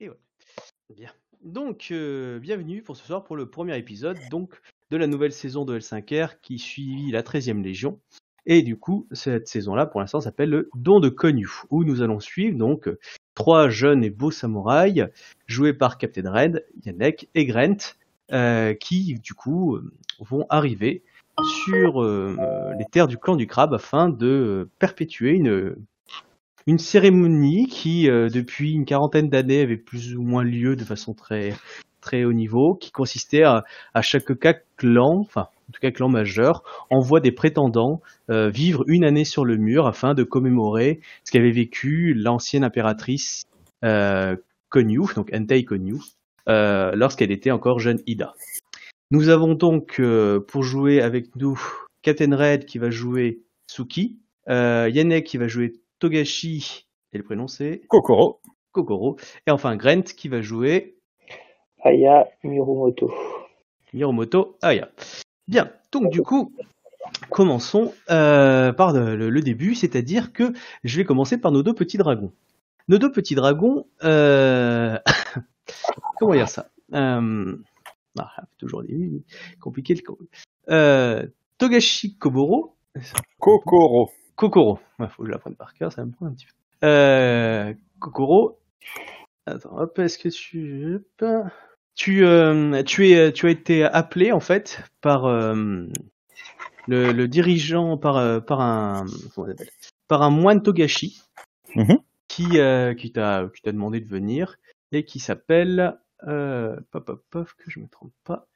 [0.00, 0.16] Et ouais.
[0.94, 1.10] Bien.
[1.42, 4.60] Donc, euh, bienvenue pour ce soir pour le premier épisode donc
[4.92, 7.98] de la nouvelle saison de L5R qui suit la 13e Légion.
[8.46, 12.20] Et du coup, cette saison-là, pour l'instant, s'appelle le Don de Konyu, où nous allons
[12.20, 12.88] suivre donc
[13.34, 15.08] trois jeunes et beaux samouraïs
[15.46, 17.96] joués par Captain Red, Yannick et Grant,
[18.32, 21.02] euh, qui du coup euh, vont arriver
[21.64, 25.76] sur les terres du clan du crabe afin de perpétuer une,
[26.68, 31.14] une cérémonie qui, euh, depuis une quarantaine d'années, avait plus ou moins lieu de façon
[31.14, 31.54] très
[32.02, 33.64] très haut niveau, qui consistait à,
[33.94, 34.26] à chaque
[34.76, 39.46] clan, enfin en tout cas clan majeur, envoie des prétendants euh, vivre une année sur
[39.46, 43.44] le mur afin de commémorer ce qu'avait vécu l'ancienne impératrice
[43.84, 44.36] euh,
[44.68, 45.96] Konyu, donc Entei Konyu,
[46.48, 48.34] euh, lorsqu'elle était encore jeune Ida.
[49.10, 50.02] Nous avons donc
[50.48, 51.58] pour jouer avec nous
[52.02, 57.82] Captain Red qui va jouer Suki, Yannick qui va jouer Togashi, et le prénom c'est
[57.88, 58.40] Kokoro.
[58.72, 59.16] Kokoro,
[59.46, 60.96] et enfin Grant qui va jouer
[61.82, 63.12] Aya Mirumoto.
[63.92, 64.90] Miromoto Aya.
[65.46, 66.52] Bien, donc du coup,
[67.30, 70.52] commençons euh, par le, le début, c'est-à-dire que
[70.84, 72.32] je vais commencer par nos deux petits dragons.
[72.88, 74.98] Nos deux petits dragons, euh...
[76.18, 77.56] comment dire ça euh...
[78.18, 79.22] ah, Toujours des
[79.60, 79.94] compliqué.
[79.94, 80.02] le
[80.70, 81.26] Euh,
[81.58, 82.76] Togashi Koboro,
[83.38, 84.10] Kokoro.
[84.38, 84.78] Kokoro.
[85.00, 86.86] Ouais, faut que je l'apprenne par cœur, ça va me prendre un petit peu.
[86.86, 88.60] Euh, Kokoro.
[89.46, 91.00] Attends, hop, est-ce que tu...
[91.96, 95.86] Tu, euh, tu, es, tu as été appelé, en fait, par euh,
[96.86, 99.06] le, le dirigeant, par, par un...
[99.34, 99.70] Comment on appelle?
[100.06, 101.20] Par un moine Togashi,
[102.28, 104.54] qui, euh, qui t'a qui t'a demandé de venir,
[104.92, 105.98] et qui s'appelle...
[106.20, 108.46] Pop, pop, pop, que je me trompe pas.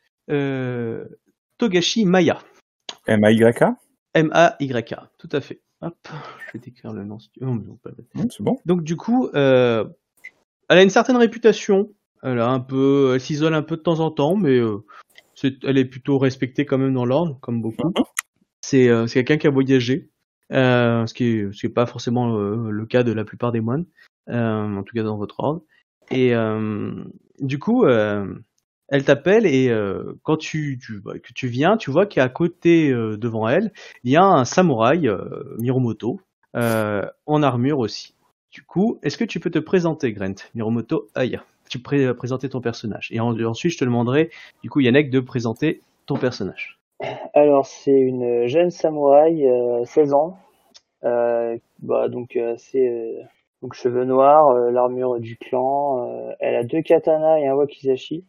[1.58, 2.38] Togashi Maya.
[3.08, 3.76] M-A-Y-A.
[4.14, 5.60] M-A-Y-A, tout à fait.
[5.82, 5.96] Hop,
[6.46, 7.18] je vais t'écrire le nom.
[7.40, 7.56] oh,
[8.30, 8.56] C'est bon.
[8.66, 9.84] Donc du coup, euh,
[10.68, 11.90] elle a une certaine réputation.
[12.22, 14.84] Elle a un peu, elle s'isole un peu de temps en temps, mais euh,
[15.42, 17.92] elle est plutôt respectée quand même dans l'ordre, comme beaucoup.
[18.60, 20.08] C'est, euh, c'est quelqu'un qui a voyagé,
[20.50, 23.86] ce qui est, ce qui est pas forcément le cas de la plupart des moines,
[24.28, 25.62] en tout cas dans votre ordre.
[26.12, 26.32] Et
[27.40, 27.84] du coup,
[28.92, 30.36] elle t'appelle et euh, quand
[31.02, 33.72] bah, tu viens, tu vois qu'à côté euh, devant elle,
[34.04, 36.20] il y a un samouraï, euh, Miromoto,
[36.54, 38.14] en armure aussi.
[38.50, 40.34] Du coup, est-ce que tu peux te présenter, Grant?
[40.54, 41.42] Miromoto Aya.
[41.70, 43.08] Tu peux pré- présenter ton personnage.
[43.10, 44.28] Et en- ensuite, je te demanderai,
[44.62, 46.78] du coup, Yannick, de présenter ton personnage.
[47.32, 50.38] Alors, c'est une jeune samouraï, euh, 16 ans.
[51.02, 52.38] Bah, donc,
[53.62, 56.34] donc cheveux noirs, l'armure du clan.
[56.40, 58.26] elle a deux katanas et un wakizashi.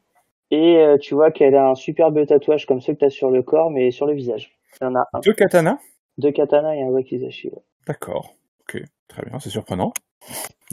[0.56, 3.32] Et euh, tu vois qu'elle a un superbe tatouage comme ceux que tu as sur
[3.32, 4.52] le corps, mais sur le visage.
[4.80, 5.20] Il y en a un.
[5.22, 5.80] Deux katanas.
[6.20, 7.48] Deux katanas et un wakizashi.
[7.50, 7.64] ouais.
[7.88, 8.36] D'accord.
[8.62, 8.84] Ok.
[9.08, 9.40] Très bien.
[9.40, 9.94] C'est surprenant.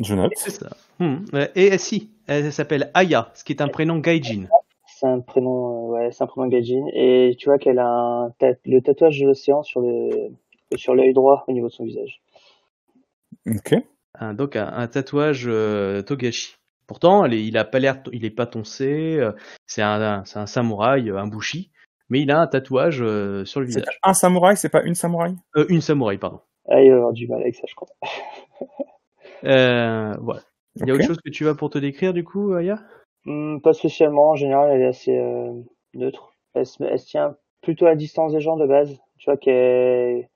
[0.03, 0.33] Je note.
[0.37, 0.69] C'est ça.
[0.99, 1.25] Hmm.
[1.55, 4.49] Et euh, si, elle s'appelle Aya, ce qui est un prénom gaijin.
[4.87, 6.85] C'est un prénom, euh, ouais, c'est un prénom gaijin.
[6.93, 8.35] Et tu vois qu'elle a un
[8.67, 10.11] le tatouage de l'océan sur le
[10.77, 12.21] sur l'œil droit au niveau de son visage.
[13.47, 13.75] Ok.
[14.19, 16.57] Un- donc un, un tatouage euh, Togashi.
[16.91, 19.17] Pourtant, il a pas l'air, il est pas toncé.
[19.17, 19.31] euh,
[19.69, 21.71] c'est un, un- c'est un samouraï, euh, un bushi,
[22.09, 24.01] mais il a un tatouage euh, sur le C'est visage.
[24.03, 25.37] un samouraï, c'est pas une samouraï?
[25.57, 26.41] Euh, une samouraï, pardon.
[26.69, 27.87] Ah, il va avoir du mal avec ça, je crois.
[29.45, 30.41] Euh, voilà.
[30.77, 32.81] Il y a autre chose que tu vas pour te décrire du coup, Aya?
[33.25, 34.31] Hmm, pas spécialement.
[34.31, 35.53] En général, elle est assez euh,
[35.95, 36.35] neutre.
[36.55, 38.99] Elle se, elle se tient plutôt à distance des gens de base.
[39.19, 40.29] Tu vois qu'elle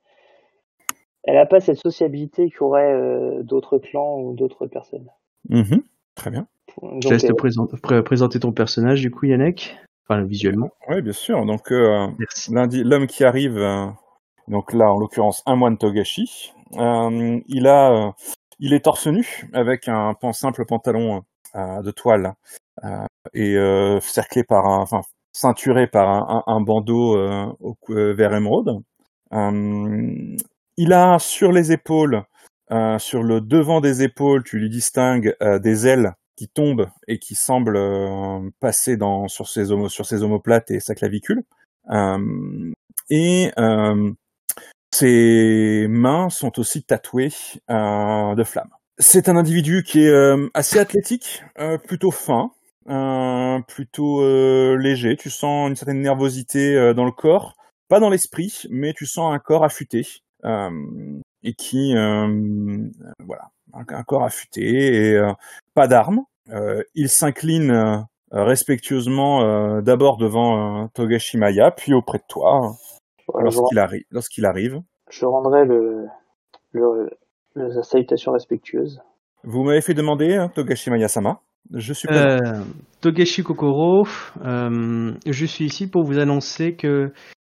[1.23, 5.09] elle a pas cette sociabilité qu'auraient euh, d'autres clans ou d'autres personnes.
[5.49, 5.85] Mhm.
[6.15, 6.47] Très bien.
[6.81, 9.77] Donc, Je laisse te euh, présenter, pré- présenter ton personnage du coup, Yannick.
[10.07, 10.69] Enfin, visuellement.
[10.89, 11.45] Oui, bien sûr.
[11.45, 12.07] Donc, euh,
[12.49, 13.85] lundi, l'homme qui arrive, euh,
[14.47, 16.53] donc là, en l'occurrence, un moine Togashi.
[16.77, 18.11] Euh, il a, euh,
[18.59, 21.23] il est torse nu avec un simple pantalon
[21.55, 22.33] euh, de toile
[22.83, 25.01] euh, et euh, cerclé par un, enfin,
[25.31, 28.81] ceinturé par un, un, un bandeau euh, au euh, vert émeraude.
[29.33, 30.35] Euh,
[30.77, 32.23] il a sur les épaules,
[32.99, 37.35] sur le devant des épaules, tu lui distingues euh, des ailes qui tombent et qui
[37.35, 38.97] semblent euh, passer
[39.27, 39.71] sur ses
[40.23, 41.43] omoplates et sa clavicule.
[41.91, 42.73] Euh,
[43.09, 44.11] et euh,
[44.93, 47.33] ses mains sont aussi tatouées
[47.69, 48.71] euh, de flammes.
[48.97, 52.51] C'est un individu qui est euh, assez athlétique, euh, plutôt fin,
[52.89, 55.17] euh, plutôt euh, léger.
[55.17, 57.55] Tu sens une certaine nervosité euh, dans le corps,
[57.89, 60.24] pas dans l'esprit, mais tu sens un corps affûté euh,
[61.43, 62.87] et qui, euh,
[63.19, 65.31] voilà, un, corps affûté et euh,
[65.73, 66.21] pas d'armes.
[66.51, 67.97] Euh, il s'incline euh,
[68.31, 72.71] respectueusement euh, d'abord devant euh, Togashi Maya, puis auprès de toi
[73.33, 74.81] ouais, je, lorsqu'il arrive.
[75.09, 76.05] Je rendrai le,
[76.71, 77.09] le,
[77.55, 79.01] le- la salutation respectueuse.
[79.43, 81.39] Vous m'avez fait demander, hein, Togashi Maya-sama.
[81.73, 82.07] Je suis.
[82.11, 82.37] Euh,
[83.01, 84.07] Togeshi Kokoro,
[84.43, 87.11] euh, je suis ici pour vous annoncer que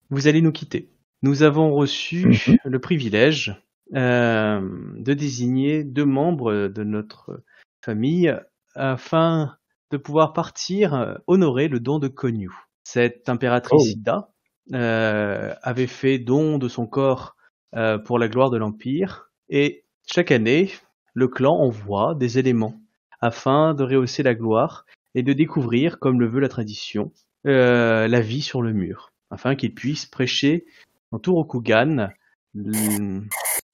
[0.10, 0.90] vous allez nous quitter.
[1.24, 2.58] Nous avons reçu Mhm.
[2.66, 3.56] le privilège
[3.96, 4.60] euh,
[4.98, 7.42] de désigner deux membres de notre
[7.84, 8.36] famille
[8.76, 9.56] afin
[9.92, 12.52] de pouvoir partir euh, honorer le don de Konyu.
[12.84, 13.98] Cette impératrice Oh.
[13.98, 14.30] Ida
[14.74, 17.36] euh, avait fait don de son corps
[17.76, 20.72] euh, pour la gloire de l'Empire et chaque année,
[21.14, 22.76] le clan envoie des éléments
[23.22, 24.86] afin de rehausser la gloire
[25.16, 27.12] et de découvrir, comme le veut la tradition,
[27.46, 30.66] la vie sur le mur, afin qu'il puisse prêcher
[31.14, 32.10] en tout Rokugan
[32.56, 33.22] l-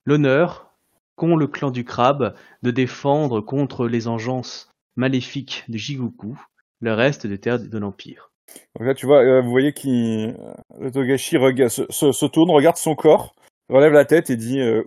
[0.05, 0.71] l'honneur
[1.15, 6.37] qu'ont le clan du crabe de défendre contre les engences maléfiques de Jigoku
[6.81, 8.31] le reste des terres de l'Empire.
[8.77, 10.33] Donc là, tu vois, euh, vous voyez euh,
[10.79, 13.35] le Togashi rega- se, se- se tourne, regarde son corps,
[13.69, 14.83] relève la tête et dit euh,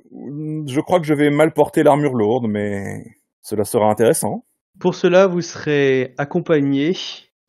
[0.66, 3.04] Je crois que je vais mal porter l'armure lourde, mais
[3.42, 4.44] cela sera intéressant.
[4.80, 6.96] Pour cela, vous serez accompagné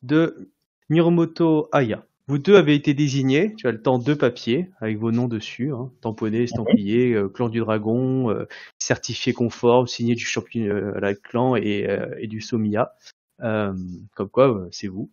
[0.02, 0.50] de
[0.90, 2.04] Miromoto Aya.
[2.26, 5.72] Vous deux avez été désignés, tu as le temps deux papiers avec vos noms dessus,
[5.72, 8.46] hein, tamponnés, estampillés, euh, clan du dragon, euh,
[8.78, 12.94] certifié conforme, signé du champion euh, la clan et, euh, et du Somiya.
[13.42, 13.74] Euh,
[14.14, 15.10] comme quoi, euh, c'est vous.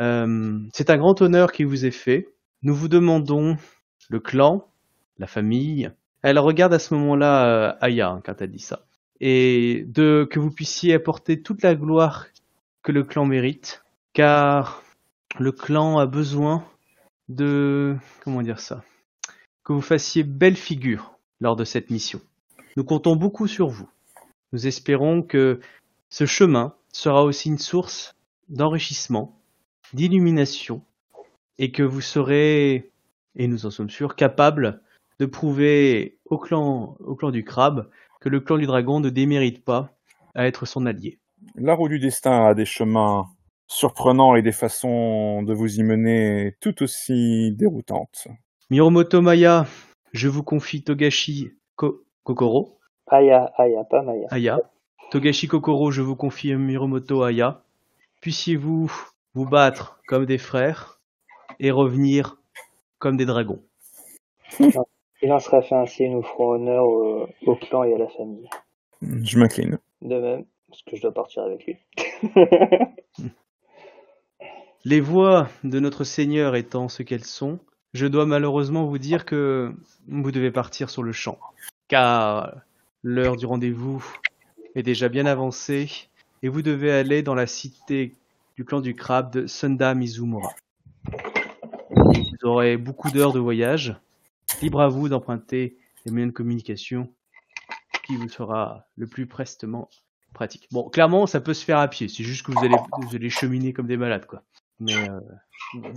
[0.00, 2.28] Euh, c'est un grand honneur qui vous est fait.
[2.62, 3.58] Nous vous demandons
[4.08, 4.66] le clan,
[5.18, 5.90] la famille.
[6.22, 8.86] Elle regarde à ce moment-là euh, Aya hein, quand elle dit ça
[9.20, 12.26] et de que vous puissiez apporter toute la gloire
[12.82, 13.82] que le clan mérite,
[14.12, 14.82] car
[15.38, 16.64] le clan a besoin
[17.28, 18.84] de comment dire ça,
[19.64, 22.20] que vous fassiez belle figure lors de cette mission.
[22.76, 23.88] Nous comptons beaucoup sur vous.
[24.52, 25.60] Nous espérons que
[26.10, 28.14] ce chemin sera aussi une source
[28.48, 29.40] d'enrichissement,
[29.92, 30.82] d'illumination,
[31.58, 32.92] et que vous serez,
[33.36, 34.80] et nous en sommes sûrs, capables
[35.18, 37.88] de prouver au clan, au clan du crabe
[38.20, 39.92] que le clan du dragon ne démérite pas
[40.34, 41.18] à être son allié.
[41.56, 43.26] La roue du destin a des chemins
[43.66, 48.28] surprenants et des façons de vous y mener tout aussi déroutantes.
[48.70, 49.66] Miromoto Maya,
[50.12, 52.78] je vous confie Togashi Ko- Kokoro,
[53.08, 54.26] Aya, Aya, pas Maya.
[54.30, 54.60] Aya.
[55.10, 57.62] Togashi Kokoro, je vous confie Miromoto Aya.
[58.20, 58.90] Puissiez-vous
[59.34, 61.00] vous battre comme des frères
[61.60, 62.36] et revenir
[62.98, 63.62] comme des dragons.
[65.22, 68.48] Il en sera fait ainsi, nous ferons honneur au, au clan et à la famille.
[69.02, 69.78] Je m'incline.
[70.02, 71.76] De même, parce que je dois partir avec lui.
[74.86, 77.58] Les voix de notre Seigneur étant ce qu'elles sont,
[77.94, 79.74] je dois malheureusement vous dire que
[80.08, 81.38] vous devez partir sur le champ,
[81.88, 82.54] car
[83.02, 84.04] l'heure du rendez-vous
[84.74, 85.90] est déjà bien avancée
[86.42, 88.12] et vous devez aller dans la cité
[88.56, 90.50] du clan du crabe de Sunda Mizumura.
[91.06, 93.96] Vous aurez beaucoup d'heures de voyage.
[94.60, 97.10] Libre à vous d'emprunter les moyens de communication
[98.04, 99.88] qui vous sera le plus prestement
[100.34, 100.68] pratique.
[100.70, 102.08] Bon, clairement, ça peut se faire à pied.
[102.08, 104.42] C'est juste que vous allez, vous allez cheminer comme des malades, quoi.
[104.80, 105.20] Mais euh,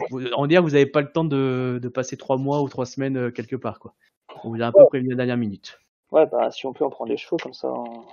[0.09, 2.69] vous- on dire que vous n'avez pas le temps de, de passer trois mois ou
[2.69, 3.93] trois semaines euh, quelque part, quoi.
[4.43, 5.79] On vous a un peu prévenu à la dernière minute.
[6.11, 8.03] Ouais, bah, si on peut, on prend des chevaux, comme ça, on,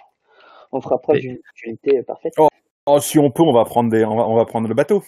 [0.72, 2.32] on fera preuve d'une unité parfaite.
[2.86, 5.02] Oh, si on peut, on va prendre des, on va, on va prendre le bateau.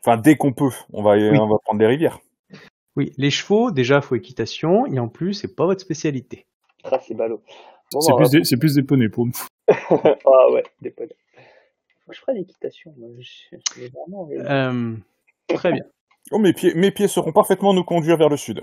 [0.00, 1.36] Enfin, dès qu'on peut, on va, Oui.
[1.38, 2.20] on va prendre des rivières.
[2.96, 6.46] Oui, les chevaux, déjà, faut équitation, et en plus, c'est pas votre spécialité.
[6.84, 7.42] Ah, c'est ballot.
[7.92, 9.32] Bon, C'est bah, plus, plus des poneys pour nous.
[9.68, 11.16] Ah ouais, des poneys.
[12.06, 12.94] Faut que je ferai l'équitation.
[12.96, 13.08] moi.
[13.18, 14.94] Je- je- vraiment, mais- Euh,
[15.48, 15.82] très bien.
[16.30, 18.62] Oh, mes pieds, mes pieds sauront parfaitement nous conduire vers le sud.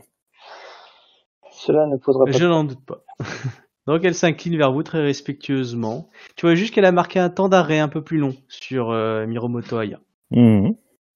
[1.51, 3.03] Cela ne posera pas Je n'en doute pas.
[3.87, 6.09] Donc elle s'incline vers vous très respectueusement.
[6.35, 9.25] Tu vois juste qu'elle a marqué un temps d'arrêt un peu plus long sur euh,
[9.27, 9.99] Miromoto Aya.
[10.31, 10.75] Mhm.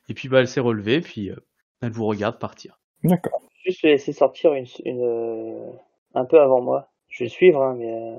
[0.10, 1.36] Et puis bah, elle s'est relevée, puis euh,
[1.82, 2.80] elle vous regarde partir.
[3.04, 3.42] D'accord.
[3.66, 5.72] juste le laisser sortir une, une, euh,
[6.13, 6.92] un peu avant moi.
[7.10, 8.16] Je vais le suivre, hein, mais.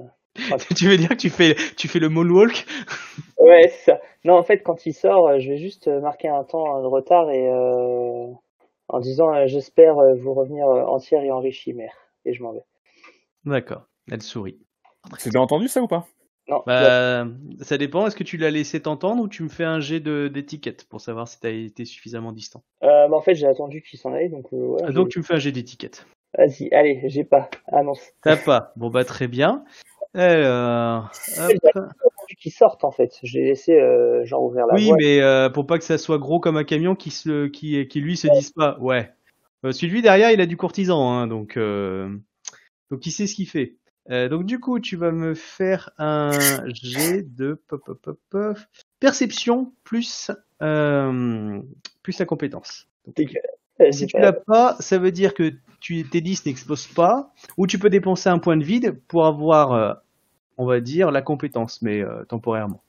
[0.53, 2.67] Euh, tu veux dire que tu fais, tu fais le moonwalk
[3.39, 4.01] Ouais, c'est ça.
[4.25, 6.87] Non, en fait, quand il sort, euh, je vais juste euh, marquer un temps de
[6.87, 8.27] retard et euh,
[8.89, 11.95] en disant euh, j'espère euh, vous revenir euh, entière et enrichie, mère.
[12.25, 12.65] Et je m'en vais.
[13.45, 14.59] D'accord, elle sourit.
[15.19, 16.09] C'est bien entendu ça ou pas?
[16.49, 17.27] Non, Bah,
[17.61, 20.29] ça dépend, est-ce que tu l'as laissé t'entendre ou tu me fais un jet de-
[20.29, 22.65] d'étiquette pour savoir si tu as été suffisamment distant?
[22.83, 24.83] Euh, bah, en fait, j'ai attendu qu'il s'en aille, donc euh, ouais.
[24.85, 26.07] Ah, Donc tu me fais un jet d'étiquette.
[26.37, 27.49] Vas-y, allez, j'ai pas.
[27.69, 28.13] Annonce.
[28.23, 29.65] T'as pas Bon bah très bien.
[30.19, 31.51] Alors, hop.
[31.51, 33.19] J'ai attendu qu'il sorte, en fait.
[33.23, 34.97] Je l'ai laissé, euh, genre, ouvrir la Oui, voie.
[34.99, 38.01] mais euh, pour pas que ça soit gros comme un camion qui, se, qui, qui
[38.01, 38.77] lui se dise pas.
[38.81, 39.13] Ouais.
[39.65, 42.09] Euh, celui derrière, il a du courtisan, hein, donc, euh,
[42.91, 43.75] donc il sait ce qu'il fait.
[44.11, 46.31] Euh, donc du coup, tu vas me faire un
[46.67, 48.57] jet de pop, pop, pop, pop.
[49.01, 52.89] perception plus plus la compétence.
[53.07, 53.29] Donc,
[53.91, 57.67] si j'ai tu l'as pas, ça veut dire que tu, tes 10 n'explosent pas, ou
[57.67, 60.01] tu peux dépenser un point de vide pour avoir,
[60.59, 62.83] on va dire, la compétence, mais euh, temporairement.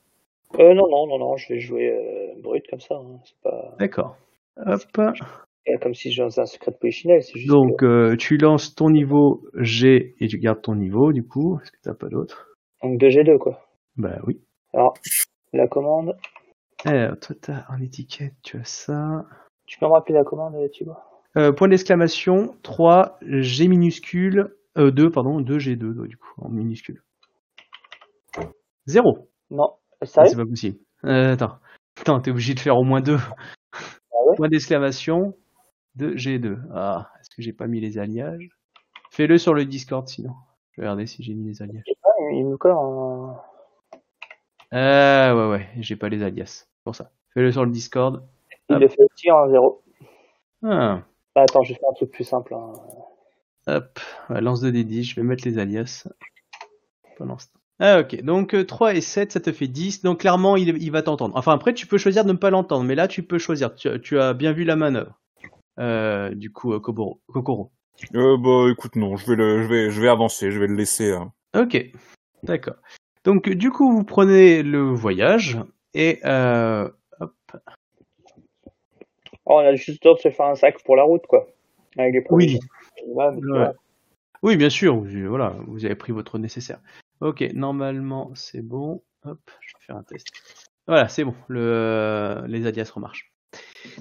[0.56, 2.96] Euh, non, non, non, non, je vais jouer euh, brut comme ça.
[2.96, 3.20] Hein.
[3.44, 4.18] Pas D'accord.
[4.66, 4.82] Hop.
[5.82, 10.16] comme si je faisais un secret de juste Donc, euh, tu lances ton niveau G
[10.20, 11.60] et tu gardes ton niveau, du coup.
[11.62, 12.58] Est-ce que t'as pas d'autre?
[12.82, 13.62] Donc 2G2 quoi.
[13.96, 14.42] Bah oui.
[14.74, 14.94] Alors,
[15.54, 16.16] la commande.
[16.86, 19.26] Alors, toi, t'as en étiquette, tu as ça.
[19.66, 20.96] Tu peux me rappeler la commande, Thibaut?
[21.38, 26.50] Euh, point d'exclamation, 3, G minuscule, euh, 2, pardon, 2 G2, donc, du coup, en
[26.50, 27.04] minuscule.
[28.90, 29.30] 0.
[29.52, 30.78] Non, C'est sérieux pas possible.
[31.06, 31.58] Euh, attends.
[32.02, 33.16] Attends, t'es obligé de faire au moins 2.
[33.16, 35.36] ouais Point d'exclamation,
[35.96, 36.58] 2 G2.
[36.74, 38.50] Ah, est-ce que j'ai pas mis les alliages?
[39.12, 40.34] Fais-le sur le Discord sinon.
[40.72, 41.84] Je vais regarder si j'ai mis les alliages.
[42.04, 43.38] Ah, il me colle en.
[44.74, 46.66] Euh, ouais, ouais, j'ai pas les alias.
[46.68, 47.12] C'est pour ça.
[47.34, 48.24] Fais-le sur le Discord.
[48.70, 48.82] Il Hop.
[48.82, 49.84] le fait aussi en 0.
[50.64, 51.02] Ah,
[51.36, 52.54] Ah, attends, je vais faire un truc plus simple.
[52.54, 52.74] hein.
[53.68, 54.00] hop.
[54.30, 56.08] Ouais, lance de D10, je vais mettre les alias.
[57.18, 57.59] Pendant ce temps.
[57.80, 58.22] Ah, ok.
[58.24, 60.02] Donc, euh, 3 et 7, ça te fait 10.
[60.02, 61.36] Donc, clairement, il, il va t'entendre.
[61.38, 62.84] Enfin, après, tu peux choisir de ne pas l'entendre.
[62.84, 63.74] Mais là, tu peux choisir.
[63.76, 65.18] Tu, tu as bien vu la manœuvre.
[65.80, 67.72] Euh, du coup, euh, Koboro- Kokoro.
[68.16, 70.76] Euh, bah écoute, non, je vais le, je vais, je vais avancer, je vais le
[70.76, 71.12] laisser.
[71.14, 71.32] hein.
[71.56, 71.78] Ok.
[72.44, 72.76] D'accord.
[73.24, 75.58] Donc, du coup, vous prenez le voyage.
[75.94, 77.34] Et, euh, hop.
[79.46, 81.48] Oh, on a juste le temps de se faire un sac pour la route, quoi.
[81.98, 82.26] Avec les Oui.
[82.26, 82.60] provisions.
[83.08, 83.58] Ouais, mais tu Ouais.
[83.60, 83.74] vois.
[84.44, 84.96] Oui, bien sûr.
[84.98, 86.80] vous- Voilà, vous avez pris votre nécessaire.
[87.22, 89.04] Ok, normalement c'est bon.
[89.24, 90.28] Hop, je vais faire un test.
[90.88, 91.36] Voilà, c'est bon.
[91.48, 93.34] Le, les alias remarchent.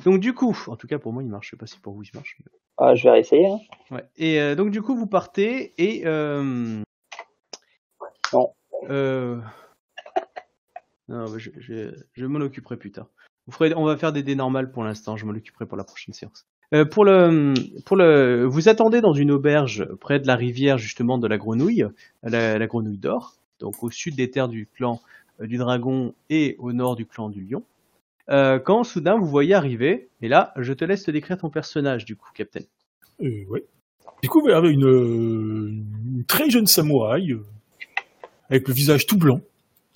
[0.04, 1.46] Donc du coup, en tout cas pour moi il marche.
[1.46, 2.36] Je sais pas si pour vous il marche.
[2.40, 3.46] mais- Ah, je vais réessayer.
[3.48, 3.58] Hein.
[3.90, 4.04] Ouais.
[4.16, 6.80] Et euh, donc du coup vous partez et euh...
[8.32, 8.54] Non.
[8.90, 9.40] Euh...
[11.08, 13.08] Non, mais je, je, je m'en occuperai plus tard.
[13.46, 15.16] Vous ferez, on va faire des dés normales pour l'instant.
[15.16, 16.46] Je m'en occuperai pour la prochaine séance.
[16.74, 17.54] Euh, pour le,
[17.86, 21.86] pour le, vous attendez dans une auberge près de la rivière justement de la Grenouille,
[22.22, 25.00] la, Grenouille d'or, donc au sud des terres du clan
[25.40, 27.62] euh, du Dragon et au nord du clan du Lion.
[28.28, 32.04] Euh, quand soudain vous voyez arriver, et là je te laisse te décrire ton personnage
[32.04, 32.64] du coup, Captain.
[33.18, 33.64] Ouais.
[34.22, 35.84] Du coup, avez une,
[36.16, 37.34] une très jeune samouraï,
[38.50, 39.40] avec le visage tout blanc,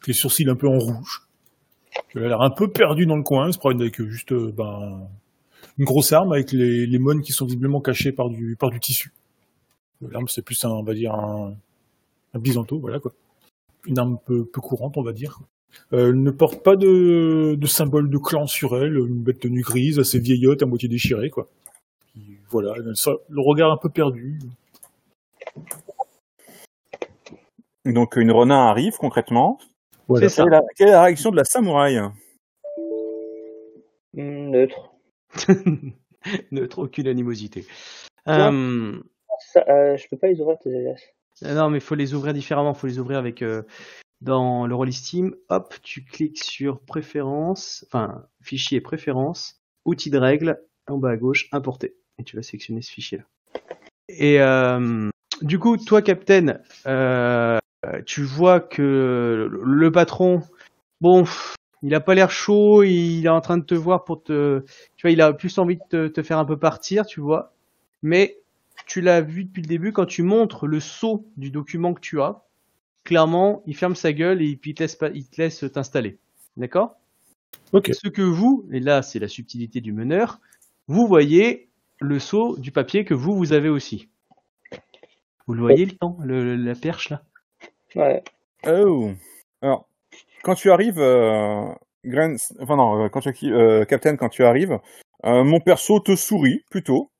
[0.06, 1.28] les sourcils un peu en rouge.
[2.14, 5.08] Elle a l'air un peu perdue dans le coin, elle se promène avec juste ben,
[5.78, 8.80] une grosse arme avec les, les mônes qui sont visiblement cachés par du, par du
[8.80, 9.12] tissu.
[10.10, 11.54] L'arme, c'est plus un, on va dire, un,
[12.34, 12.40] un
[12.80, 13.12] voilà quoi.
[13.86, 15.40] Une arme peu, peu courante, on va dire.
[15.92, 19.62] Euh, elle ne porte pas de, de symbole de clan sur elle, une bête tenue
[19.62, 21.48] grise, assez vieillotte, à moitié déchirée, quoi.
[22.12, 24.38] Puis, voilà, ça- le regard un peu perdu.
[27.84, 29.58] Donc une renin arrive concrètement.
[30.08, 30.28] Voilà.
[30.28, 30.44] C'est ça.
[30.44, 32.00] Quelle est, la, quelle est la réaction de la samouraï?
[34.14, 34.91] Neutre.
[36.50, 37.66] Neutre, aucune animosité.
[38.28, 39.00] Euh,
[39.40, 41.00] Ça, euh, je peux pas les ouvrir tes alias.
[41.42, 42.74] Euh, Non, mais faut les ouvrir différemment.
[42.74, 43.62] Faut les ouvrir avec euh,
[44.20, 45.34] dans le rôle Steam.
[45.48, 51.48] Hop, tu cliques sur préférences, enfin fichier préférences, outils de règles, en bas à gauche,
[51.52, 51.96] importer.
[52.18, 53.24] Et tu vas sélectionner ce fichier-là.
[54.08, 54.38] Et
[55.40, 56.60] du coup, toi, Captain,
[58.06, 60.42] tu vois que le patron,
[61.00, 61.24] bon,
[61.82, 62.82] il a pas l'air chaud.
[62.82, 64.60] Il est en train de te voir pour te,
[64.96, 67.52] tu vois, il a plus envie de te, te faire un peu partir, tu vois.
[68.02, 68.38] Mais
[68.86, 72.20] tu l'as vu depuis le début, quand tu montres le sceau du document que tu
[72.20, 72.42] as,
[73.04, 76.18] clairement, il ferme sa gueule et puis il te laisse, pas, il te laisse t'installer.
[76.56, 76.96] D'accord?
[77.72, 77.90] Ok.
[77.92, 80.40] Ce que vous, et là c'est la subtilité du meneur,
[80.88, 81.68] vous voyez
[82.00, 84.08] le sceau du papier que vous, vous avez aussi.
[85.46, 87.22] Vous le voyez, le temps, le- la perche là?
[87.94, 88.22] Ouais.
[88.66, 89.12] Oh.
[89.60, 89.88] Alors,
[90.42, 91.64] quand tu arrives, euh,
[92.60, 94.78] enfin non, euh, quand tu, euh, Captain, quand tu arrives,
[95.24, 97.10] euh, mon perso te sourit plutôt.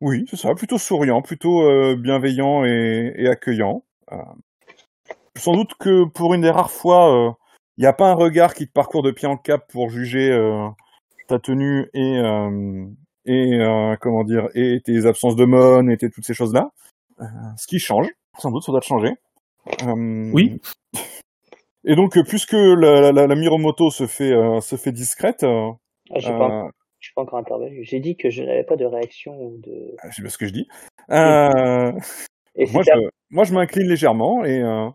[0.00, 3.84] Oui, c'est ça, plutôt souriant, plutôt bienveillant et, et accueillant.
[5.36, 7.36] Sans doute que pour une des rares fois,
[7.78, 10.30] il n'y a pas un regard qui te parcourt de pied en cap pour juger
[11.26, 12.20] ta tenue et
[13.24, 13.58] et
[14.00, 16.70] comment dire et tes absences de mon et tes- toutes ces choses-là.
[17.20, 17.24] Euh,
[17.56, 19.14] ce qui change, sans doute, ça doit te changer.
[20.32, 20.60] Oui.
[21.84, 25.70] Et donc, euh, puisque la, la, la, Miromoto se fait euh, se fait discrète, euh,
[26.10, 26.68] Ah, euh,
[27.00, 27.84] je suis pas encore intervenu.
[27.84, 29.94] J'ai dit que je n'avais pas de réaction ou de.
[30.08, 30.68] je sais pas ce que je dis.
[31.10, 31.92] Euh,
[32.54, 34.88] Et moi, je, moi, je m'incline légèrement et euh,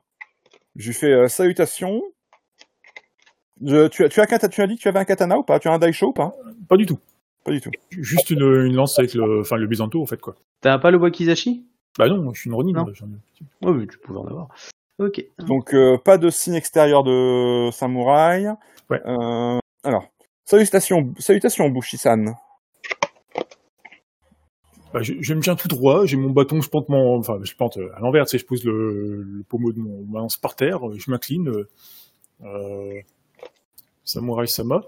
[0.76, 2.02] je lui fais euh, salutation.
[3.64, 5.60] Je, tu, as, tu, as, tu as dit que tu avais un katana ou pas?
[5.60, 6.32] Tu as un daisho ou pas?
[6.68, 6.98] Pas du tout.
[7.44, 7.72] Pas du tout.
[7.92, 10.36] Juste une, une lance avec le, enfin, le bisanto, en fait, quoi.
[10.62, 11.66] T'as pas le wakizashi?
[11.98, 12.72] Bah non, je suis une ronin.
[12.86, 12.88] Non.
[12.88, 14.48] ai- Oui, mais tu pouvais en avoir.
[15.00, 15.26] Ok.
[15.40, 18.50] Donc, euh, pas de signe extérieur de samouraï.
[18.90, 19.02] Ouais.
[19.06, 20.06] Euh, alors,
[20.46, 22.36] salutations, salutations Bushi-san.
[24.94, 27.56] Bah, je, je me tiens tout droit, j'ai mon bâton, je plante mon, enfin, je
[27.56, 30.38] plante euh, à l'envers, tu sais, je pose le, le pommeau de mon ma lance
[30.38, 31.70] par terre, je m'incline, euh,
[32.42, 33.02] Euh...
[34.04, 34.82] Samurai Sama.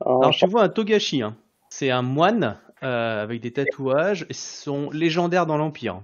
[0.00, 1.36] Alors tu vois un Togashi, hein.
[1.68, 6.02] c'est un moine euh, avec des tatouages, ils sont légendaires dans l'Empire.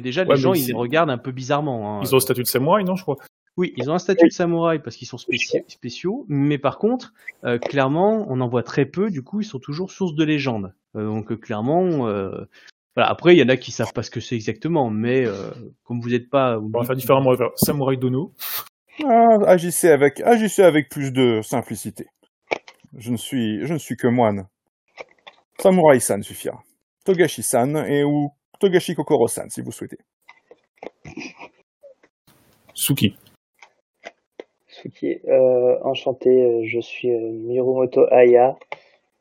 [0.00, 1.98] Déjà, les Ouais, gens, ils les regardent un peu bizarrement.
[1.98, 2.00] hein.
[2.02, 3.16] Ils ont le statut de samouraï, non, je crois.
[3.56, 7.12] Oui, ils ont un statut de samouraï parce qu'ils sont spéci- spéciaux, mais par contre,
[7.44, 10.72] euh, clairement, on en voit très peu, du coup, ils sont toujours source de légende.
[10.96, 12.44] Euh, donc, euh, clairement, euh,
[12.96, 13.10] voilà.
[13.10, 15.50] après, il y en a qui savent pas ce que c'est exactement, mais euh,
[15.84, 16.58] comme vous n'êtes pas.
[16.58, 17.28] On va faire différemment.
[17.28, 18.32] on va faire Samurai Dono.
[19.04, 22.06] Ah, agissez avec, agissez avec plus de simplicité.
[22.96, 24.46] Je ne suis, je ne suis que moine.
[25.58, 26.62] Samurai-san suffira.
[27.04, 29.98] Togashi-san et ou Togashi Kokoro-san si vous souhaitez.
[32.74, 33.16] Suki.
[34.68, 38.56] Suki, euh, enchanté, euh, je suis euh, Mirumoto Aya.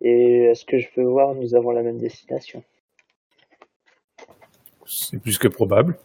[0.01, 2.63] Et est-ce que je peux voir, nous avons la même destination?
[4.85, 5.97] C'est plus que probable.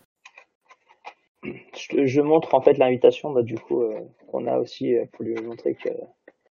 [1.43, 5.25] Je, je montre en fait l'invitation, bah, du coup, euh, qu'on a aussi euh, pour
[5.25, 5.77] lui montrer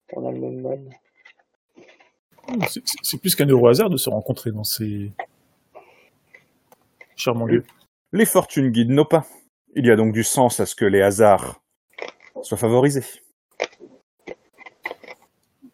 [0.09, 0.89] qu'on a le même mode.
[3.01, 5.11] C'est plus qu'un heureux hasard de se rencontrer dans ces
[8.11, 9.25] Les fortunes guident nos pas.
[9.75, 11.61] Il y a donc du sens à ce que les hasards
[12.41, 13.03] soient favorisés.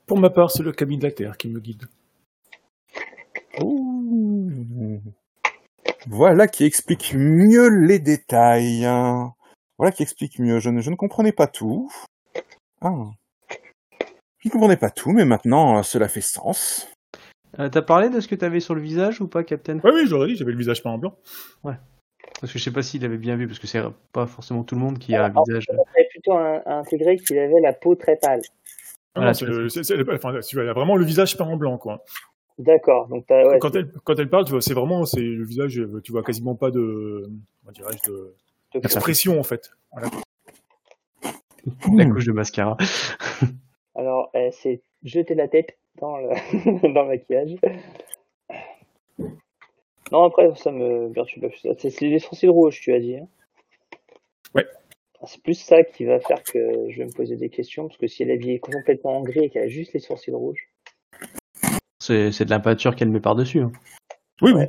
[0.08, 1.88] Pour ma part, c'est le cabinet de la Terre qui me guide.
[3.62, 5.02] Ouh.
[6.08, 8.86] Voilà qui explique mieux les détails.
[8.86, 9.34] hein.
[9.78, 10.60] Voilà qui explique mieux.
[10.60, 11.92] Je ne, je ne comprenais pas tout.
[12.82, 13.12] Ah.
[14.40, 16.88] Je ne comprenais pas tout, mais maintenant cela fait sens.
[17.60, 19.80] Euh, T'as parlé de ce que t'avais sur le visage ou pas, Captain?
[19.84, 21.16] Oui, oui, j'aurais dit, j'avais le visage peint en blanc.
[21.64, 23.82] Parce que je sais pas s'il avait bien vu, parce que c'est
[24.14, 25.66] pas forcément tout le monde qui a un Ah, visage.
[25.70, 28.42] On avait plutôt un- intégré qu'il avait la peau très pâle.
[29.14, 32.04] Ah Voilà, elle a vraiment le visage peint en blanc, quoi.
[32.58, 35.82] D'accord, donc ouais, quand, elle, quand elle parle, tu vois, c'est vraiment, c'est le visage,
[36.04, 37.30] tu vois quasiment pas de,
[38.08, 38.34] de,
[38.80, 39.72] d'expression, en fait.
[39.92, 40.10] Voilà.
[41.96, 42.78] La couche de mascara.
[43.96, 46.30] Alors, elle s'est jetée la tête dans le,
[46.94, 47.56] dans le maquillage.
[50.12, 51.50] Non, après, ça me perturbe.
[51.78, 53.16] C'est les sourcils rouges, tu as dit.
[53.18, 53.28] hein
[54.56, 54.66] Ouais.
[55.24, 58.08] C'est plus ça qui va faire que je vais me poser des questions, parce que
[58.08, 60.68] si elle est habillée complètement en gris et qu'elle a juste les sourcils rouges.
[62.00, 63.60] C'est c'est de la peinture qu'elle met par-dessus.
[63.62, 63.72] hein.
[64.42, 64.68] Oui, Ouais.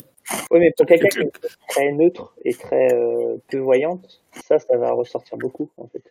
[0.52, 1.32] Oui, mais pour quelqu'un qui est
[1.68, 6.02] très neutre et très euh, peu voyante, ça, ça va ressortir beaucoup, en fait.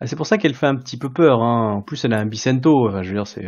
[0.00, 1.40] Ah, c'est pour ça qu'elle fait un petit peu peur.
[1.40, 1.76] Hein.
[1.76, 2.88] En plus, elle a un bicento.
[2.88, 3.46] Enfin, je veux dire, c'est.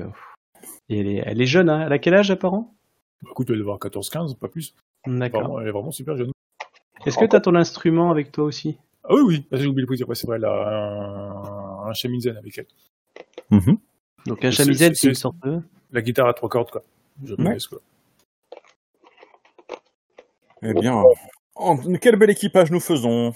[0.88, 1.68] Et elle est, elle est jeune.
[1.70, 1.87] Hein.
[1.87, 2.75] Elle a quel âge, apparent
[3.23, 4.75] Bah, écoute, elle doit avoir 14-15, pas plus.
[5.07, 5.61] D'accord.
[5.61, 6.31] Elle est vraiment super jeune.
[7.07, 8.79] Est-ce que t'as ton instrument avec toi aussi?
[9.05, 11.90] Ah oui, oui, Ah, j'ai oublié de le dire, ouais, c'est vrai, elle a un,
[11.90, 12.66] un avec elle.
[13.51, 13.77] Mhm.
[14.27, 15.61] Donc un chamisette, c'est- une sorte de.
[15.92, 16.83] La guitare à trois cordes, quoi.
[17.23, 17.53] Je Ouais.
[17.55, 17.81] laisse, quoi.
[20.62, 21.03] Eh bien,
[21.57, 23.35] en- quel bel équipage nous faisons?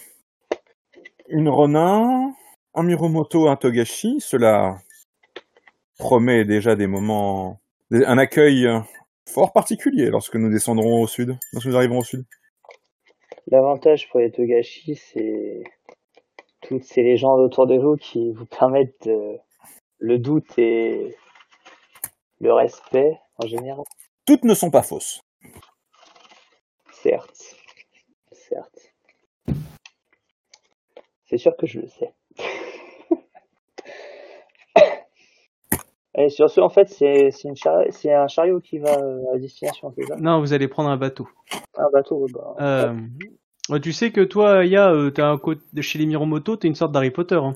[1.29, 2.33] Une Ronin,
[2.75, 4.79] un Miromoto, un Togashi, cela
[5.99, 8.81] promet déjà des moments, un accueil euh,
[9.29, 12.25] fort particulier lorsque nous descendrons au sud, lorsque nous arriverons au sud.
[13.49, 15.63] L'avantage pour les Togashi, c'est
[16.63, 19.39] toutes ces légendes autour de vous qui vous permettent de-
[19.99, 21.17] le doute et
[22.41, 23.85] le respect en général.
[24.27, 25.21] Toutes ne sont pas fausses.
[26.93, 27.57] Certes.
[28.33, 28.93] Certes.
[31.27, 32.13] C'est sûr que je le sais.
[36.21, 37.33] Et sur ce, en fait, c'est
[38.13, 38.99] un chariot qui va
[39.35, 40.17] à destination, c'est ça?
[40.17, 41.29] Non, vous allez prendre un bateau.
[41.77, 42.93] Un bateau, bah, Euh,
[43.71, 46.75] ouais, tu sais que toi, Aya, euh, t'as un côté chez les Miromoto, t'es une
[46.75, 47.37] sorte d'Harry Potter.
[47.37, 47.55] Hein.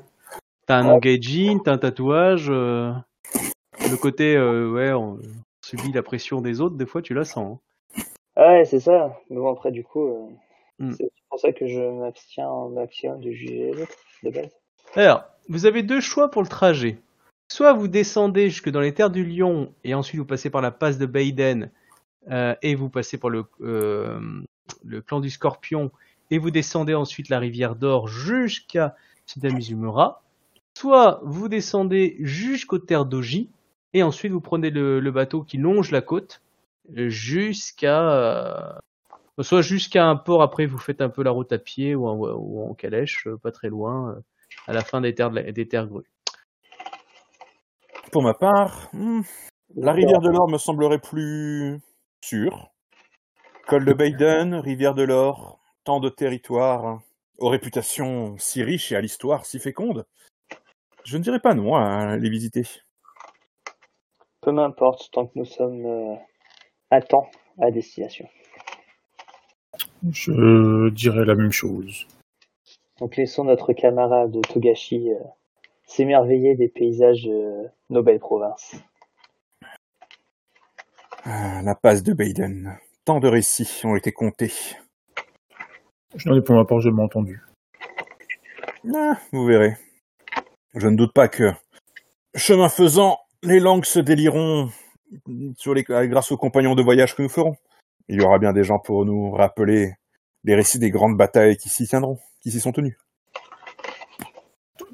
[0.66, 0.92] T'as un Ouais.
[0.94, 2.48] engaging, t'as un tatouage.
[2.50, 2.92] euh,
[3.90, 5.18] Le côté, euh, ouais, on
[5.64, 6.76] subit la pression des autres.
[6.76, 7.58] Des fois, tu la sens.
[7.96, 8.00] hein.
[8.36, 9.18] Ouais, c'est ça.
[9.28, 10.26] Mais bon, après, du coup, euh,
[10.78, 10.92] Hmm.
[10.92, 14.50] c'est pour ça que je m'abstiens au maximum de juger les autres, de base.
[14.94, 16.98] Alors, vous avez deux choix pour le trajet.
[17.52, 20.70] Soit vous descendez jusque dans les terres du Lion et ensuite vous passez par la
[20.70, 21.70] passe de Baiden
[22.30, 24.18] euh, et vous passez par le, euh,
[24.82, 25.90] le clan du Scorpion
[26.30, 30.22] et vous descendez ensuite la rivière d'Or jusqu'à Tsutamizumura.
[30.78, 33.50] Soit vous descendez jusqu'aux terres d'Oji
[33.92, 36.40] et ensuite vous prenez le, bateau qui longe la côte
[36.94, 38.72] jusqu'à euh,
[39.42, 42.72] soit jusqu'à un port après vous faites un peu la route à pied ou en,
[42.72, 44.22] calèche pas très loin
[44.66, 46.08] à la fin des terres des terres grues.
[48.12, 49.22] Pour ma part, hmm,
[49.74, 51.80] la rivière de l'Or me semblerait plus
[52.22, 52.70] sûre.
[53.66, 57.00] Col de Baden, rivière de l'Or, tant de territoires,
[57.38, 60.04] aux réputations si riches et à l'histoire si féconde.
[61.04, 62.64] Je ne dirais pas non à les visiter.
[64.42, 66.14] Peu m'importe, tant que nous sommes euh,
[66.90, 67.30] à temps
[67.62, 68.28] à destination.
[70.10, 72.06] Je dirais la même chose.
[73.00, 75.18] Donc laissons notre camarade Togashi euh,
[75.94, 78.76] s'émerveiller des paysages de nos belles provinces.
[81.24, 82.78] Ah, la passe de Baden.
[83.04, 84.52] Tant de récits ont été comptés.
[86.16, 87.42] Je n'en ai pour ma part jamais entendu.
[88.94, 89.76] Ah, vous verrez.
[90.74, 91.52] Je ne doute pas que,
[92.34, 94.70] chemin faisant, les langues se délieront
[95.56, 97.56] sur les, grâce aux compagnons de voyage que nous ferons.
[98.08, 99.92] Il y aura bien des gens pour nous rappeler
[100.44, 102.98] les récits des grandes batailles qui s'y tiendront, qui s'y sont tenues.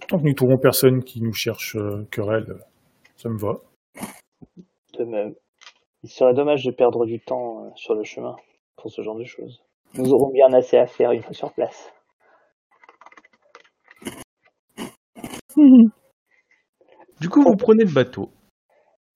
[0.08, 2.58] Tant que nous trouverons personne qui nous cherche euh, querelle, euh,
[3.16, 3.60] ça me va.
[4.98, 5.34] De même.
[6.02, 8.34] Il serait dommage de perdre du temps euh, sur le chemin
[8.76, 9.62] pour ce genre de choses.
[9.94, 11.92] Nous aurons bien assez à faire une fois sur place.
[17.20, 18.30] Du coup, vous prenez le bateau.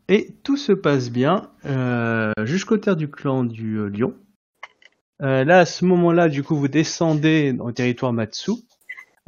[0.09, 4.14] Et tout se passe bien euh, jusqu'au terre du clan du euh, lion.
[5.22, 8.52] Euh, là, à ce moment-là, du coup, vous descendez dans le territoire Matsu.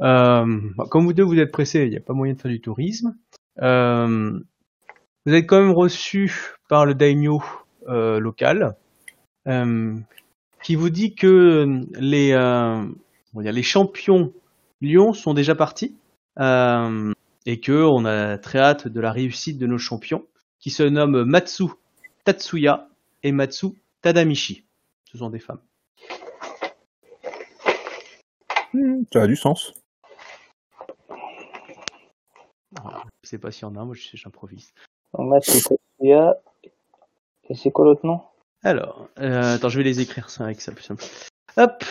[0.01, 2.51] Euh, bah, comme vous deux, vous êtes pressés, il n'y a pas moyen de faire
[2.51, 3.15] du tourisme.
[3.61, 4.39] Euh,
[5.25, 6.31] vous êtes quand même reçu
[6.69, 7.41] par le daimyo
[7.87, 8.75] euh, local,
[10.63, 12.35] qui vous dit que les,
[13.35, 14.33] les champions
[14.81, 15.95] Lyon sont déjà partis
[16.37, 20.25] et que on a très hâte de la réussite de nos champions,
[20.59, 21.65] qui se nomment Matsu
[22.23, 22.89] Tatsuya
[23.23, 23.67] et Matsu
[24.01, 24.65] Tadamichi.
[25.11, 25.61] Ce sont des femmes.
[29.13, 29.73] Ça a du sens.
[32.81, 33.03] Voilà.
[33.23, 34.73] Je sais pas s'il y en a, moi j'improvise.
[35.13, 36.37] Tatsuya.
[37.49, 38.21] Et c'est quoi l'autre nom?
[38.63, 41.03] Alors, euh, attends, je vais les écrire ça avec ça plus simple.
[41.57, 41.83] Hop,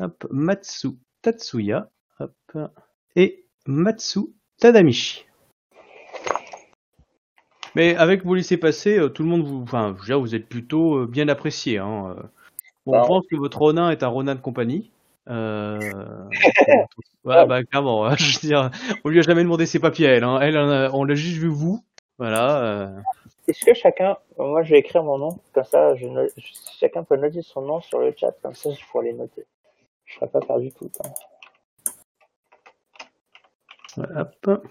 [0.00, 0.88] hop, Matsu
[1.22, 1.88] Tatsuya,
[2.18, 2.34] hop,
[3.14, 4.20] et Matsu
[4.58, 5.24] Tadamichi.
[7.76, 11.06] Mais avec vous laisser passer, euh, tout le monde vous, enfin, vous êtes plutôt euh,
[11.06, 11.78] bien apprécié.
[11.78, 12.16] Hein.
[12.84, 14.90] Bon, Bah, pense que votre Ronin est un Ronin de compagnie.
[15.28, 15.78] Euh...
[17.24, 18.06] ouais, bah clairement.
[18.06, 18.70] hein, je veux dire,
[19.04, 20.08] on lui a jamais demandé ses papiers.
[20.08, 20.38] à Elle, hein.
[20.40, 20.56] elle,
[20.92, 21.82] on l'a juste vu vous.
[22.18, 22.62] Voilà.
[22.62, 23.00] euh.
[23.48, 26.06] Est-ce que chacun, moi je vais écrire mon nom, comme ça je
[26.80, 29.44] chacun peut noter son nom sur le chat, comme ça je pourrai les noter.
[30.04, 31.14] Je serai pas perdu tout le temps.
[34.16, 34.66] Hop.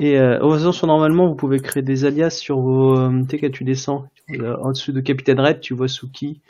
[0.00, 2.96] Et euh, oh, attention, normalement, vous pouvez créer des alias sur vos.
[2.96, 4.06] euh, tu sais, quand tu descends,
[4.38, 6.40] en dessous de Capitaine Red, tu vois Suki.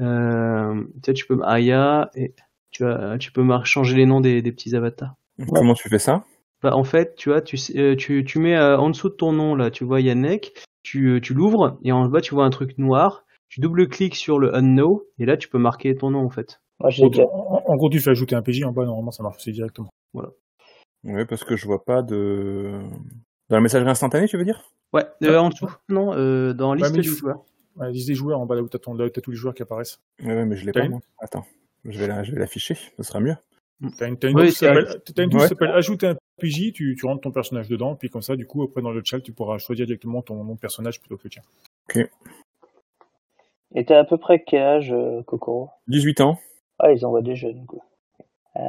[0.00, 2.34] Euh, tu sais, tu peux Aya et
[2.70, 5.14] tu, as, tu peux mar- changer les noms des, des petits avatars.
[5.52, 6.24] Comment tu fais ça?
[6.62, 9.32] Bah, en fait, tu vois, tu, euh, tu, tu mets euh, en dessous de ton
[9.32, 12.50] nom, là, tu vois Yannick, tu, euh, tu l'ouvres et en bas, tu vois un
[12.50, 13.24] truc noir.
[13.48, 16.60] Tu double-cliques sur le unknown et là, tu peux marquer ton nom, en fait.
[17.32, 19.90] En, en gros, tu fais ajouter un PJ en bas, normalement, ça marche aussi directement.
[21.04, 22.80] Oui, parce que je vois pas de...
[23.50, 24.64] Dans la messagerie instantanée, tu veux dire?
[24.92, 27.44] Ouais, euh, en dessous, non, euh, dans liste du joueur.
[27.76, 29.36] Ouais, liste des joueurs en bas là où t'as ton- là où t'as tous les
[29.36, 30.00] joueurs qui apparaissent.
[30.22, 31.00] Ouais, ouais, mais je l'ai T'as pas, une moi.
[31.18, 31.44] Attends,
[31.84, 33.36] je vais la- je vais l'afficher, ce sera mieux.
[33.98, 36.16] T'as une, t'as une Oui, touche qui c'est s'appelle t'as une qui s'appelle ajouter un
[36.40, 39.02] PJ, tu, tu rentres ton personnage dedans, puis comme ça, du coup, après dans le
[39.04, 41.42] chat, tu pourras choisir directement ton nom de personnage plutôt que le tien.
[43.74, 46.38] Et t'as à peu près quel âge, euh, Kokoro 18 ans.
[46.78, 47.80] Ah, ils envoient des jeunes, quoi.
[48.56, 48.60] Euh,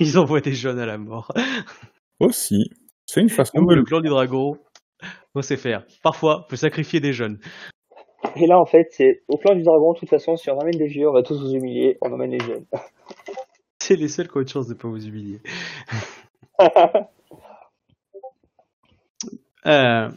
[0.00, 1.32] Ils envoient des jeunes à la mort.
[2.20, 2.70] Aussi.
[3.06, 3.74] C'est une façon Nous, de...
[3.76, 4.58] le clan du dragon,
[5.34, 5.84] on sait faire.
[6.02, 7.38] Parfois, on peut sacrifier des jeunes.
[8.36, 10.76] Et là, en fait, c'est au clan du dragon, de toute façon, si on emmène
[10.76, 12.64] des vieux, on va tous vous humilier, on emmène les jeunes.
[13.78, 15.40] C'est les seuls qui ont une chance de pas vous humilier.
[19.64, 20.08] Euh,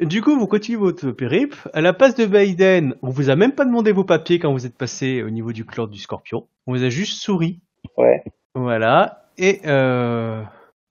[0.00, 1.70] du coup, vous continuez votre périple.
[1.72, 4.66] À la passe de Biden, on vous a même pas demandé vos papiers quand vous
[4.66, 6.48] êtes passé au niveau du clan du Scorpion.
[6.66, 7.60] On vous a juste souri.
[7.96, 8.24] ouais.
[8.56, 9.28] Voilà.
[9.38, 10.42] Et euh,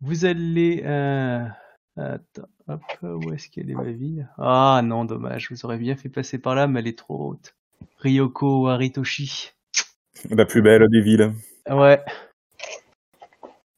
[0.02, 0.82] vous allez.
[0.86, 1.46] Euh...
[1.98, 4.30] Attends, hop, où est-ce qu'elle est ma ville?
[4.38, 5.50] Ah non, dommage.
[5.50, 7.56] Vous aurez bien fait passer par là, mais elle est trop haute.
[8.00, 9.52] Ryoko Aritoshi.
[10.30, 11.34] La plus belle des villes.
[11.70, 12.04] Ouais.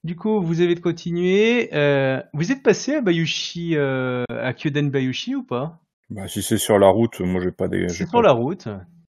[0.03, 1.69] Du coup, vous avez de continuer.
[1.73, 5.79] Euh, vous êtes passé à Bayushi, euh, à Kyoden Bayushi ou pas?
[6.09, 7.87] Bah, si c'est sur la route, moi j'ai pas des...
[7.89, 8.67] j'ai C'est pas- sur la route.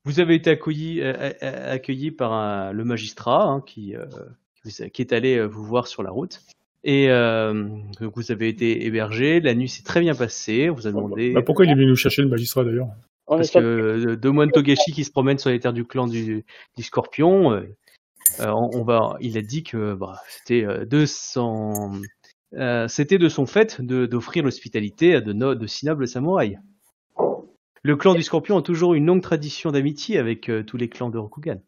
[0.06, 5.46] Vous avez été accueilli, euh, euh, accueilli par un- le magistrat hein, qui, est allé
[5.46, 6.42] vous voir sur la route.
[6.84, 7.68] Et euh,
[8.00, 9.42] donc vous avez été hébergé.
[9.42, 10.70] La nuit s'est très bien passée.
[10.70, 11.32] On vous a demandé.
[11.34, 12.88] Bah, pourquoi il est venu nous chercher le magistrat d'ailleurs
[13.28, 15.86] On Parce est que euh, deux moines Togashi qui se promènent sur les terres du
[15.86, 16.46] clan du,
[16.78, 17.62] du Scorpion, euh,
[18.39, 22.02] euh, on, on va, il a dit que bah, c'était euh, de son,
[22.54, 26.58] euh, c'était de son fait d'offrir l'hospitalité à de, no- de si nobles samouraïs.
[27.82, 31.10] Le clan du Scorpion a toujours une longue tradition d'amitié avec euh, tous les clans
[31.10, 31.62] de Rokugan.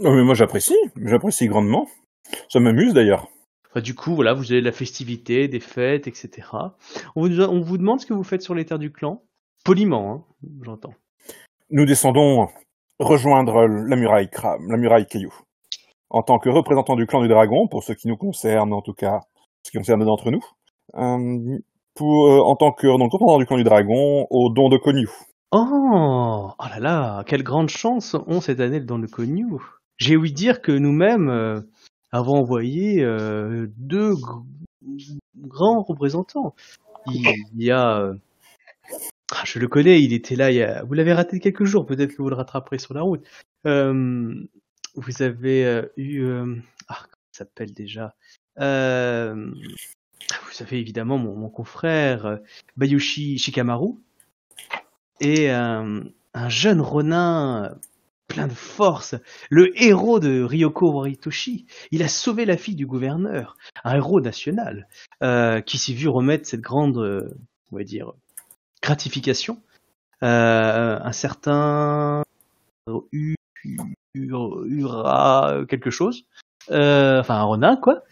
[0.00, 1.88] Oh, mais moi j'apprécie, j'apprécie grandement.
[2.48, 3.28] Ça m'amuse d'ailleurs.
[3.74, 6.46] Enfin, du coup, voilà, vous avez de la festivité, des fêtes, etc.
[7.16, 9.22] On vous, on vous demande ce que vous faites sur les terres du clan,
[9.64, 10.24] poliment, hein,
[10.62, 10.94] j'entends.
[11.70, 12.46] Nous descendons
[13.00, 14.30] rejoindre la muraille
[14.68, 15.34] la muraille Caillou.
[16.08, 18.92] En tant que représentant du clan du dragon, pour ce qui nous concerne, en tout
[18.92, 19.22] cas,
[19.64, 20.44] ce qui concerne d'entre nous,
[20.94, 21.58] euh,
[21.96, 25.10] pour, euh, en tant que donc, représentant du clan du dragon, au don de Cognou.
[25.50, 29.60] Oh, oh là là, quelle grande chance ont cette année le don de Cognou.
[29.96, 31.64] J'ai ouï dire que nous-mêmes
[32.14, 34.44] avons envoyé euh, deux gr-
[35.36, 36.54] grands représentants.
[37.08, 38.14] Il, il y a, euh,
[39.32, 40.50] ah, je le connais, il était là.
[40.52, 43.02] Il y a, vous l'avez raté quelques jours, peut-être que vous le rattraperez sur la
[43.02, 43.26] route.
[43.66, 44.32] Euh,
[44.94, 46.24] vous avez eu,
[46.86, 48.14] ah, comment il s'appelle déjà?
[48.56, 48.62] Vous
[50.62, 52.38] avez évidemment mon, mon confrère
[52.76, 53.94] Bayushi Shikamaru
[55.20, 56.04] et un
[56.48, 57.76] jeune Ronin
[58.28, 59.14] plein de force,
[59.50, 61.66] le héros de Ryoko Waritoshi.
[61.90, 64.88] Il a sauvé la fille du gouverneur, un héros national,
[65.22, 67.28] euh, qui s'est vu remettre cette grande, euh,
[67.72, 68.12] on va dire,
[68.82, 69.60] gratification.
[70.22, 72.22] Euh, un certain
[74.14, 76.24] Ura quelque chose,
[76.68, 78.04] enfin un Ronin quoi,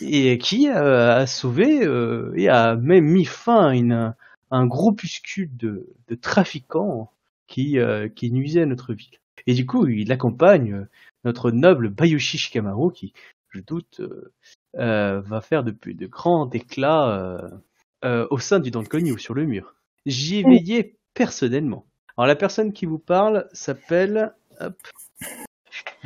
[0.00, 1.86] et qui a sauvé
[2.34, 4.14] et a même mis fin à
[4.50, 7.10] un groupuscule de trafiquants
[7.54, 9.18] qui, euh, qui nuisaient à notre ville.
[9.46, 10.88] Et du coup, il accompagne euh,
[11.24, 13.12] notre noble Bayushi Shikamaru qui,
[13.50, 14.00] je doute,
[14.76, 17.48] euh, va faire de, de grands éclats euh,
[18.04, 19.76] euh, au sein du Don Konyu sur le mur.
[20.04, 21.86] J'y ai veillé personnellement.
[22.16, 24.34] Alors la personne qui vous parle s'appelle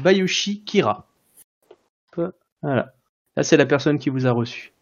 [0.03, 1.07] Bayushi Kira.
[2.17, 2.93] Hop, Voilà.
[3.37, 4.73] Là, c'est la personne qui vous a reçu.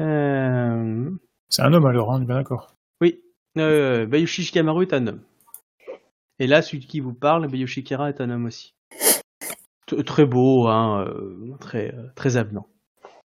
[0.00, 1.10] Euh,
[1.48, 2.74] C'est un homme alors, hein, on est bien d'accord.
[3.00, 3.20] oui,
[3.56, 5.20] euh, Bayushi Shikamaru est un homme.
[6.38, 8.74] Et là, celui qui vous parle, Bayushi Kira, est un homme aussi.
[9.86, 12.68] T- très beau, hein, euh, très, euh, très avenant.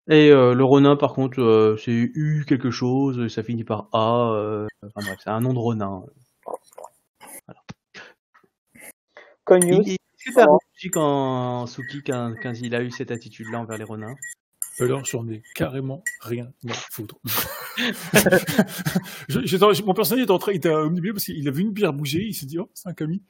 [0.09, 4.33] Et euh, le Ronin, par contre, euh, c'est U quelque chose, ça finit par A.
[4.35, 6.05] euh, enfin bref, c'est un nom de Ronin.
[9.71, 13.79] Et Est-ce que t'as réfléchi quand Suki, quand, quand il a eu cette attitude-là envers
[13.79, 14.15] les Ronins?
[14.81, 17.17] Alors, j'en ai carrément rien à foutre.
[19.29, 21.93] Je- mon personnage était en train, il était omnibulé parce qu'il a vu une bière
[21.93, 23.23] bouger, il s'est dit, oh, c'est un Camille.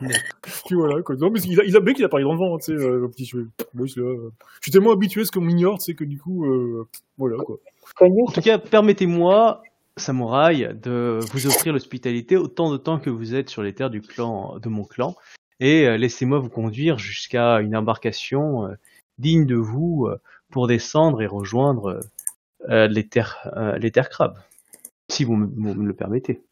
[0.00, 1.14] Puis voilà, quoi.
[1.16, 2.72] Non, mais il a, il a bien qu'il a parlé dans le vent, tu sais,
[2.72, 3.50] euh, le petit cheveu.
[3.74, 5.94] Moi, je, suis là, euh, je suis tellement habitué à ce qu'on m'ignore, tu sais,
[5.94, 7.58] que du coup, euh, voilà, quoi.
[8.00, 9.62] En tout cas, permettez-moi,
[9.98, 14.00] samouraï, de vous offrir l'hospitalité autant de temps que vous êtes sur les terres du
[14.00, 15.16] clan, de mon clan,
[15.60, 18.74] et euh, laissez-moi vous conduire jusqu'à une embarcation euh,
[19.18, 20.18] digne de vous euh,
[20.50, 22.00] pour descendre et rejoindre
[22.68, 24.38] euh, les terres, euh, les terres crabes,
[25.08, 26.42] si vous me, vous me le permettez.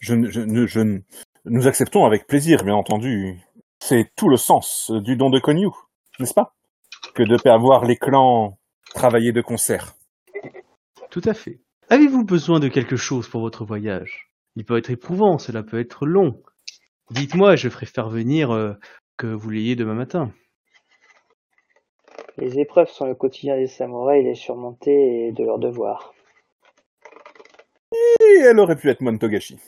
[0.00, 0.14] Je,
[1.46, 3.40] nous acceptons avec plaisir, bien entendu.
[3.78, 5.74] C'est tout le sens du don de Cognou,
[6.18, 6.54] n'est-ce pas?
[7.14, 8.58] Que de faire voir les clans
[8.94, 9.94] travailler de concert.
[11.10, 11.60] Tout à fait.
[11.90, 14.30] Avez-vous besoin de quelque chose pour votre voyage?
[14.56, 16.42] Il peut être éprouvant, cela peut être long.
[17.10, 18.74] Dites-moi, je ferai faire venir euh,
[19.16, 20.32] que vous l'ayez demain matin.
[22.36, 26.14] Les épreuves sont le quotidien des samouraïs, les surmonter et de leur devoir.
[27.92, 29.58] Et elle aurait pu être Montogashi.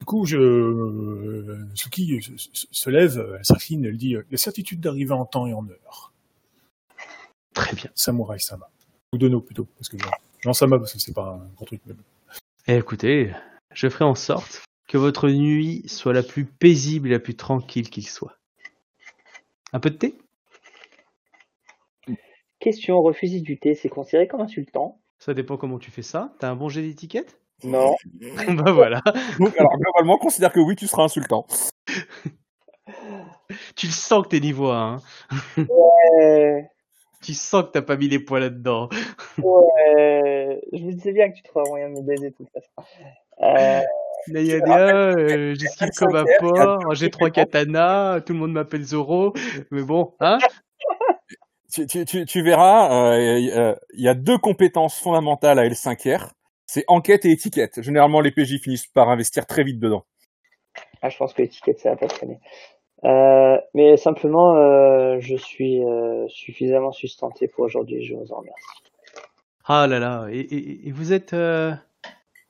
[0.00, 2.20] Du coup, je, Suki
[2.52, 6.12] se, lève, elle s'incline, elle dit, euh, la certitude d'arriver en temps et en heure.
[7.54, 7.90] Très bien.
[7.94, 8.70] Samouraï Sama.
[9.12, 9.96] Ou Dono plutôt, parce que
[10.44, 11.80] non Sama parce que c'est pas un gros truc.
[11.86, 12.02] Mais bon.
[12.68, 13.32] Eh, écoutez,
[13.72, 17.90] je ferai en sorte que votre nuit soit la plus paisible et la plus tranquille
[17.90, 18.36] qu'il soit.
[19.72, 20.18] Un peu de thé?
[22.60, 26.32] Question, refuser du thé, c'est considéré comme insultant Ça dépend comment tu fais ça.
[26.40, 27.40] T'as un bon jet d'étiquette?
[27.64, 27.94] Non.
[28.64, 29.00] Bah voilà.
[29.38, 31.46] Donc, alors, globalement, considère que oui, tu seras insultant.
[33.76, 35.00] Tu le sens que t'es niveau 1.
[35.56, 35.64] Hein.
[36.20, 36.60] Euh,
[37.22, 38.88] Tu sens que t'as pas mis les poils là-dedans.
[39.38, 42.70] ouais, je me disais bien que tu trouverais moyen de me baiser de toute façon.
[43.40, 43.80] Euh,
[44.28, 49.32] Nayadia, euh, j'esquive comme un porc, j'ai trois katanas, tout le monde m'appelle Zoro.
[49.70, 50.38] Mais bon, hein
[51.72, 55.68] Tu, tu, tu, tu verras, euh, il euh, il y a deux compétences fondamentales à
[55.68, 56.30] L5R.
[56.66, 57.82] C'est enquête et étiquette.
[57.82, 60.04] Généralement, les PJ finissent par investir très vite dedans.
[61.02, 62.40] Ah, je pense que l'étiquette, ça va pas traîner.
[63.04, 68.64] Euh, mais simplement, euh, je suis euh, suffisamment sustenté pour aujourd'hui, je vous en remercie.
[69.64, 71.32] Ah là là, et, et- et vous êtes...
[71.34, 71.72] euh,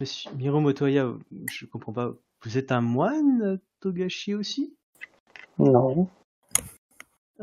[0.00, 1.09] Monsieur Miro Motoya,
[1.50, 2.12] je comprends pas,
[2.44, 4.76] vous êtes un moine, Togashi aussi?
[5.59, 6.09] Non.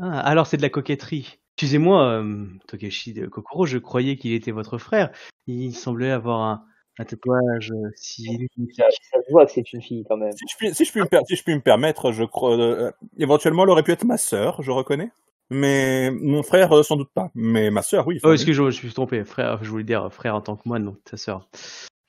[0.01, 1.39] Ah, alors c'est de la coquetterie.
[1.57, 5.11] Excusez-moi, euh, Togashi de Kokoro, je croyais qu'il était votre frère.
[5.47, 6.65] Il semblait avoir un,
[6.99, 8.75] un tatouage euh, si magnifique.
[8.75, 10.33] Ça, ça se voit que c'est une fille quand même.
[10.33, 12.57] Si je puis, si je puis, me, per- si je puis me permettre, je crois,
[12.59, 15.11] euh, éventuellement, elle aurait pu être ma sœur, je reconnais.
[15.49, 17.29] Mais mon frère, euh, sans doute pas.
[17.35, 18.19] Mais ma sœur, oui.
[18.23, 19.23] Oh, excusez-moi, je me suis trompé.
[19.23, 21.47] Frère, je voulais dire frère en tant que moine, donc ta sœur.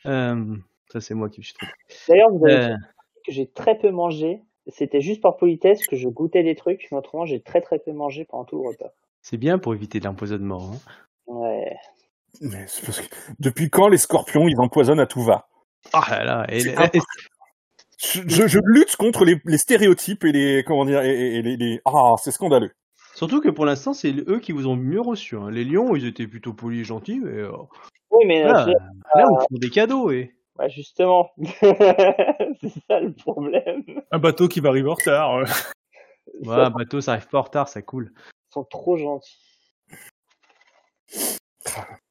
[0.06, 0.56] Euh,
[0.90, 1.72] ça, c'est moi qui me suis trompé.
[2.08, 2.76] D'ailleurs, vous avez Euh,
[3.24, 4.40] que j'ai très peu mangé.
[4.68, 7.92] C'était juste par politesse que je goûtais des trucs, mais autrement j'ai très très peu
[7.92, 8.92] mangé pendant tout le repas.
[9.28, 10.70] C'est bien pour éviter l'empoisonnement.
[10.72, 10.78] Hein.
[11.26, 11.76] Ouais.
[12.40, 15.48] Mais c'est parce que depuis quand les scorpions ils empoisonnent à tout va?
[15.92, 16.60] Ah là et-
[17.98, 21.42] je, je- je lutte contre les, les stéréotypes et les comment dire et, et- et
[21.42, 22.70] les, les- ah c'est scandaleux.
[23.16, 25.36] surtout que pour l'instant, c'est eux qui vous ont mieux reçu.
[25.36, 25.50] hein.
[25.50, 27.50] Les lions, ils étaient plutôt polis et gentils, mais euh,
[28.12, 30.12] Oui, mais là, je- là, on font des cadeaux.
[30.12, 30.36] Et...
[30.60, 33.82] ouais, justement, c'est ça le problème.
[34.12, 35.34] Un bateau qui va arriver en retard.
[35.38, 35.44] euh.
[36.44, 38.12] Ouais, un bateau, ça arrive pas en retard, ça coule.
[38.56, 39.38] Sont trop gentils.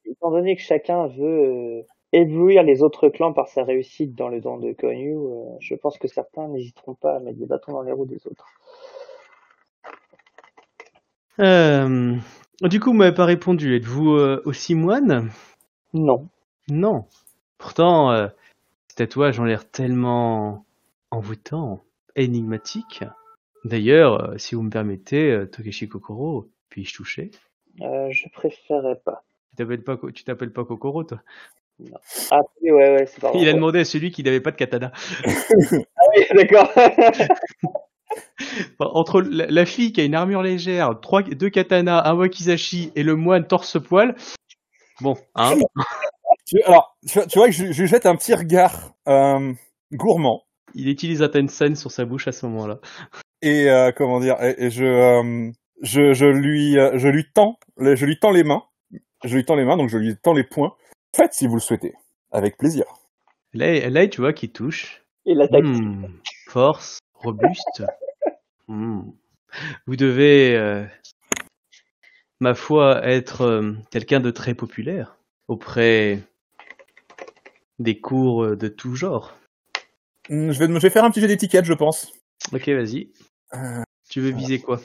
[0.04, 1.82] Étant donné que chacun veut euh,
[2.12, 5.98] éblouir les autres clans par sa réussite dans le don de Konyu, euh, je pense
[5.98, 8.46] que certains n'hésiteront pas à mettre des bâtons dans les roues des autres.
[11.40, 12.14] Euh,
[12.62, 13.74] du coup, vous m'avez pas répondu.
[13.74, 15.30] Êtes-vous euh, aussi moine?
[15.92, 16.28] Non.
[16.68, 17.06] Non.
[17.58, 18.28] Pourtant, euh,
[18.88, 20.64] ces tatouages ont l'air tellement
[21.10, 21.80] envoûtants,
[22.14, 23.04] énigmatiques.
[23.66, 27.32] D'ailleurs, euh, si vous me permettez, euh, Tokeshi Kokoro, puis-je toucher?
[27.82, 29.24] Euh, je préférerais pas.
[29.50, 31.20] Tu t'appelles pas, Ko- tu t'appelles pas Kokoro, toi?
[32.30, 34.56] Ah oui, ouais, ouais, c'est pas Il a demandé à celui qui n'avait pas de
[34.56, 34.92] katana.
[35.98, 36.70] Ah oui, d'accord.
[38.78, 43.02] Entre la, la fille qui a une armure légère, trois, deux katanas, un wakizashi et
[43.02, 44.14] le moine torse-poil,
[45.00, 45.54] bon, hein
[46.64, 49.52] alors tu, vois- tu vois que je, je lui jette un petit regard euh,
[49.92, 52.78] gourmand Il utilise un Tensen sur sa bouche à ce moment-là.
[53.42, 55.50] Et euh, comment dire et, et je, euh,
[55.82, 58.64] je je lui euh, je lui tends je lui tends les mains
[59.24, 60.74] je lui tends les mains donc je lui tends les poings
[61.14, 61.94] faites si vous le souhaitez
[62.32, 62.84] avec plaisir
[63.56, 65.02] Là, là tu vois qu'il touche.
[65.24, 65.64] Et l'attaque.
[65.64, 66.06] Hmm,
[66.48, 67.82] force, robuste.
[68.68, 69.12] Hmm.
[69.86, 70.84] Vous devez, euh,
[72.40, 76.18] ma foi, être euh, quelqu'un de très populaire auprès
[77.78, 79.36] des cours de tout genre.
[80.28, 82.12] Hmm, je vais je vais faire un petit jeu d'étiquette je pense
[82.52, 83.10] Ok, vas-y.
[83.54, 84.80] Euh, Tu veux viser quoi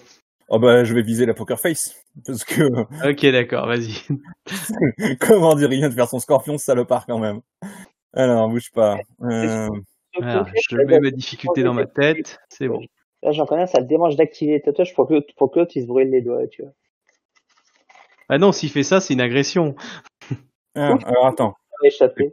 [0.52, 1.96] oh bah je vais viser la poker face
[2.26, 2.64] parce que
[3.10, 3.96] Ok, d'accord, vas-y.
[5.20, 7.42] comment dire vient de faire son scorpion salopard quand même?
[8.14, 9.70] Alors bouge pas euh,
[10.22, 12.40] Alors, je mets ma difficulté dans ma tête.
[12.50, 12.82] C'est bon.
[13.24, 15.72] Là, j'en connais, ça te démange d'activer les tatouages pour que l'autre, pour que l'autre,
[15.76, 16.72] il se brûle les doigts, tu vois.
[18.30, 19.76] Ah non, s'il fait ça, c'est une agression.
[20.76, 22.32] ah, alors attends Échapper.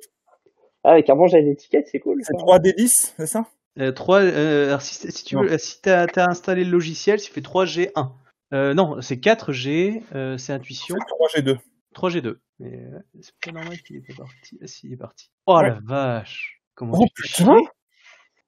[0.82, 2.22] Ah, avec un bon jet d'étiquette, c'est cool.
[2.22, 2.38] c'est ça.
[2.38, 3.46] 3 D10 c'est ça?
[3.78, 7.40] Euh, 3, euh, alors si, si tu veux, si as installé le logiciel, tu fais
[7.40, 8.12] 3G1.
[8.54, 10.96] Euh, non, c'est 4G, euh, c'est intuition.
[11.32, 11.58] c'est 3G2
[11.94, 12.38] 3G2.
[12.60, 14.58] Mais euh, c'est pas normal qu'il est pas parti.
[14.62, 15.30] Ah, si, il est parti.
[15.46, 17.56] Oh la vache Comment Oh, putain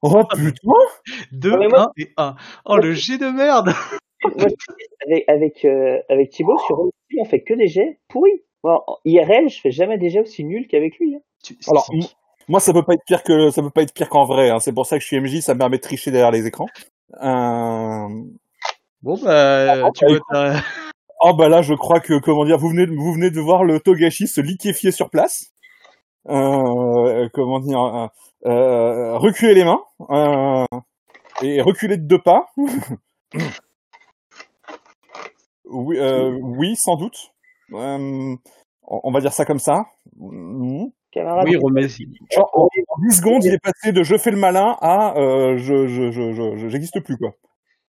[0.03, 0.73] oh putain
[1.33, 2.37] 2, Non, mais moi- 1 et 1.
[2.65, 3.73] Oh le G de merde
[4.37, 4.47] Moi,
[5.07, 6.79] avec, avec, euh, avec Thibaut, sur
[7.19, 8.43] on fait que des jets pourris.
[9.05, 11.15] IRL, je fais jamais des jets aussi nuls qu'avec lui.
[11.15, 11.21] hein.
[11.43, 11.89] Tu- Alors,
[12.51, 14.51] moi, ça peut pas être pire que ça peut pas être pire qu'en vrai.
[14.51, 14.59] Hein.
[14.59, 16.67] C'est pour ça que je suis MJ, ça me permet de tricher derrière les écrans.
[17.23, 18.09] Euh...
[19.03, 20.63] Bon bah, tu bah, vois, t'as-
[21.23, 23.63] Oh bah là, je crois que comment dire, vous venez de- vous venez de voir
[23.63, 25.53] le Togashi se liquéfier sur place.
[26.29, 28.07] Euh, comment dire, euh,
[28.47, 30.65] euh, reculer les mains euh,
[31.43, 32.47] et reculer de deux pas.
[35.67, 37.33] oui, euh, oui, sans doute.
[37.75, 38.35] Euh,
[38.83, 39.85] on va dire ça comme ça.
[40.17, 40.91] Mhm.
[41.13, 41.89] Camarade, oui, remets.
[41.89, 42.69] Genre, en
[43.09, 46.33] 10 secondes, il est passé de je fais le malin à euh, je, je, je,
[46.57, 47.35] je, j'existe plus, quoi.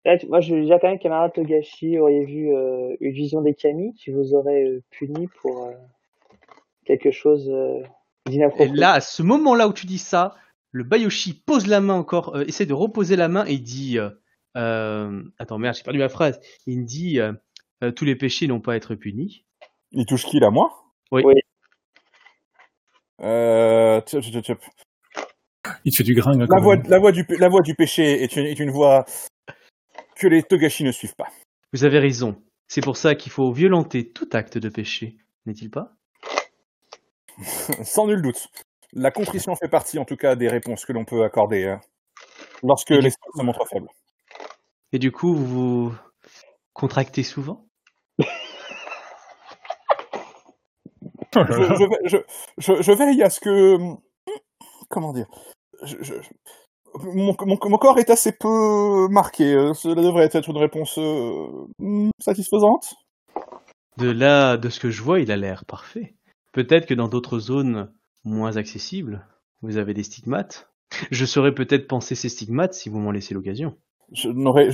[0.04, 3.40] là, tu- moi, je veux dire quand même, camarade Togashi, auriez vu euh, une vision
[3.42, 5.72] des Kami, qui vous aurait euh, puni pour euh,
[6.85, 7.83] quelque chose euh,
[8.26, 8.72] Et d'inapproprié.
[8.74, 10.37] là, à ce moment-là où tu dis ça,
[10.70, 14.11] le Bayoshi pose la main encore, euh, essaie de reposer la main et dit euh,
[14.57, 16.40] euh, Attends, merde, j'ai perdu ma phrase.
[16.66, 17.33] Il me dit euh,
[17.83, 19.44] euh, Tous les péchés n'ont pas à être punis.
[19.92, 20.70] Il touche qui, là, moi?
[21.11, 21.22] Oui.
[21.24, 21.35] Oui.
[23.20, 24.00] Euh.
[25.85, 26.33] Il te fait du grain.
[26.40, 26.83] hein, La même.
[26.88, 29.04] la voie du, la voie du péché est une, est une voie
[30.16, 31.28] que les Togashi ne suivent pas.
[31.72, 32.40] Vous avez raison.
[32.66, 35.92] C'est pour ça qu'il faut violenter tout acte de péché, n'est-il pas?
[37.85, 38.48] Sans nul doute.
[38.92, 41.80] La contrition fait partie, en tout cas, des réponses que l'on peut accorder hein,
[42.62, 43.88] lorsque l'esprit se montre faible.
[44.93, 45.47] Et du coup, vous
[45.88, 45.95] vous
[46.72, 47.66] contractez souvent
[48.18, 48.24] Oh
[51.18, 52.22] là je, là.
[52.59, 53.79] je, veille à ce que...
[54.89, 55.26] Comment dire
[57.05, 59.55] mon, mon, mon corps est assez peu marqué.
[59.55, 61.68] euh, Cela devrait être une réponse euh,
[62.18, 62.95] satisfaisante.
[63.99, 66.14] De là, de ce que je vois, il a l'air parfait.
[66.53, 67.93] Peut-être que dans d'autres zones
[68.24, 69.26] moins accessibles,
[69.62, 70.70] vous avez des stigmates.
[71.11, 73.76] Je saurais peut-être penser ces stigmates si vous m'en laissez l'occasion.
[74.12, 74.70] Je n'aurais,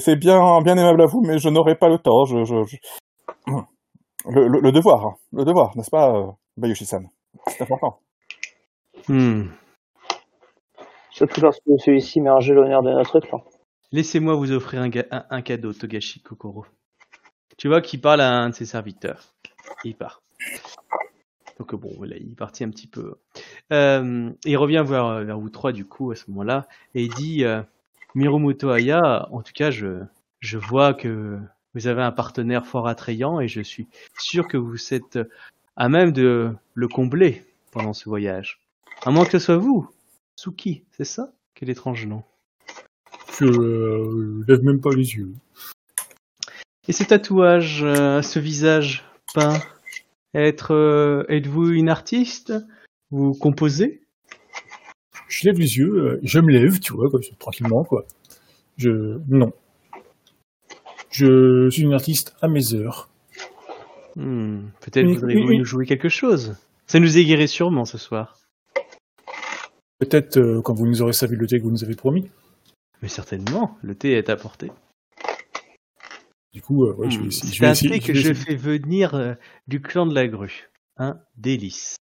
[0.00, 1.98] c'est- bien, bien aimable à vous, mais je n'aurais pas le.
[2.26, 3.52] Je, je, je-
[4.26, 5.16] Le, le- le devoir, hein.
[5.32, 7.08] le devoir, n'est-ce pas, euh, Bayushi-san?
[7.48, 8.00] C'est important.
[9.08, 9.44] Hmm.
[11.10, 13.42] Surtout lorsque celui-ci met en jeu l'honneur de notre clan.
[13.92, 16.66] Laissez-moi vous offrir un, ga- un- un cadeau, Togashi Kokoro.
[17.56, 19.34] Tu vois qu'il parle à un de ses serviteurs.
[19.84, 20.22] Et il part.
[21.58, 23.16] Donc bon, voilà, il est parti un petit peu.
[23.72, 27.44] Euh, il revient vers, vers vous trois du coup à ce moment-là et il dit
[27.44, 27.62] euh,
[28.14, 30.02] Miromoto Aya, en tout cas, je,
[30.40, 31.38] je vois que
[31.74, 33.86] vous avez un partenaire fort attrayant et je suis
[34.18, 35.18] sûr que vous êtes
[35.76, 38.60] à même de le combler pendant ce voyage.
[39.04, 39.88] À moins que ce soit vous,
[40.36, 41.32] Suki, c'est ça?
[41.54, 42.22] Quel étrange nom.
[43.38, 45.32] Je euh, lève même pas les yeux.
[46.88, 49.04] Et ces tatouages, euh, ce visage
[49.34, 49.60] peint,
[50.34, 52.54] être, euh, êtes-vous une artiste?
[53.10, 54.02] Vous composez?
[55.28, 58.06] Je lève les yeux, euh, je me lève, tu vois, comme ça, tranquillement, quoi.
[58.76, 59.20] Je.
[59.28, 59.52] Non.
[61.18, 63.08] Je suis une artiste à mes heures.
[64.14, 65.58] Hmm, Peut-être Oui, voudrez-vous oui, oui.
[65.58, 66.54] nous jouer quelque chose
[66.86, 68.38] Ça nous égayerait sûrement ce soir.
[69.98, 72.30] Peut-être euh, quand vous nous aurez servi le thé que vous nous avez promis.
[73.02, 74.70] Mais certainement, le thé est apporté.
[76.52, 77.52] Du coup, euh, ouais, je vais Hmm, essayer.
[77.52, 79.34] je C'est vais un essayer- thé que vais je essayer- fais venir euh,
[79.66, 80.70] du clan de la grue.
[80.98, 81.96] Un délice.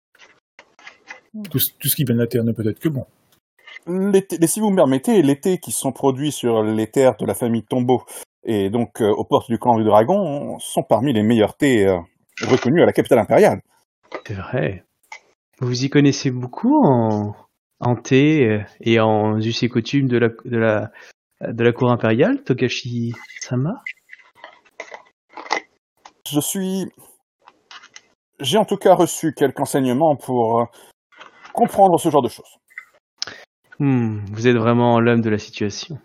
[1.51, 3.07] Tout, tout ce qui vient de la terre ne peut être que bon.
[3.89, 7.35] Les si vous me permettez, les thés qui sont produits sur les terres de la
[7.35, 8.03] famille Tombeau
[8.43, 11.99] et donc euh, aux portes du clan du dragon sont parmi les meilleurs thés euh,
[12.43, 13.61] reconnus à la capitale impériale.
[14.27, 14.85] C'est vrai.
[15.61, 17.37] Vous y connaissez beaucoup en,
[17.79, 20.91] en thé euh, et en us et coutumes de la, de la,
[21.41, 23.83] de la cour impériale, Togashi-sama?
[26.29, 26.91] Je suis...
[28.41, 30.69] J'ai en tout cas reçu quelques enseignements pour
[31.55, 32.59] comprendre ce genre de choses.
[33.79, 35.99] Hmm, Vous êtes vraiment l'homme de la situation.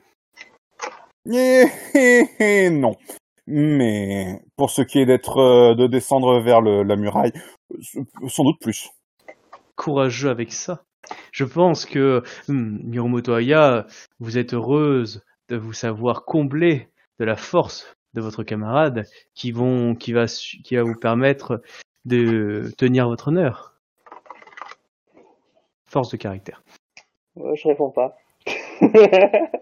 [1.31, 2.95] Eh, eh, eh, non.
[3.47, 7.33] Mais pour ce qui est d'être, euh, de descendre vers le- la muraille,
[8.27, 8.89] sans doute plus.
[9.75, 10.83] Courageux avec ça.
[11.31, 13.87] Je pense que hmm, Miromoto Aya,
[14.19, 19.95] vous êtes heureuse de vous savoir combler de la force de votre camarade qui vont,
[19.95, 21.61] qui va, qui va vous permettre
[22.05, 23.73] de tenir votre honneur.
[25.87, 26.63] Force de caractère.
[27.35, 28.17] Ouais, je réponds pas.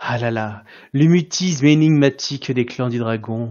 [0.00, 3.50] Ah là là, le mutisme énigmatique des clans du dragon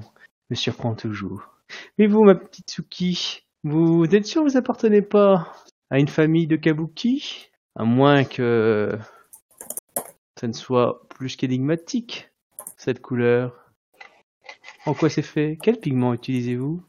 [0.49, 1.49] me surprend toujours.
[1.97, 5.51] Mais vous, ma petite Suki, vous êtes sûr que vous appartenez pas
[5.89, 7.49] à une famille de kabuki?
[7.75, 8.97] À moins que
[10.39, 12.29] ça ne soit plus qu'énigmatique,
[12.77, 13.73] cette couleur.
[14.85, 15.57] En quoi c'est fait?
[15.61, 16.81] Quel pigment utilisez-vous?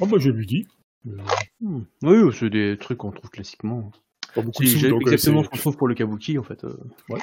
[0.00, 0.66] Oh bah je lui dis.
[1.06, 1.18] Euh,
[1.60, 3.92] Hmm, Oui, c'est des trucs qu'on trouve classiquement.
[4.34, 6.42] Pas beaucoup de C'est sous, donc, euh, exactement ce qu'on trouve pour le kabuki, en
[6.42, 6.64] fait.
[6.64, 6.76] euh.
[7.08, 7.20] Ouais.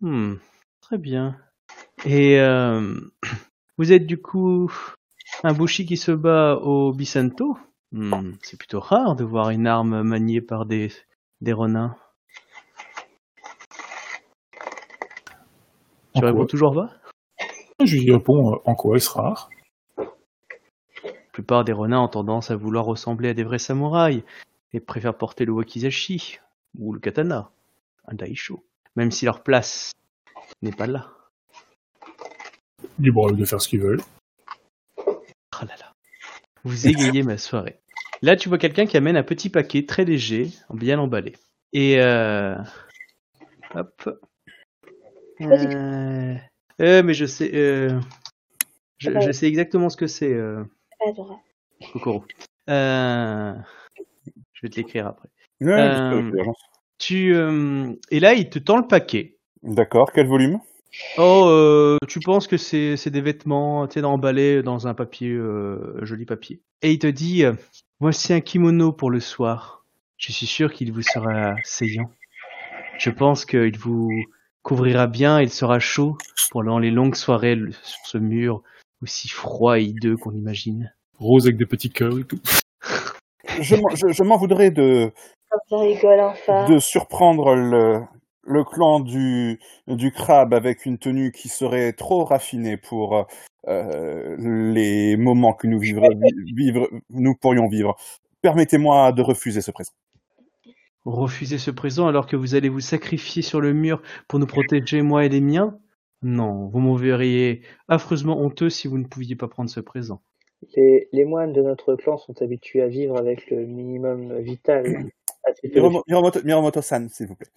[0.00, 0.34] Hmm,
[0.80, 1.36] très bien.
[2.04, 2.94] Et euh,
[3.78, 4.70] vous êtes du coup
[5.42, 7.56] un bushi qui se bat au Bisanto?
[7.92, 10.90] Hmm, C'est plutôt rare de voir une arme maniée par des,
[11.40, 11.96] des renins.
[16.14, 16.90] En Tu réponds toujours va?
[17.82, 19.50] Je lui réponds euh, en quoi est-ce rare?
[19.98, 20.04] La
[21.32, 24.22] plupart des renins ont tendance à vouloir ressembler à des vrais samouraïs
[24.74, 26.40] et préfèrent porter le wakizashi
[26.78, 27.50] ou le katana,
[28.08, 28.66] un daisho,
[28.96, 29.92] même si leur place
[30.62, 31.10] n'est pas là.
[32.98, 34.02] Libre à eux de faire ce qu'ils veulent.
[34.96, 35.22] Oh
[35.62, 35.92] là là.
[36.64, 37.78] Vous égayez ma soirée.
[38.20, 41.34] Là, tu vois quelqu'un qui amène un petit paquet très léger, bien emballé.
[41.72, 42.56] Et euh...
[43.74, 44.10] hop.
[45.40, 46.36] Euh...
[46.80, 48.00] euh, mais je sais, euh...
[48.98, 50.64] je, je sais exactement ce que c'est, euh...
[51.92, 52.24] Kokoro.
[52.70, 53.54] Euh...
[54.64, 55.28] Je vais te l'écrire après.
[55.60, 56.32] Ouais, Euh.
[56.96, 59.36] Tu euh, et là, il te tend le paquet.
[59.62, 60.58] D'accord, quel volume?
[61.18, 65.28] Oh, euh, tu penses que c'est c'est des vêtements, tu sais, emballés dans un papier,
[65.28, 66.62] euh, joli papier.
[66.80, 67.52] Et il te dit, euh,
[68.00, 69.84] voici un kimono pour le soir.
[70.16, 72.10] Je suis sûr qu'il vous sera saillant.
[72.96, 74.10] Je pense qu'il vous
[74.62, 76.16] couvrira bien, il sera chaud
[76.52, 78.62] pendant les longues soirées sur ce mur
[79.02, 80.94] aussi froid et hideux qu'on imagine.
[81.18, 82.40] Rose avec des petits cœurs et tout.
[83.60, 85.12] Je, m'en- je- je m'en voudrais de,
[85.70, 86.68] rigole enfin.
[86.68, 88.00] de surprendre le,
[88.42, 93.26] le clan du, du crabe avec une tenue qui serait trop raffinée pour
[93.68, 96.02] euh, les moments que nous, vivre,
[96.56, 97.96] vivre, nous pourrions vivre.
[98.42, 99.92] Permettez-moi de refuser ce présent.
[101.04, 105.02] Refuser ce présent alors que vous allez vous sacrifier sur le mur pour nous protéger,
[105.02, 105.78] moi et les miens?
[106.22, 110.22] Non, vous m'en verriez affreusement honteux si vous ne pouviez pas prendre ce présent.
[110.76, 114.84] Les, les moines de notre clan sont habitués à vivre avec le minimum vital.
[115.64, 117.48] Miromoto- Miromoto-san, s'il vous plaît.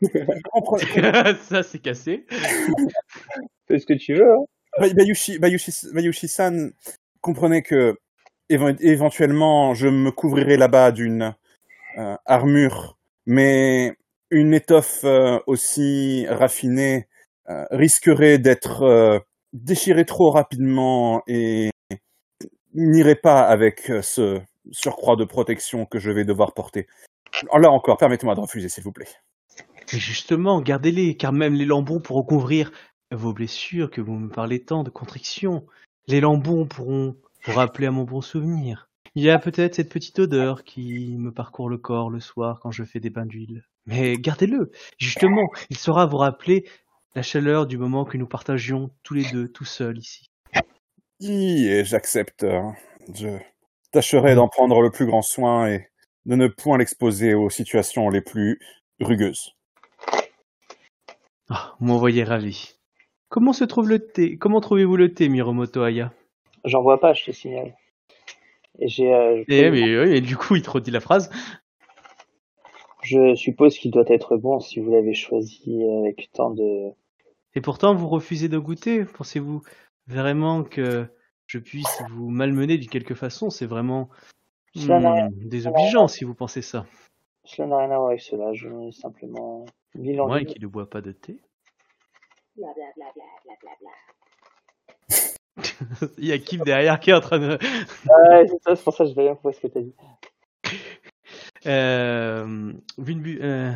[1.48, 2.26] Ça, c'est cassé.
[3.68, 4.30] Fais ce que tu veux.
[4.30, 4.44] Hein.
[4.80, 6.72] Bay- Bayushi, Bayushi, Bayushi-san,
[7.20, 7.96] comprenez que
[8.50, 11.34] éve- éventuellement je me couvrirai là-bas d'une
[11.98, 13.94] euh, armure mais
[14.30, 17.06] une étoffe euh, aussi raffinée
[17.48, 18.82] euh, risquerait d'être
[19.54, 21.70] déchirée trop rapidement et
[22.74, 24.40] n'irait pas avec euh, ce
[24.72, 26.86] surcroît de protection que je vais devoir porter.
[27.56, 29.08] Là encore, permettez-moi de refuser, s'il vous plaît.
[29.88, 32.72] Justement, gardez-les, car même les lambons pourront couvrir
[33.12, 35.66] vos blessures que vous me parlez tant de contriction.
[36.08, 38.88] Les lambons pourront vous rappeler à mon bon souvenir.
[39.14, 42.72] Il y a peut-être cette petite odeur qui me parcourt le corps le soir quand
[42.72, 43.62] je fais des bains d'huile.
[43.86, 44.72] Mais gardez-le.
[44.98, 46.64] Justement, il saura vous rappeler
[47.14, 50.30] la chaleur du moment que nous partagions tous les deux, tout seuls ici.
[51.20, 52.44] Oui, et j'accepte.
[52.44, 52.74] hein.
[53.14, 53.28] Je
[53.92, 55.88] tâcherai d'en prendre le plus grand soin et
[56.26, 58.58] de ne point l'exposer aux situations les plus
[59.00, 59.52] rugueuses.
[61.50, 62.74] Ah, vous m'envoyez ravi.
[63.28, 64.36] Comment se trouve le thé?
[64.38, 66.12] Comment trouvez-vous le thé, Miromoto Aya?
[66.64, 67.76] J'en vois pas, je te signale.
[68.80, 71.30] Et j'ai, euh, Eh, mais, oui, mais du coup, il te redit la phrase.
[73.02, 76.90] je suppose qu'il doit être bon si vous l'avez choisi avec tant de.
[77.54, 79.04] Et pourtant, vous refusez de goûter.
[79.04, 79.62] Pensez-vous
[80.06, 81.06] vraiment que
[81.46, 83.50] je puisse vous malmener d'une quelque façon?
[83.50, 84.10] C'est vraiment
[84.74, 86.86] rien- hmm, désobligeant si vous pensez ça.
[87.44, 88.52] Cela n'a rien à voir avec cela.
[88.54, 91.38] Je ai simplement Moi qui ne bois pas de thé.
[92.56, 93.90] Bla bla bla bla bla bla bla.
[96.18, 97.58] Il y a Kim derrière qui est en train de.
[98.08, 99.94] Ouais, c'est ça, c'est pour ça que je vais bien compris ce que t'as dit.
[101.66, 103.72] Euh, euh,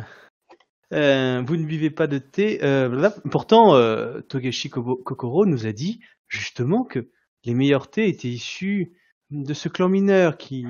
[0.93, 2.59] euh, vous ne buvez pas de thé.
[2.63, 7.09] euh, pourtant, euh, Togashi Kobo- Kokoro nous a dit justement que
[7.45, 8.93] les meilleurs thés étaient issus
[9.31, 10.65] de ce clan mineur qui,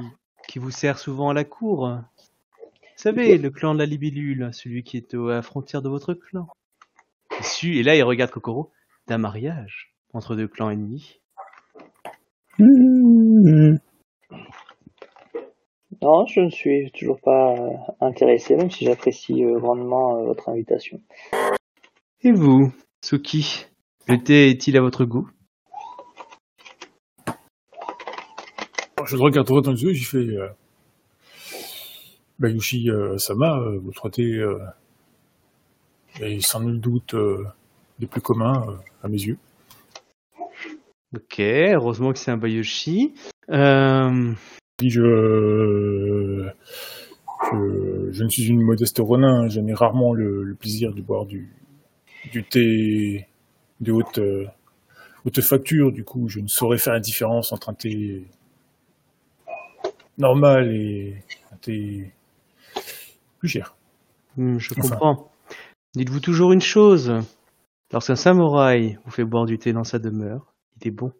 [0.47, 1.87] qui vous sert souvent à la cour.
[1.87, 6.13] Vous savez, le clan de la libellule, celui qui est à la frontière de votre
[6.13, 6.47] clan.
[7.39, 8.71] Issu, et là, il regarde Kokoro,
[9.07, 11.21] d'un mariage entre deux clans ennemis.
[16.01, 20.47] Non, je ne suis toujours pas euh, intéressé, même si j'apprécie euh, grandement euh, votre
[20.47, 21.01] invitation.
[22.21, 22.71] Et vous,
[23.03, 23.65] Suki,
[24.07, 25.29] le thé est-il à votre goût?
[28.95, 30.17] Alors, Je le regarde droit dans les yeux, j'y fais.
[30.17, 30.47] Euh...
[32.39, 34.57] Bayushi euh, Sama, euh, votre thé euh,
[36.21, 37.45] est sans nul doute euh,
[37.99, 39.37] des plus communs euh, à mes yeux.
[41.13, 43.13] Ok, heureusement que c'est un Bayoshi.
[43.49, 44.31] Euh,
[44.81, 46.49] Je,
[47.51, 51.25] je, je ne suis une modeste ronin, je n'ai rarement le, le plaisir de boire
[51.25, 51.53] du,
[52.31, 53.27] du thé
[53.81, 54.47] de haute, euh,
[55.25, 58.25] haute facture, du coup je ne saurais faire la différence entre un thé
[60.17, 61.23] normal et
[61.53, 62.13] un thé
[63.39, 63.75] plus cher.
[64.37, 65.01] hmm, je Enfin.
[65.01, 65.31] comprends.
[65.95, 67.13] Dites-vous toujours une chose.
[67.91, 71.11] Lorsqu'un samouraï vous fait boire du thé dans sa demeure, il est bon.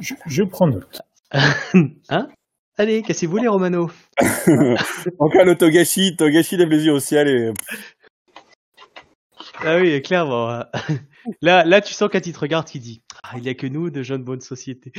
[0.00, 1.02] Je, je prends note.
[2.08, 2.28] hein?
[2.76, 3.90] Allez, cassez-vous les Romano.
[5.18, 7.52] En cas, le Togashi, Togashi lève les yeux au ciel et
[9.60, 10.48] Ah oui, clairement.
[10.50, 10.66] hein.
[11.42, 13.90] Là, là, tu sens qu'à titre regarde, qui dit ah, il n'y a que nous,
[13.90, 14.92] de jeunes bonnes sociétés.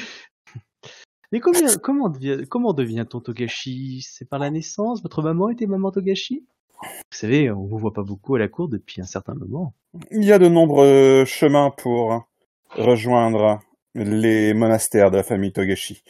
[1.32, 4.02] Mais combien, comment, devient, comment devient-on Togashi?
[4.08, 5.02] C'est par la naissance?
[5.02, 6.46] Votre maman était maman Togashi?
[6.84, 6.88] Vous
[7.18, 9.74] savez, on vous voit pas beaucoup à la cour depuis un certain moment.
[10.12, 12.28] il y a de nombreux chemins pour
[12.72, 13.60] rejoindre
[13.96, 16.04] les monastères de la famille Togashi.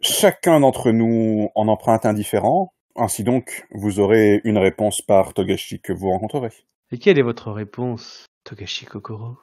[0.00, 2.72] Chacun d'entre nous en emprunte un différent.
[2.96, 6.52] Ainsi donc, vous aurez une réponse par Togashi que vous rencontrerez.
[6.92, 9.36] Et quelle est votre réponse, Togashi Kokoro?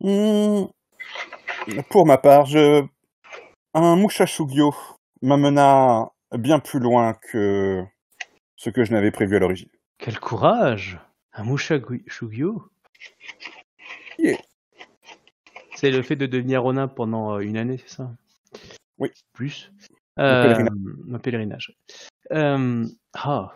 [0.00, 0.64] Hmm,
[1.90, 2.84] Pour ma part, je...
[3.74, 4.74] un Mushashugyo
[5.20, 7.84] m'amena bien plus loin que
[8.56, 9.68] ce que je n'avais prévu à l'origine.
[9.98, 10.98] Quel courage
[11.34, 12.70] Un Mushashugyo?
[14.18, 14.38] Yeah.
[15.82, 18.08] C'est le fait de devenir Ronin pendant euh, une année, c'est ça?
[18.98, 19.10] Oui.
[19.32, 19.72] Plus?
[20.16, 20.78] Un euh, pèlerinage.
[21.12, 21.76] Un pèlerinage.
[22.30, 23.52] Euh, ah,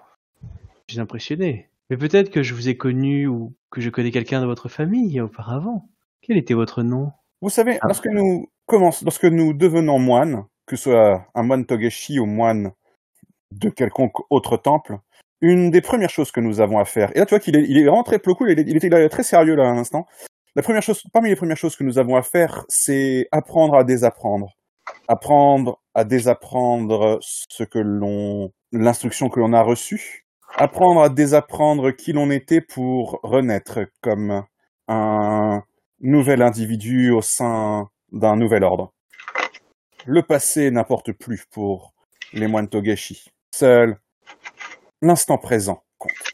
[0.88, 1.68] je suis impressionné.
[1.88, 5.20] Mais peut-être que je vous ai connu ou que je connais quelqu'un de votre famille
[5.20, 5.88] auparavant.
[6.20, 7.12] Quel était votre nom?
[7.42, 7.86] Vous savez, Ah.
[7.86, 12.72] lorsque nous commençons, lorsque nous devenons moines, que ce soit un moine Togashi ou moine
[13.52, 14.98] de quelconque autre temple,
[15.40, 17.62] une des premières choses que nous avons à faire, et là tu vois qu'il est,
[17.68, 20.08] il est vraiment très cool, il, est- il était là, très sérieux là à l'instant.
[20.56, 23.84] La première chose, parmi les premières choses que nous avons à faire, c'est apprendre à
[23.84, 24.56] désapprendre,
[25.06, 30.24] apprendre à désapprendre ce que l'on, l'instruction que l'on a reçue,
[30.56, 34.44] apprendre à désapprendre qui l'on était pour renaître comme
[34.88, 35.62] un
[36.00, 38.94] nouvel individu au sein d'un nouvel ordre.
[40.06, 41.92] Le passé n'importe plus pour
[42.32, 43.30] les moines Togashi.
[43.54, 43.98] Seul
[45.02, 46.32] l'instant présent compte.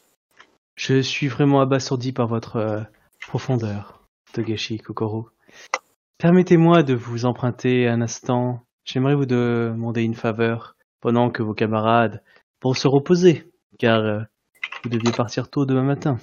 [0.77, 2.81] Je suis vraiment abasourdi par votre euh,
[3.27, 4.02] profondeur,
[4.33, 5.29] Togashi Kokoro.
[6.17, 12.21] Permettez-moi de vous emprunter un instant j'aimerais vous demander une faveur pendant que vos camarades
[12.61, 13.43] vont se reposer,
[13.79, 14.19] car euh,
[14.83, 16.17] vous deviez partir tôt demain matin.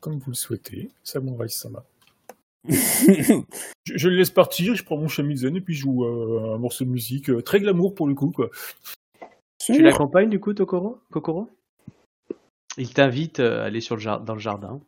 [0.00, 1.84] Comme vous le souhaitez, Samurai Sama.
[2.68, 6.58] Je, je le laisse partir, je prends mon shamisen et puis je joue euh, un
[6.58, 8.32] morceau de musique euh, très glamour pour le coup.
[8.32, 8.48] Quoi.
[9.60, 10.98] Tu l'accompagnes du coup, Tokoro?
[11.12, 11.48] Kokoro?
[12.76, 14.80] Il t'invite euh, à aller sur le jar- dans le jardin.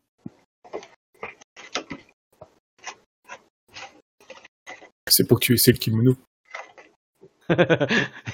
[5.19, 6.12] C'est pour que tu essaies le kimono.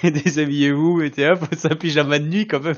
[0.02, 2.76] Et Déshabillez-vous, mettez hop, un pyjama de nuit quand même.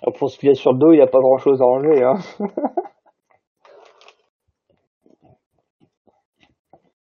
[0.00, 2.02] Alors, Pour y a sur le dos, il n'y a pas grand chose à enlever.
[2.02, 2.18] Hein.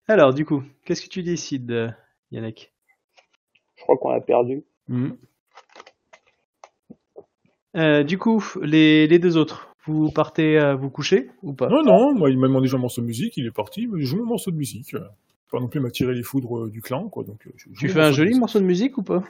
[0.07, 1.93] Alors, du coup, qu'est-ce que tu décides,
[2.31, 2.71] Yannick?
[3.75, 4.63] Je crois qu'on l'a perdu.
[4.87, 5.17] Mhm.
[7.75, 11.67] Euh, Du coup, les, les deux autres, vous partez à vous coucher ou pas?
[11.69, 14.05] Non, non, moi il m'a demandé un morceau de musique, il est parti, mais je
[14.05, 14.93] joue mon morceau de musique.
[14.95, 14.99] euh.
[15.51, 17.23] Pas non plus m'attirer les foudres euh, du clan, quoi.
[17.23, 18.39] Donc, euh, je Tu fais un joli musique.
[18.41, 19.23] morceau de musique ou pas?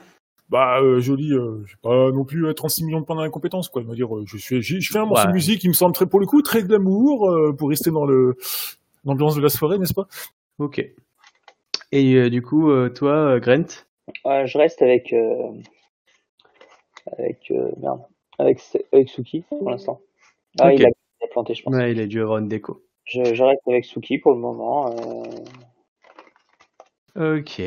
[0.48, 3.28] Bah, euh, joli, euh, j'ai pas non plus euh, 36 millions de points dans la
[3.30, 3.82] compétence, quoi.
[3.82, 5.28] Je veux dire, euh, je, fais, je un morceau Ouais.
[5.28, 8.06] de musique qui me semble très, pour le coup, très glamour, euh, pour rester dans
[8.06, 8.36] le
[9.04, 10.06] l'ambiance de la soirée, n'est-ce pas?
[10.58, 10.78] Ok.
[11.92, 13.66] Et euh, du coup, euh, toi, euh, Grant?
[14.24, 15.50] Je reste avec euh,
[17.18, 18.00] avec euh, merde,
[18.38, 18.60] avec
[18.92, 20.00] avec Suki pour l'instant.
[20.58, 21.74] Ah, il, a, il a planté, je pense.
[21.74, 22.82] Ouais, il a dû avoir une déco.
[23.04, 24.90] Je, je reste avec Suki pour le moment.
[27.16, 27.62] euh, Ok.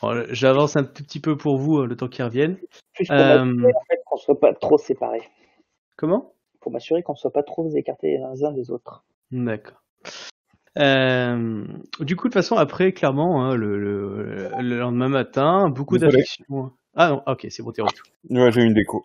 [0.00, 2.56] Bon, J'avance un tout petit peu pour vous, euh, le temps qu'ils reviennent.
[2.56, 2.66] pour
[3.10, 5.22] Euh, m'assurer en fait, qu'on soit pas trop séparés.
[5.96, 6.32] Comment?
[6.60, 9.04] Pour m'assurer qu'on soit pas trop écartés les uns des autres.
[9.30, 9.82] D'accord.
[10.78, 11.64] Euh,
[12.00, 16.70] du coup, de toute façon, après, clairement, hein, le, le, le lendemain matin, beaucoup d'affection.
[16.94, 18.06] Ah non, ok, c'est bon, t'es retour.
[18.30, 19.04] Ouais, j'ai une déco.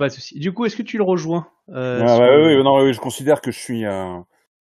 [0.00, 0.38] Pas de souci.
[0.38, 2.94] Du coup, est-ce que tu le rejoins euh, Ah, sur bah, oui, oui, non, oui,
[2.94, 4.16] je considère que je suis, euh,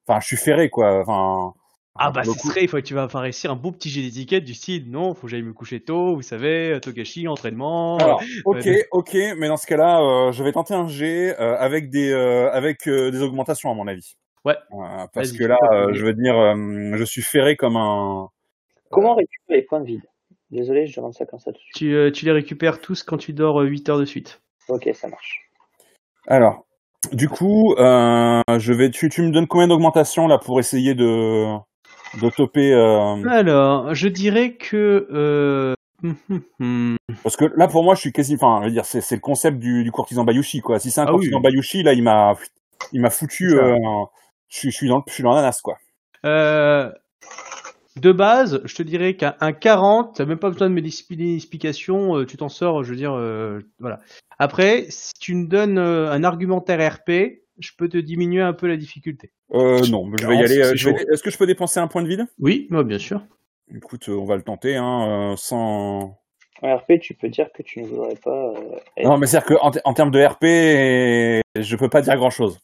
[0.06, 1.00] enfin, je suis ferré, quoi.
[1.00, 1.54] Enfin,
[1.96, 3.90] Ah bah le ce serait, il faut que tu vas faire réussir un beau petit
[3.90, 7.26] jet d'étiquette du style, non, faut que j'aille me coucher tôt, vous savez, euh, Togashi,
[7.30, 7.96] entraînement.
[8.00, 11.90] Alors, ok, ok, mais dans ce cas-là, euh, je vais tenter un G euh, avec
[11.90, 14.18] des euh, avec euh, des augmentations à mon avis.
[14.44, 14.58] Ouais.
[14.74, 18.28] Euh, parce que là, euh, je veux dire, euh, je suis ferré comme un.
[18.90, 20.04] Comment récupérer les points de vide?
[20.52, 21.76] Désolé, je demande ça comme ça tout de suite.
[21.76, 24.42] Tu, euh, tu les récupères tous quand tu dors 8 heures de suite.
[24.70, 25.50] Ok, ça marche.
[26.28, 26.66] Alors,
[27.12, 28.90] du coup, euh, je vais.
[28.92, 31.46] Tu, tu me donnes combien d'augmentations là pour essayer de
[32.22, 35.08] de toper euh, Alors, je dirais que...
[35.12, 35.74] Euh...
[37.24, 38.36] Parce que là, pour moi, je suis quasi.
[38.36, 40.80] Enfin, je veux dire, c'est c'est le concept du, du courtisan Bayushi, quoi.
[40.80, 41.18] Si c'est un Ah oui.
[41.18, 42.36] courtisan Bayushi, là, il m'a
[42.94, 43.58] il m'a foutu.
[43.60, 43.76] Euh,
[44.48, 45.78] je suis je suis dans le- je suis dans l'ananas, quoi.
[48.00, 51.24] De base, je te dirais qu'un un 40, t'as même pas besoin de me expliquer
[51.24, 54.00] une explication, euh, tu t'en sors, je veux dire, euh, voilà.
[54.38, 58.68] Après, si tu me donnes euh, un argumentaire RP, je peux te diminuer un peu
[58.68, 59.32] la difficulté.
[59.54, 60.56] Euh, non, je vais y aller.
[61.12, 62.26] Est-ce que je peux dépenser un point de vide?
[62.40, 63.22] Oui, moi, bien sûr.
[63.76, 66.18] Écoute, on va le tenter, hein, sans.
[66.62, 68.32] En RP, tu peux dire que tu ne voudrais pas.
[68.56, 72.60] euh, être- Non, mais c'est-à-dire qu'en en termes de RP, je peux pas dire grand-chose.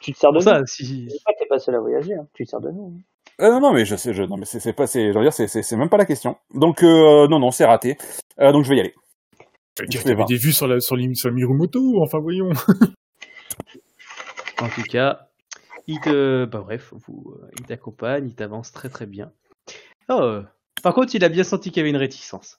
[0.00, 0.66] Tu te sers de ça, nous.
[0.66, 1.08] si...
[1.24, 2.14] Pas, t'es pas seul à voyager.
[2.14, 2.26] Hein.
[2.34, 2.94] Tu te sers de nous.
[3.40, 3.44] hein.
[3.44, 5.24] euh, non, non, mais je sais, je, non, mais c'est c'est pas, c'est, je veux
[5.24, 6.36] dire, c'est, c'est, c'est même pas la question.
[6.54, 7.96] Donc, euh, non, non, c'est raté.
[8.40, 8.94] Euh, donc, je vais y aller.
[9.78, 10.28] Tu Je vais avais voir.
[10.28, 12.50] des vues sur la, sur, l'im- sur Mirumoto, enfin voyons.
[14.60, 15.28] En tout cas,
[15.86, 19.32] il te, bah bref, vous, il t'accompagne, il t'avance très très bien.
[20.08, 20.40] Oh,
[20.82, 22.58] par contre, il a bien senti qu'il y avait une réticence.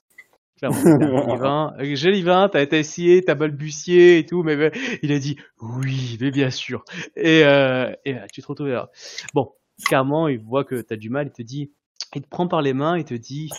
[0.58, 6.18] Clairement, Gélivain, t'as été essayé, t'as balbutié et tout, mais, mais il a dit oui,
[6.20, 6.84] mais bien sûr.
[7.16, 8.90] Et, euh, et tu te retrouves là.
[9.34, 9.52] Bon,
[9.84, 11.72] clairement, il voit que t'as du mal, il te dit,
[12.14, 13.50] il te prend par les mains, il te dit,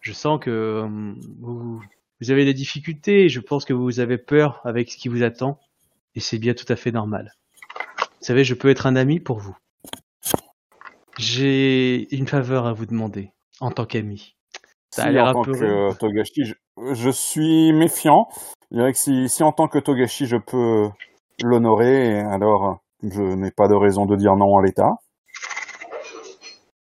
[0.00, 1.80] je sens que euh, vous,
[2.20, 5.60] vous avez des difficultés, je pense que vous avez peur avec ce qui vous attend,
[6.14, 7.32] et c'est bien tout à fait normal.
[7.98, 9.56] Vous savez, je peux être un ami pour vous.
[11.18, 13.30] J'ai une faveur à vous demander,
[13.60, 14.34] en tant qu'ami.
[14.94, 16.54] Ça a Si, l'air en un tant peu que Togashi, je,
[16.94, 18.28] je suis méfiant.
[18.70, 20.88] Je dirais que si, si en tant que Togashi, je peux
[21.42, 24.92] l'honorer, alors je n'ai pas de raison de dire non à l'État.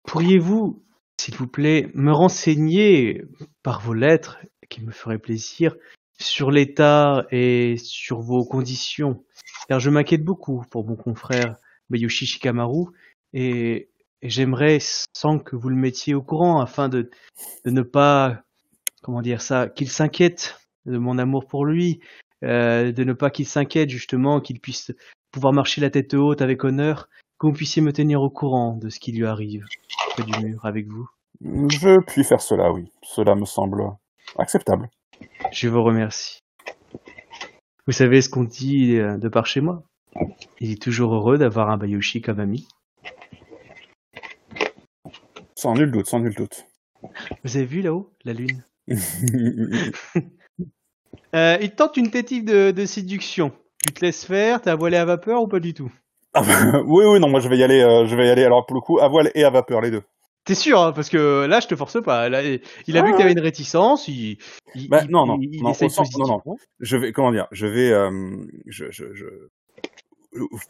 [0.07, 0.81] Pourriez-vous,
[1.21, 3.21] s'il vous plaît, me renseigner
[3.61, 4.39] par vos lettres,
[4.69, 5.75] qui me ferait plaisir,
[6.19, 9.23] sur l'état et sur vos conditions?
[9.67, 11.57] Car je m'inquiète beaucoup pour mon confrère
[11.91, 12.87] Bayushi Shikamaru
[13.33, 13.91] et,
[14.21, 14.79] et j'aimerais,
[15.13, 17.09] sans que vous le mettiez au courant, afin de,
[17.65, 18.41] de ne pas,
[19.01, 22.01] comment dire ça, qu'il s'inquiète de mon amour pour lui,
[22.43, 24.91] euh, de ne pas qu'il s'inquiète justement, qu'il puisse
[25.31, 27.09] pouvoir marcher la tête haute avec honneur,
[27.39, 29.65] que vous puissiez me tenir au courant de ce qui lui arrive
[30.11, 31.07] près du mur avec vous.
[31.41, 32.91] Je puis faire cela, oui.
[33.01, 33.83] Cela me semble
[34.37, 34.89] acceptable.
[35.51, 36.39] Je vous remercie.
[37.87, 39.83] Vous savez ce qu'on dit euh, de par chez moi?
[40.59, 42.67] Il est toujours heureux d'avoir un Bayushi comme ami.
[45.59, 46.67] Sans nul doute, sans nul doute.
[47.43, 48.63] Vous avez vu là-haut la lune
[51.35, 53.51] euh, Il tente une technique de, de séduction.
[53.85, 55.91] Tu te laisses faire, t'es à voiler à vapeur ou pas du tout?
[56.33, 58.45] Ah bah, oui, oui, non, moi je vais y aller, euh, je vais y aller.
[58.45, 60.03] Alors pour le coup, à voile et à vapeur, les deux.
[60.45, 62.29] T'es sûr hein, Parce que là, je te force pas.
[62.29, 64.07] Là, il a Ah vu que t'avais une réticence.
[64.07, 64.37] Il,
[64.75, 66.39] il, Bah, il- non, non, il, non, sens- non, non.
[66.39, 66.57] positivement.
[66.79, 69.25] Je vais, comment dire, je vais, euh, je, je, je,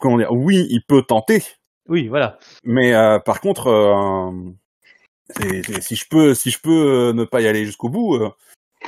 [0.00, 1.44] comment dire, oui, il peut tenter,
[1.88, 2.40] Oui, voilà.
[2.64, 4.32] mais euh, par contre, euh,
[5.80, 8.30] si je peux, si je peux euh, ne pas y aller jusqu'au bout, euh,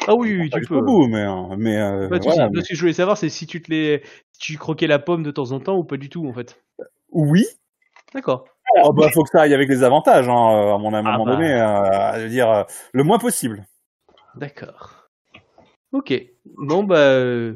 [0.07, 0.87] Ah oui, oui, tu jusqu'au peux.
[0.87, 2.63] bout, mais, euh, mais de voilà, souci.
[2.65, 5.23] Ce que je voulais savoir, c'est si tu te les, si tu croquais la pomme
[5.23, 6.63] de temps en temps ou pas du tout, en fait.
[7.11, 7.45] oui.
[8.15, 8.45] D'accord.
[8.85, 11.13] Oh bah faut que ça aille avec les avantages, hein, à mon à un Ah
[11.13, 11.33] moment bah.
[11.37, 12.63] donné, euh, je veux dire euh,
[12.93, 13.67] le moins possible.
[14.35, 15.09] D'accord.
[15.93, 16.13] Ok.
[16.59, 17.55] Bon bah, euh,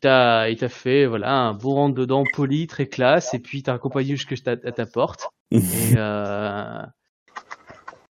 [0.00, 3.74] t'as, il t'a fait voilà un beau rentre dedans poli, très classe, et puis t'as
[3.74, 5.28] accompagné jusque ta, à ta porte.
[5.50, 5.94] Et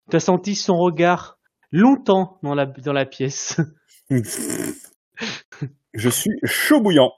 [0.09, 1.37] t'as senti son regard
[1.71, 3.59] longtemps dans la dans la pièce.
[5.93, 7.13] je suis chaud bouillant.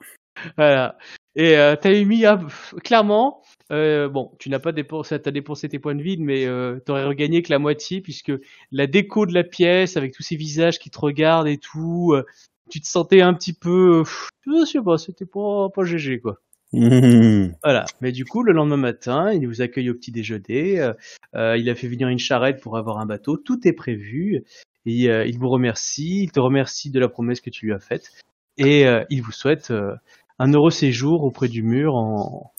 [0.58, 0.98] voilà.
[1.36, 3.42] Et euh, t'as pff, clairement.
[3.72, 7.06] euh, bon, tu n'as pas dépensé, t'as dépensé tes points de vide, mais euh, t'aurais
[7.06, 8.32] regagné que la moitié puisque
[8.72, 12.26] la déco de la pièce avec tous ces visages qui te regardent et tout, euh,
[12.70, 14.04] tu te sentais un petit peu,
[14.46, 16.40] je sais pas, c'était pas pas GG quoi.
[16.72, 17.54] Mmh.
[17.64, 17.86] Voilà.
[18.02, 20.80] Mais du coup, le lendemain matin, il vous accueille au petit déjeuner.
[20.80, 20.94] euh,
[21.36, 23.38] euh, il a fait venir une charrette pour avoir un bateau.
[23.38, 24.44] Tout est prévu.
[24.86, 26.24] Et euh, il vous remercie.
[26.24, 28.12] Il te remercie de la promesse que tu lui as faite.
[28.58, 29.96] Et euh, il vous souhaite euh,
[30.38, 31.96] un heureux séjour auprès du mur.
[31.96, 32.52] En...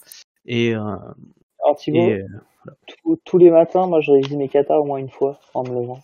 [0.46, 0.80] Et, euh,
[1.64, 4.98] Alors Thibaut, et, euh, tous- tous les matins, moi je révise mes katas au moins
[4.98, 6.00] une fois en me levant.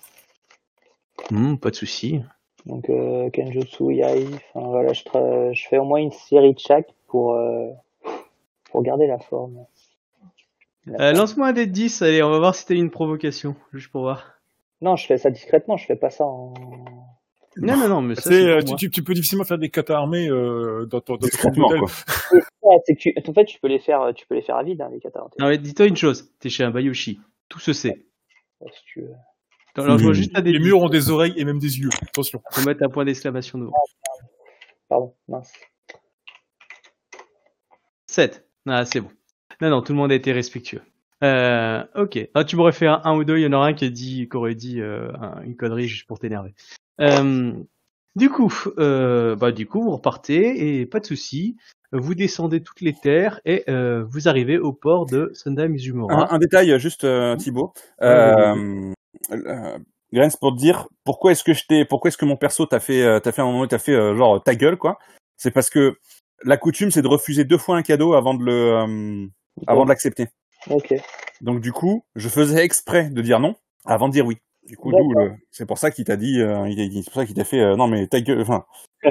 [1.31, 2.21] hmm, pas de souci.
[2.67, 6.59] Donc euh, Kenjutsu, Yai, enfin voilà, je, tra- je fais au moins une série de
[6.59, 7.69] chaque pour, euh,
[8.71, 9.64] pour garder la forme.
[10.89, 11.17] Euh, forme.
[11.17, 12.03] Lance-moi un dé de 10.
[12.03, 13.57] Allez, on va voir si t'as une provocation.
[13.73, 14.35] Juste pour voir.
[14.81, 16.53] Non, je fais ça discrètement, je fais pas ça en...
[17.59, 19.97] Non, non, non, mais ça, c'est euh, tu, tu, tu peux difficilement faire des katas
[19.97, 21.81] armés euh, dans ton, Discrètement hôtel.
[21.81, 21.89] quoi.
[22.61, 24.62] Ouais, c'est que tu, en fait, tu peux les faire, tu peux les faire à
[24.62, 25.25] vide, hein, les katas.
[25.39, 26.31] Non, mais dis-toi une chose.
[26.39, 27.19] T'es chez un Bayoshi.
[27.49, 28.05] Tout se sait.
[28.61, 29.14] Ouais, si tu veux.
[29.77, 30.67] Alors, je vois juste un dé de Les 10.
[30.67, 31.89] murs ont des oreilles et même des yeux.
[32.03, 32.43] Attention.
[32.51, 33.73] Faut mettre un point d'exclamation devant.
[34.89, 35.51] Pardon, mince.
[38.07, 38.45] 7.
[38.67, 39.11] Ah, c'est bon.
[39.61, 40.83] Non, non, tout le monde a été respectueux.
[41.25, 42.19] Euh, ok.
[42.35, 43.89] Ah, tu m'aurais fait un, un ou deux, il y en aura un qui, a
[43.91, 46.55] dit, qui aurait dit euh, un- une connerie juste pour t'énerver.
[47.01, 47.53] Euh,
[48.17, 51.57] du coup, bah, du coup, vous repartez et pas de souci.
[51.93, 56.29] Vous descendez toutes les terres et vous arrivez au port de Sunda Mizumura.
[56.31, 57.07] Un, un détail juste
[57.39, 57.73] Thibaut.
[58.03, 58.93] Euh,
[60.12, 62.81] Grens, pour te dire pourquoi est-ce que je t'ai, pourquoi est-ce que mon perso t'a
[62.81, 64.99] fait, t'a fait un moment, t'a fait genre ta gueule quoi?
[65.37, 65.99] C'est parce que
[66.45, 69.26] la coutume c'est de refuser deux fois un cadeau avant de le, euh,
[69.66, 70.28] avant de l'accepter.
[70.70, 70.95] Ok.
[71.41, 74.39] Donc du coup, je faisais exprès de dire non avant de dire oui.
[74.66, 74.93] Du coup,
[75.53, 77.87] c'est pour ça qu'il t'a dit, euh, c'est pour ça qu'il t'a fait euh, non
[77.87, 78.41] mais ta gueule.
[78.41, 78.64] Enfin,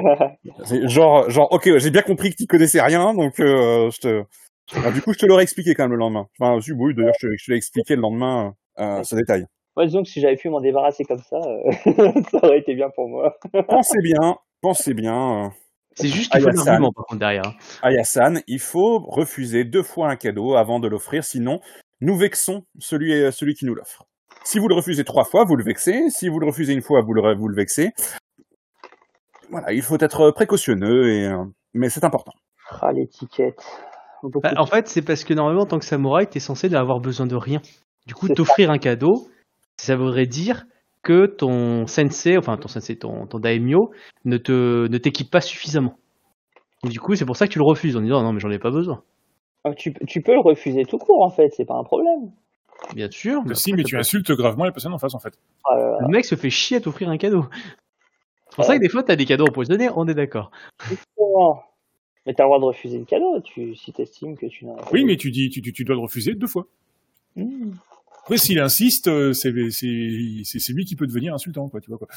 [0.84, 4.22] genre, genre, ok, j'ai bien compris que tu connaissais rien, donc je te.
[4.74, 6.26] Alors, du coup, je te l'aurais expliqué quand même le lendemain.
[6.38, 9.46] Enfin, si, oui, d'ailleurs, je te, je te l'ai expliqué le lendemain, ce détail.
[9.76, 11.40] Ouais, disons que si j'avais pu m'en débarrasser comme ça,
[12.30, 13.38] ça aurait été bien pour moi.
[13.66, 15.52] Pensez bien, pensez bien.
[15.98, 16.64] Euh, C'est juste qu'il faut Ayasan.
[16.64, 17.46] l'argument par contre derrière.
[17.46, 17.54] hein.
[17.82, 21.60] à Yasan, il faut refuser deux fois un cadeau avant de l'offrir, sinon
[22.00, 24.04] nous vexons celui, celui qui nous l'offre.
[24.44, 26.08] Si vous le refusez trois fois, vous le vexez.
[26.10, 27.92] Si vous le refusez une fois, vous le, vous le vexez.
[29.50, 31.44] Voilà, il faut être précautionneux, et, euh,
[31.74, 32.32] mais c'est important.
[32.80, 33.62] Ah, l'étiquette.
[34.22, 37.26] Bah, en fait, c'est parce que normalement, en tant que samouraï, t'es censé n'avoir besoin
[37.26, 37.60] de rien.
[38.06, 39.28] Du coup, t'offrir un cadeau,
[39.76, 40.64] ça voudrait dire
[41.06, 43.92] que ton sensei, enfin ton sensei, ton, ton daimyo,
[44.24, 45.96] ne te ne t'équipe pas suffisamment.
[46.84, 48.50] Et du coup, c'est pour ça que tu le refuses en disant non, mais j'en
[48.50, 49.04] ai pas besoin.
[49.62, 52.32] Ah, tu, tu peux le refuser tout court, en fait, c'est pas un problème.
[52.92, 53.42] Bien sûr.
[53.46, 55.38] Mais si, mais tu insultes gravement la personne en face, en fait.
[55.70, 57.44] Le mec se fait chier à t'offrir un cadeau.
[58.50, 60.50] C'est pour ça que des fois, t'as des cadeaux empoisonnés, on est d'accord.
[62.26, 64.88] Mais t'as le droit de refuser le cadeau, tu, si t'estimes que tu n'as pas
[64.92, 66.66] Oui, mais tu dis, tu, tu, tu dois le refuser deux fois.
[67.36, 67.74] Hmm.
[68.26, 71.90] Après, s'il insiste, euh, c'est c'est- c'est- c'est lui qui peut devenir insultant, quoi, tu
[71.90, 72.08] vois, quoi.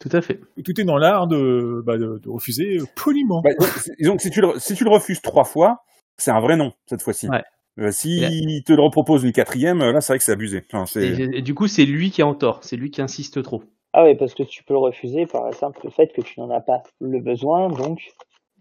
[0.00, 0.40] Tout à fait.
[0.64, 3.42] Tout est dans l'art de, bah, de, de refuser euh, poliment.
[3.42, 5.84] Bah, donc, c'est- disons que si tu, le, si tu le refuses trois fois,
[6.16, 7.28] c'est un vrai non, cette fois-ci.
[7.28, 7.42] Ouais.
[7.78, 10.64] Euh, si te le repropose une quatrième, euh, là, c'est vrai que c'est abusé.
[10.72, 11.00] Enfin.
[11.00, 12.60] Et, et du coup, c'est lui qui est en tort.
[12.62, 13.62] C'est lui qui insiste trop.
[13.92, 16.50] Ah oui, parce que tu peux le refuser par le simple fait que tu n'en
[16.50, 18.00] as pas le besoin, donc...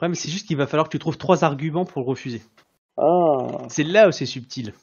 [0.01, 2.41] Ouais, mais c'est juste qu'il va falloir que tu trouves trois arguments pour le refuser.
[2.97, 4.73] Ah, C'est là où c'est subtil.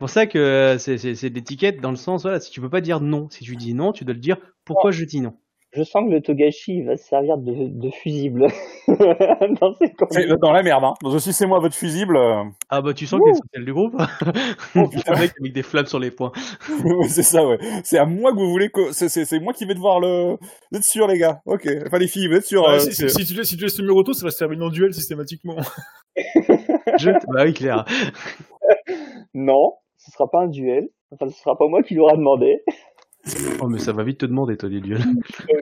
[0.00, 2.50] C'est pour ça que euh, c'est- c'est c'est de l'étiquette dans le sens, voilà, si
[2.50, 5.04] tu peux pas dire non, si tu dis non, tu dois le dire pourquoi je
[5.04, 5.34] dis non?
[5.74, 8.46] Je sens que le Togashi va se servir de, de fusible
[8.88, 10.36] dans ces C'est conditions.
[10.40, 10.94] dans la merde, hein.
[11.02, 13.74] Donc, si c'est moi votre fusible, euh, Ah bah tu sens qu'il est social du
[13.74, 13.94] groupe?
[14.74, 16.32] un mec avec des flammes sur les poings.
[17.10, 17.58] c'est ça, ouais.
[17.84, 20.38] C'est à moi que vous voulez que, c'est, c'est, c'est moi qui vais devoir le,
[20.72, 21.42] vous êtes sûr, les gars?
[21.44, 21.68] Ok.
[21.86, 22.62] Enfin, les filles, vous êtes sûrs.
[22.64, 24.38] Ouais, euh, si, si- si tu laisses, si tu laisses le Muroto, ça va se
[24.38, 25.56] terminer en duel systématiquement.
[26.16, 27.10] Je...
[27.32, 27.84] Bah oui, clair.
[29.34, 30.88] Non, ce sera pas un duel.
[31.12, 32.62] Enfin, ce sera pas moi qui l'aura demandé.
[33.60, 35.02] Oh mais ça va vite te demander toi des duels.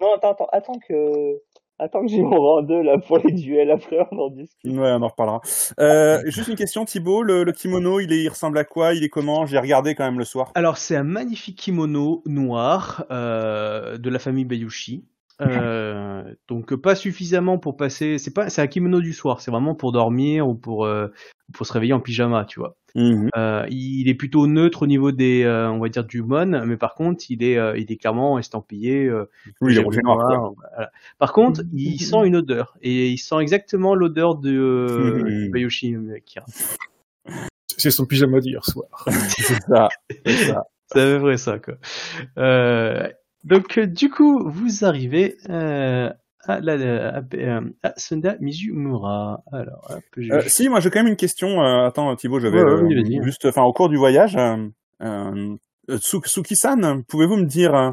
[0.00, 1.40] Non, attends, attends, attends que,
[1.78, 3.70] attends que j'ai mon rang 2 là pour les duels.
[3.70, 4.72] Après, on en discute.
[4.72, 5.40] Ouais, on en reparlera.
[5.80, 8.92] Euh, juste une question, Thibaut, le, le kimono, il, est, il ressemble à quoi?
[8.92, 9.46] Il est comment?
[9.46, 10.50] J'ai regardé quand même le soir.
[10.54, 15.04] Alors c'est un magnifique kimono noir euh, de la famille Bayushi.
[15.40, 18.18] Euh, donc pas suffisamment pour passer.
[18.18, 19.40] C'est pas, c'est un kimono du soir.
[19.40, 21.08] C'est vraiment pour dormir ou pour euh,
[21.52, 22.76] pour se réveiller en pyjama, tu vois.
[22.94, 23.28] Mhm.
[23.36, 26.76] Euh, il est plutôt neutre au niveau des, euh, on va dire du mon, mais
[26.76, 29.06] par contre il est il est clairement estampillé.
[29.06, 29.28] euh,
[29.60, 30.52] Oui, il noir.
[30.56, 30.90] voilà.
[31.18, 35.26] Par contre, il sent une odeur et il sent exactement l'odeur de Mhm.
[35.26, 36.46] euh, Akira.
[37.76, 39.04] C'est son pyjama d'hier soir.
[39.28, 39.88] C'est ça.
[40.24, 40.64] C'est ça.
[40.92, 41.74] C'est à peu près ça, quoi.
[42.38, 43.08] Euh,
[43.44, 46.10] donc, euh, du coup, vous arrivez euh,
[46.46, 46.72] à, la,
[47.08, 49.42] à, à, à Sunda Mizumura.
[49.52, 51.62] Alors, hop, je- Euh, si, moi j'ai quand même une question.
[51.62, 53.24] euh, attends, Thibaut, ouais, euh, vas-y, vas-y.
[53.24, 54.68] juste, enfin, au cours du voyage, euh,
[55.02, 55.56] euh,
[55.98, 57.90] Tsu- Suki-san, pouvez-vous me dire euh,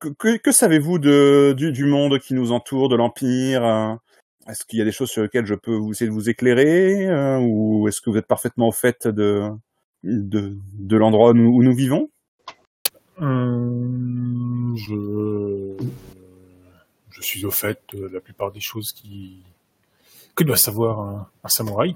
[0.00, 3.94] que, que, que savez-vous de du, du monde qui nous entoure, de l'empire euh,
[4.48, 7.06] Est-ce qu'il y a des choses sur lesquelles je peux vous essayer de vous éclairer,
[7.06, 9.48] euh, ou est-ce que vous êtes parfaitement au fait de
[10.02, 12.10] de, de l'endroit où nous vivons?
[13.22, 15.76] Hum, je...
[17.10, 19.38] je suis au fait de la plupart des choses qui
[20.34, 21.94] que doit savoir un, un samouraï.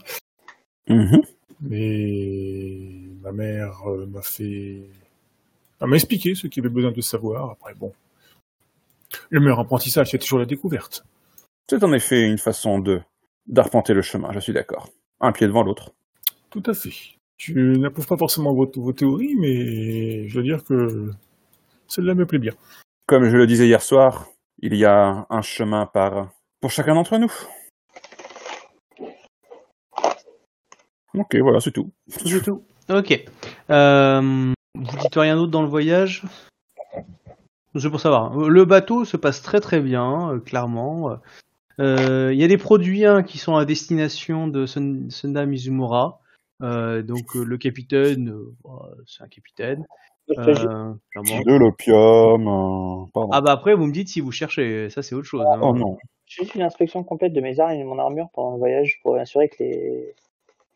[0.89, 1.23] Mhm.
[1.63, 2.91] Mais
[3.23, 4.83] ma mère euh, m'a fait
[5.81, 7.51] m'a expliqué ce qu'il avait besoin de savoir.
[7.51, 7.93] Après, bon,
[9.31, 11.05] le meilleur apprentissage, c'est toujours la découverte.
[11.69, 13.01] C'est en effet une façon de
[13.49, 14.33] d'arpenter le chemin.
[14.33, 14.91] Je suis d'accord.
[15.21, 15.91] Un pied devant l'autre.
[16.51, 17.16] Tout à fait.
[17.37, 21.11] Tu n'approuves pas forcément vos, vos théories, mais je veux dire que
[21.87, 22.55] celle-là me plaît bien.
[23.07, 24.29] Comme je le disais hier soir,
[24.61, 26.31] il y a un chemin par
[26.61, 27.33] pour chacun d'entre nous.
[31.15, 31.91] Ok, voilà, c'est tout.
[32.09, 32.65] C'est tout.
[32.89, 33.25] Ok.
[33.71, 36.23] Euh, vous dites rien d'autre dans le voyage?
[37.79, 38.35] C'est pour savoir.
[38.35, 41.19] Le bateau se passe très très bien, euh, clairement.
[41.79, 46.21] Euh, Il y a des produits hein, qui sont à destination de Sun- Sunda Mizumura.
[46.63, 49.85] Euh, donc euh, le capitaine, euh, bah, c'est un capitaine.
[50.39, 50.93] Euh.
[51.15, 53.27] De l'opium, euh.
[53.31, 55.45] Ah bah après vous me dites si vous cherchez, ça c'est autre chose.
[55.47, 55.61] hein.
[55.63, 55.97] oh non.
[56.27, 58.99] j'ai fait une inspection complète de mes armes et de mon armure pendant le voyage
[59.03, 60.15] pour assurer que les,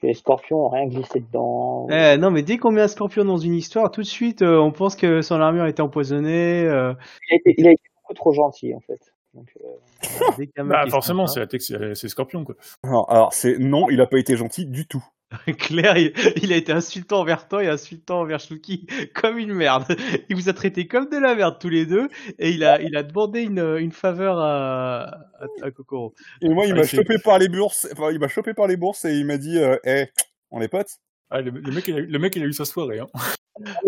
[0.01, 1.89] que les scorpions ont rien glissé dedans.
[1.91, 4.59] Eh, non mais dès qu'on met un scorpion dans une histoire, tout de suite euh,
[4.59, 6.63] on pense que son armure était empoisonnée.
[6.65, 6.95] euh,
[7.31, 9.01] Il, a été, il a été beaucoup trop gentil en fait.
[9.35, 12.57] Donc, euh, dès Bah, forcément, c'est Scorpion, quoi.
[12.83, 15.05] Alors, alors, c'est non, il a pas été gentil du tout.
[15.59, 16.13] Claire, il,
[16.43, 19.85] il a été insultant envers toi et insultant envers Shulky comme une merde.
[20.29, 22.09] Il vous a traité comme de la merde tous les deux
[22.39, 26.15] et il a, il a demandé une, une faveur à, à, à Kokoro.
[26.43, 27.87] Et moi, il m'a chopé par les bourses.
[27.93, 30.07] Enfin, il m'a chopé par les bourses et il m'a dit, euh, Eh,
[30.51, 30.99] on est potes.
[31.31, 32.99] Ah, le, le mec, il a, le mec, il a eu sa soirée.
[32.99, 33.07] Hein.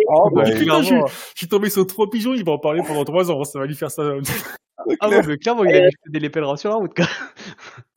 [0.09, 3.33] Oh, bah, je, je suis tombé sur trois pigeons, il va en parler pendant trois
[3.33, 3.43] ans.
[3.43, 4.15] Ça va lui faire ça.
[5.01, 6.93] Ah ouais, mais clairement, il a des pèlerins sur la route.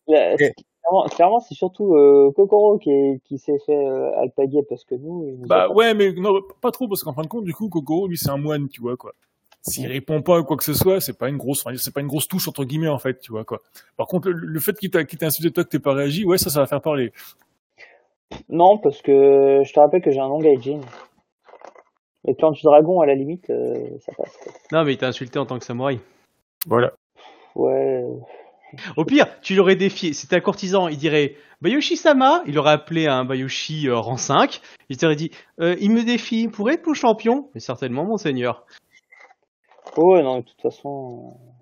[0.07, 0.43] Ok.
[0.87, 4.95] Clairement, clairement, c'est surtout euh, Kokoro qui, est- qui s'est fait euh, alpaguer parce que
[4.95, 7.27] nous, il nous a Bah pas- ouais, mais non, pas trop, parce qu'en fin de
[7.27, 9.13] compte, du coup, Coco, lui, c'est un moine, tu vois, quoi.
[9.67, 12.01] S'il répond pas à quoi que ce soit, c'est pas une grosse, enfin, c'est pas
[12.01, 13.61] une grosse touche entre guillemets en fait, tu vois quoi.
[13.97, 16.23] Par contre, le, le fait qu'il t'a, qu'il t'a insulté toi que t'aies pas réagi,
[16.23, 17.11] ouais, ça, ça va faire parler.
[18.47, 20.81] Non, parce que je te rappelle que j'ai un long gaijin.
[22.27, 24.37] Et quand tu dragon, à la limite, euh, ça passe.
[24.43, 24.51] quoi.
[24.71, 25.99] Non, mais il t'a insulté en tant que samouraï.
[26.67, 26.93] Voilà.
[27.55, 28.03] Ouais.
[28.97, 30.13] Au pire, tu l'aurais défié.
[30.13, 32.43] C'était un courtisan, il dirait Bayoshi-sama.
[32.47, 34.61] Il aurait appelé un Bayoshi euh, rang 5.
[34.89, 38.65] Il t'aurait dit euh, Il me défie pour être mon champion Mais certainement, monseigneur.
[39.97, 41.55] Ouais, non, de toute façon, euh,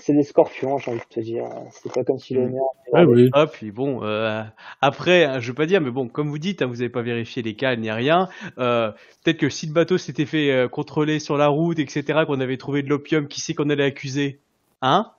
[0.00, 1.48] c'est des scorpions, j'ai envie de te dire.
[1.70, 2.68] C'est pas comme si l'honneur.
[2.92, 3.28] Ouais, oui.
[3.32, 4.42] Ah, puis bon, euh,
[4.80, 7.02] après, hein, je veux pas dire, mais bon, comme vous dites, hein, vous avez pas
[7.02, 8.28] vérifié les cales ni rien.
[8.58, 8.92] Euh,
[9.24, 12.56] Peut-être que si le bateau s'était fait euh, contrôler sur la route, etc., qu'on avait
[12.56, 14.40] trouvé de l'opium, qui c'est qu'on allait accuser
[14.80, 15.10] Hein?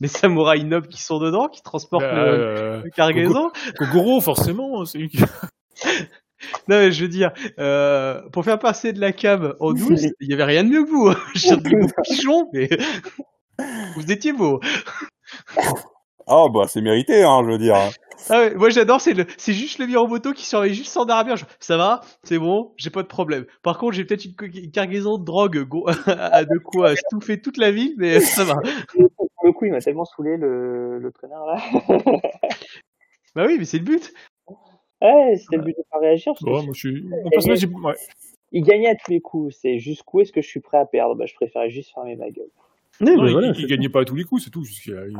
[0.00, 4.84] Les samouraïs nobles qui sont dedans, qui transportent Bah, le, euh, le cargaison Kogoro, forcément,
[4.84, 5.18] c'est lui qui.
[6.68, 10.28] Non, mais je veux dire, euh, pour faire passer de la cave en douce, il
[10.30, 11.08] y avait rien de mieux que vous.
[11.08, 11.16] hein.
[11.34, 12.68] Je veux dire, des pigeons, mais
[13.96, 14.60] vous étiez beau.
[16.28, 17.76] Ah bah c'est mérité, hein, je veux dire.
[18.28, 21.36] Ah ouais, moi j'adore, c'est le, c'est juste le Miromoto qui surveille juste arabien.
[21.36, 23.46] Je- Ça va, c'est bon, j'ai pas de problème.
[23.62, 27.40] Par contre, j'ai peut-être une, co- une cargaison de drogue go- à de quoi stouffer
[27.40, 28.56] toute la ville, mais ça va.
[29.46, 31.56] Le coup, il m'a tellement saoulé le, le connard là.
[33.34, 34.12] Bah oui, mais c'est le but.
[35.02, 36.32] ouais, c'était le but de pas réagir.
[36.32, 37.02] Parce que Bon, moi, je suis...
[37.02, 37.94] Mon personnage, j'ai- ouais.
[38.52, 39.54] il gagnait à tous les coups.
[39.60, 41.14] C'est jusqu'où est-ce que je suis prêt à perdre?
[41.16, 42.48] Bah, Je préférais juste fermer ma gueule.
[43.00, 44.64] Ouais, Non, bah il, voilà, il c'est- gagnait pas à tous les coups, c'est tout.
[44.64, 45.14] Eu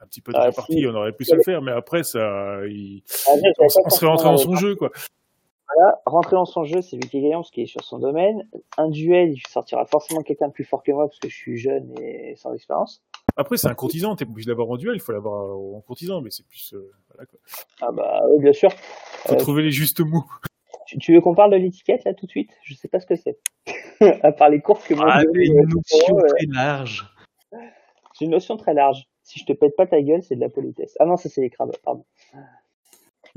[0.00, 0.86] un petit peu de Ah, répartie, si.
[0.86, 3.02] on aurait pu se le faire, mais après, ça, il...
[3.26, 4.90] J'avais on, on serait rentré dans son jeu, quoi.
[5.74, 7.98] Voilà, rentrer dans son jeu, c'est lui qui est gagnant parce qu'il est sur son
[7.98, 8.46] domaine.
[8.76, 11.56] Un duel, il sortira forcément quelqu'un de plus fort que moi parce que je suis
[11.56, 13.02] jeune et sans expérience.
[13.36, 16.20] Après, c'est un courtisan, t'es obligé de l'avoir en duel, il faut l'avoir en courtisan,
[16.20, 16.74] mais c'est plus...
[16.74, 17.38] euh, voilà, quoi.
[17.80, 18.70] Ah bah oui, bien sûr.
[18.72, 20.24] Faut Euh, trouver les justes mots.
[20.86, 22.50] Tu, tu veux qu'on parle de l'étiquette là tout de suite?
[22.62, 23.38] Je sais pas ce que c'est.
[24.22, 27.06] à part les cours que moi Ah, j'ai mais une euh, notion très large.
[28.18, 29.04] J'ai une notion très large.
[29.22, 30.94] Si je te pète pas ta gueule, c'est de la politesse.
[31.00, 32.04] Ah non, ça c'est les crabes, pardon.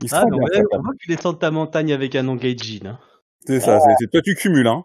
[0.01, 2.15] Il sera Ah non, bien, ouais, on voit que tu descends de ta montagne avec
[2.15, 2.85] un nom gaijin.
[2.85, 2.99] Hein.
[3.45, 4.83] C'est ça, c'est- c'est- toi tu cumules, hein.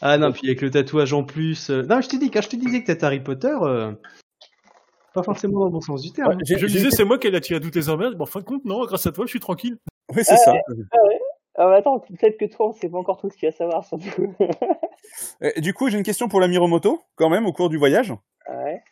[0.00, 1.70] Ah non, puis avec le tatouage en plus.
[1.70, 3.92] euh, Non, je t'ai dit, quand je te disais que t'étais Harry Potter, euh,
[5.14, 6.30] pas forcément dans le bon sens du terme.
[6.30, 8.40] Ouais, Je me disais, c'est moi qui ai attiré toutes les emmerdes, mais en fin
[8.40, 9.76] de compte, non, grâce à toi, je suis tranquille.
[10.14, 10.52] Oui, c'est Ah, ça.
[11.54, 13.54] Ah bah attends, peut-être que toi, on sait pas encore tout ce qu'il y a
[13.54, 14.34] à savoir surtout.
[15.58, 18.12] Du coup, j'ai une question pour la Miromoto, quand même, au cours du voyage.
[18.48, 18.82] ouais.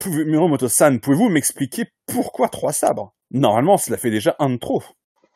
[0.00, 3.14] Pouvez- Miromoto-san, pouvez-vous m'expliquer pourquoi trois sabres?
[3.30, 4.82] Normalement, cela fait déjà un de trop.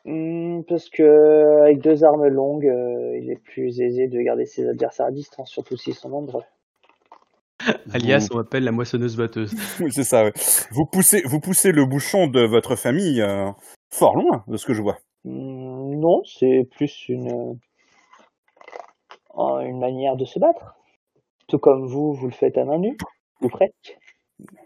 [0.05, 4.67] Hmm, parce que avec deux armes longues, euh, il est plus aisé de garder ses
[4.67, 6.43] adversaires à distance, surtout s'ils sont nombreux.
[7.93, 9.53] Alias, on m'appelle la moissonneuse batteuse.
[9.79, 10.33] Oui, c'est ça, ouais.
[10.71, 13.49] Vous poussez, vous poussez le bouchon de votre famille euh,
[13.93, 14.97] fort loin, de ce que je vois.
[15.23, 17.57] Hmm, non, c'est plus une
[19.37, 20.75] euh, une manière de se battre.
[21.47, 22.97] Tout comme vous, vous le faites à main nue,
[23.41, 23.97] ou presque.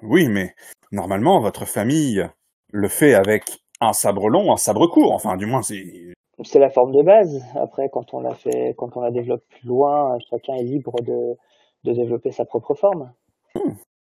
[0.02, 0.56] Oui, mais
[0.92, 2.28] normalement, votre famille
[2.72, 3.44] le fait avec
[3.82, 5.14] un sabre long, un sabre court.
[5.14, 5.84] Enfin, du moins, c'est...
[6.44, 7.44] C'est la forme de base.
[7.56, 11.36] Après, quand on la fait, quand on la développe plus loin, chacun est libre de,
[11.84, 13.12] de développer sa propre forme.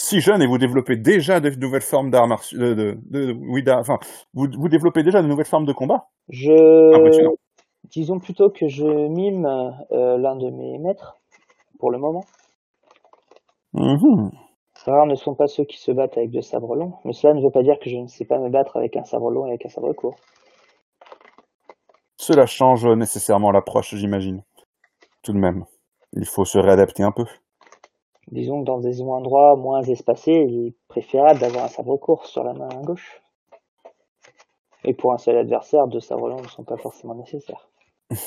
[0.02, 2.58] Si jeune et vous développez déjà de nouvelles formes d'arts martiaux...
[2.60, 4.00] De, de, de- oui, enfin,
[4.34, 6.08] vous, vous développez déjà de nouvelles formes de combat?
[6.30, 7.30] Je,
[7.92, 9.46] disons plutôt que je mime
[9.92, 11.20] euh, l'un de mes maîtres
[11.80, 12.26] pour le moment.
[13.74, 14.32] Mhm.
[14.92, 17.42] Rares ne sont pas ceux qui se battent avec deux sabres longs, mais cela ne
[17.42, 19.50] veut pas dire que je ne sais pas me battre avec un sabre long et
[19.50, 20.16] avec un sabre court.
[22.18, 24.44] Cela change nécessairement l'approche, j'imagine.
[25.22, 25.66] Tout de même,
[26.14, 27.26] il faut se réadapter un peu.
[28.32, 32.44] Disons que dans des endroits moins espacés, il est préférable d'avoir un sabre court sur
[32.44, 33.22] la main gauche.
[34.86, 37.70] Et pour un seul adversaire, deux sabres longs ne sont pas forcément nécessaires.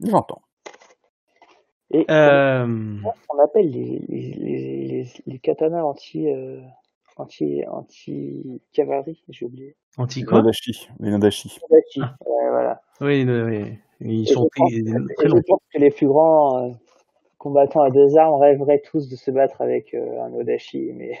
[0.00, 0.42] J'entends.
[1.90, 2.66] Et Euh...
[3.32, 6.60] on appelle les, les, les, les, les katanas anti, euh,
[7.16, 9.76] anti, anti cavalerie, j'ai oublié.
[9.96, 10.38] Anti quoi?
[10.38, 10.88] Nadashi.
[11.00, 11.58] Les Nadashi.
[11.70, 12.00] Dachi.
[12.00, 12.82] Ouais, voilà.
[13.00, 14.70] Oui, euh, oui, ils Et sont je pense-
[15.16, 16.72] très, je pense que les plus grands euh,
[17.38, 21.18] combattants à deux armes rêveraient tous de se battre avec euh, un Odachi, mais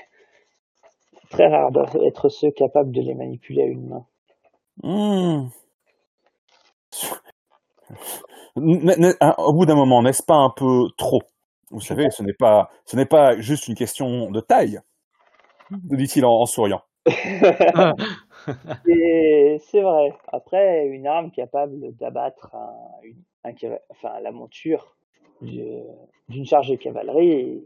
[1.30, 4.06] très rare doivent être ceux capables de les manipuler à une main.
[4.82, 5.48] Hmm.
[8.58, 11.22] Au bout d'un moment, n'est-ce pas un peu trop?
[11.70, 14.80] Vous savez, ce n'est pas, ce n'est pas juste une question de taille,
[15.90, 16.82] dit-il en, en souriant.
[18.86, 20.12] C'est vrai.
[20.28, 22.74] Après, une arme capable d'abattre un,
[23.44, 23.52] un
[23.90, 24.96] enfin, la monture
[25.42, 25.82] du-
[26.28, 27.62] d'une charge de cavalerie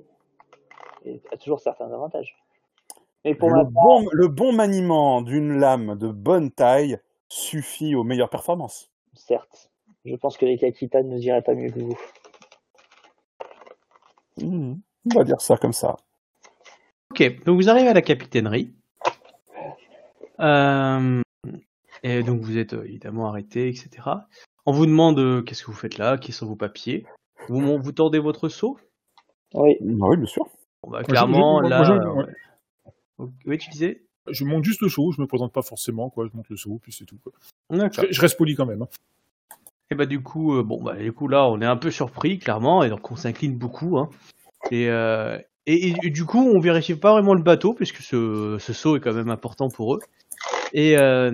[1.33, 2.37] a toujours certains avantages.
[3.25, 8.05] Mais pour ma Le bon, le bon maniement d'une lame de bonne taille suffit aux
[8.05, 8.91] meilleures performances.
[9.15, 9.72] certes,
[10.05, 11.99] je pense que les Kakita ne diraient pas mieux que vous.
[14.41, 14.75] Hmm.
[15.13, 15.97] On va dire ça comme ça.
[17.11, 18.73] Ok, donc vous arrivez à la capitainerie.
[20.41, 21.21] Euh,
[22.03, 23.91] et donc vous êtes euh, évidemment arrêté, etc.
[24.67, 27.07] On vous demande euh, qu'est-ce que vous faites là, quels sont vos papiers?
[27.49, 28.79] Vous, tordez votre seau?
[29.55, 30.47] Oui, Ah oui, bien sûr.
[30.83, 31.85] Bon, bah, je- clairement, moi, là.
[31.85, 32.25] je- ouais.
[33.19, 33.29] ouais.
[33.47, 34.03] Oui, tu disais?
[34.29, 36.27] Je monte juste le saut, je me présente pas forcément, quoi.
[36.31, 37.19] Je monte le saut, puis c'est tout.
[37.23, 37.33] Quoi.
[37.71, 38.05] D'accord.
[38.09, 38.83] Je, je reste poli quand même.
[38.83, 38.89] hein.
[39.93, 42.39] Et bah du coup, euh, bon bah du coup là, on est un peu surpris
[42.39, 43.99] clairement, et donc on s'incline beaucoup.
[43.99, 44.09] Hein.
[44.71, 45.37] Et, euh,
[45.67, 49.29] et, du coup, on vérifie pas vraiment le bateau puisque ce, saut est quand même
[49.29, 50.01] important pour eux.
[50.73, 51.31] Et euh,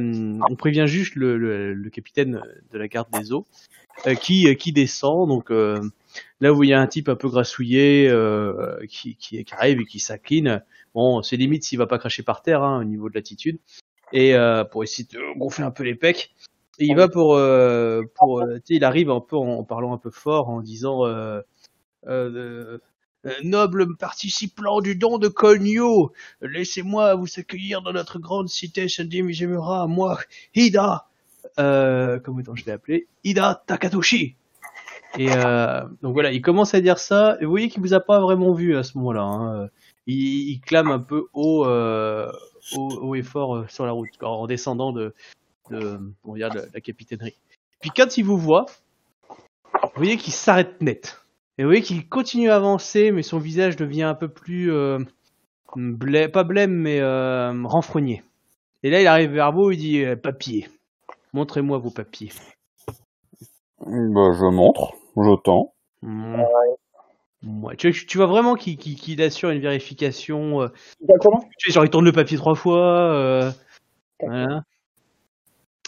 [0.50, 2.42] on prévient juste le, capitaine
[2.72, 3.46] de la garde des eaux
[4.20, 5.28] qui descend.
[5.28, 5.50] Donc
[6.40, 8.12] là où il y a un type un peu grassouillé
[8.88, 10.64] qui, arrive et qui s'incline.
[10.94, 13.58] Bon, c'est limite s'il va pas cracher par terre hein, au niveau de l'attitude.
[14.12, 14.34] Et
[14.72, 16.34] pour essayer de gonfler un peu les pecs.
[16.78, 19.64] Et il va pour, euh, pour euh, tu sais, il arrive un peu en, en
[19.64, 21.40] parlant un peu fort, en disant, euh,
[22.06, 22.78] euh,
[23.26, 29.88] Euh, noble participant du don de Konyo, laissez-moi vous accueillir dans notre grande cité Sendimijimura,
[29.88, 30.20] moi,
[30.54, 31.08] Hida,
[31.58, 34.36] euh, comment je l'ai appelé Ida Takatoshi.
[35.18, 38.00] Et euh, donc voilà, il commence à dire ça, et vous voyez qu'il vous a
[38.00, 39.22] pas vraiment vu à ce moment-là.
[39.22, 39.68] Hein.
[40.06, 42.30] Il, il clame un peu haut, euh,
[42.76, 45.12] haut, haut et fort euh, sur la route, en descendant de,
[45.70, 47.36] de, on va dire, de la capitainerie.
[47.80, 48.66] Puis quand il vous voit,
[49.82, 51.20] vous voyez qu'il s'arrête net.
[51.58, 54.98] Et vous voyez qu'il continue à avancer, mais son visage devient un peu plus euh,
[55.76, 58.22] blême, pas blême, mais euh, renfrogné.
[58.84, 60.68] Et là, il arrive vers vous, il dit euh, papier.
[61.32, 62.30] Montrez-moi vos papiers.
[63.80, 65.72] Bah, je montre, je tends.
[66.02, 66.42] Mmh.
[67.62, 70.62] Ouais, tu, tu vois vraiment qu'il assure une vérification.
[70.62, 70.68] euh,
[71.02, 71.40] Exactement.
[71.58, 73.12] tu sais, genre il tourne le papier trois fois.
[73.14, 73.50] euh,
[74.20, 74.62] voilà.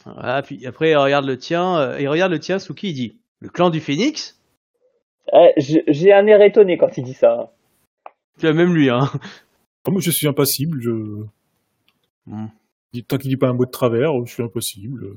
[0.05, 3.19] Voilà, puis après il regarde le tien, euh, il regarde le tien, Suki, il dit
[3.41, 4.39] le clan du Phénix?
[5.33, 7.53] Eh, j'ai un air étonné quand il dit ça.
[8.39, 9.11] Tu as même lui, hein.
[9.87, 10.81] Ah, moi, je suis impassible.
[10.81, 10.91] Je...
[12.27, 12.47] Mm.
[12.93, 15.17] Dis- Tant qu'il dit pas un mot de travers, je suis impassible.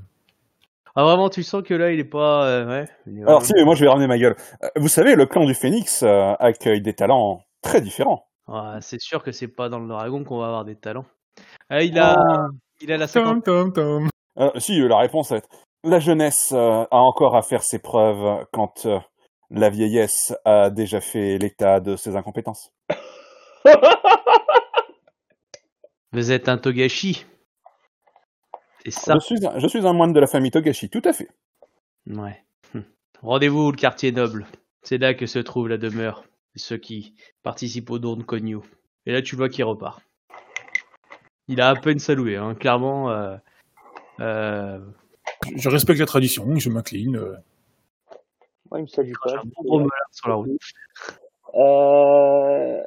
[0.95, 2.45] Ah vraiment, tu sens que là il est pas.
[2.45, 2.88] euh, ouais.
[3.07, 4.36] il est Alors si, mais moi je vais ramener ma gueule.
[4.63, 8.27] Euh, Vous savez, le clan du Phénix euh, accueille des talents très différents.
[8.47, 11.05] Ah, c'est sûr que c'est pas dans le dragon qu'on va avoir des talents.
[11.69, 12.15] Ah, il a,
[12.79, 13.43] il a la Tom, 50.
[13.43, 14.09] tom, tom.
[14.38, 15.47] Euh, si, euh, la réponse est
[15.84, 18.99] la jeunesse euh, a encore à faire ses preuves quand euh,
[19.49, 22.71] la vieillesse a déjà fait l'état de ses incompétences.
[26.13, 27.25] Vous êtes un Togashi.
[28.84, 29.15] C'est ça.
[29.15, 31.29] Je suis, un, je suis un moine de la famille Togashi, tout à fait.
[32.07, 32.43] Ouais.
[32.75, 32.84] Hum.
[33.21, 34.45] Rendez-vous le quartier noble.
[34.84, 36.23] C'est là que se trouve la demeure
[36.55, 38.59] de ceux qui participent au don de Konyu.
[39.05, 40.01] Et là, tu vois qu'il repart.
[41.47, 42.55] Il a à peine salué, hein.
[42.55, 43.09] clairement.
[43.11, 43.36] Euh,
[44.20, 44.80] Je-
[45.57, 47.18] Je respecte la tradition, je m'incline.
[47.18, 47.36] euh.
[48.72, 49.34] Moi, il me salue pas.
[49.36, 49.43] un
[49.78, 50.49] malheur sur la route.
[51.55, 52.82] Euh,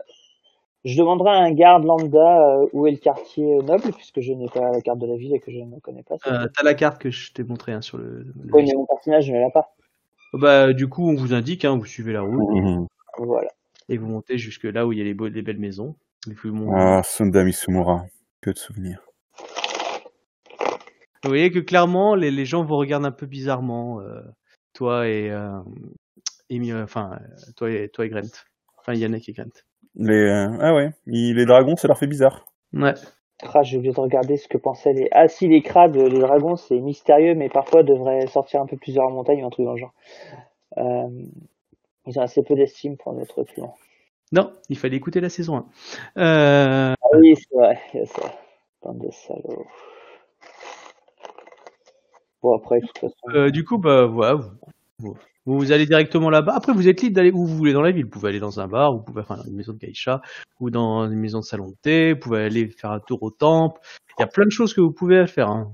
[0.85, 4.49] je demanderai à un garde lambda euh, où est le quartier noble, puisque je n'ai
[4.49, 6.16] pas la carte de la ville et que je ne connais pas.
[6.27, 8.22] Euh, T'as la carte que je t'ai montrée hein, sur le.
[8.24, 9.74] le- Oui, mais mon personnage ne l'a pas.
[10.33, 12.87] Bah, du coup, on vous indique, hein, vous suivez la route Mhm.
[13.18, 13.49] Voilà.
[13.89, 15.95] et vous montez jusque là où il y a les, beaux- les belles maisons.
[16.29, 16.74] Et puis, vous montez.
[16.81, 18.05] Ah, Sundami Sumura,
[18.41, 19.01] que de souvenirs.
[21.22, 24.20] Vous voyez que clairement, les, les gens vous regardent un peu bizarrement, euh,
[24.74, 25.60] toi et, euh,
[26.50, 28.20] et Mi- enfin, euh, toi et toi et Grant.
[28.78, 29.50] Enfin, Yannick et Grant.
[29.96, 32.44] Les, euh, ah ouais, il- les dragons, ça leur fait bizarre.
[32.72, 32.94] Ouais.
[33.42, 35.08] Ah, j'ai oublié de regarder ce que pensaient les.
[35.12, 39.10] Ah, si, les crabes, les dragons, c'est mystérieux, mais parfois devraient sortir un peu plusieurs
[39.10, 39.94] montagnes ou un truc dans le genre.
[40.78, 41.08] Euh,
[42.06, 43.74] Ils ont assez peu d'estime pour notre clan.
[44.32, 45.66] Non, il fallait écouter la saison 1.
[46.22, 48.32] Euh, Ah oui, c'est vrai, il y a ça.
[48.82, 49.66] Bande de salauds.
[52.43, 53.14] Bon, après, de toute façon.
[53.34, 54.34] euh, du coup, bah voilà,
[54.99, 55.14] vous,
[55.47, 56.55] vous, vous allez directement là-bas.
[56.55, 58.05] Après, vous êtes libre d'aller où vous voulez dans la ville.
[58.05, 60.20] Vous pouvez aller dans un bar, vous pouvez enfin dans une maison de geisha,
[60.61, 62.12] ou dans une maison de salon de thé.
[62.12, 63.80] Vous pouvez aller faire un tour au temple.
[64.18, 65.49] Il y a plein de choses que vous pouvez faire.
[65.49, 65.70] Hein.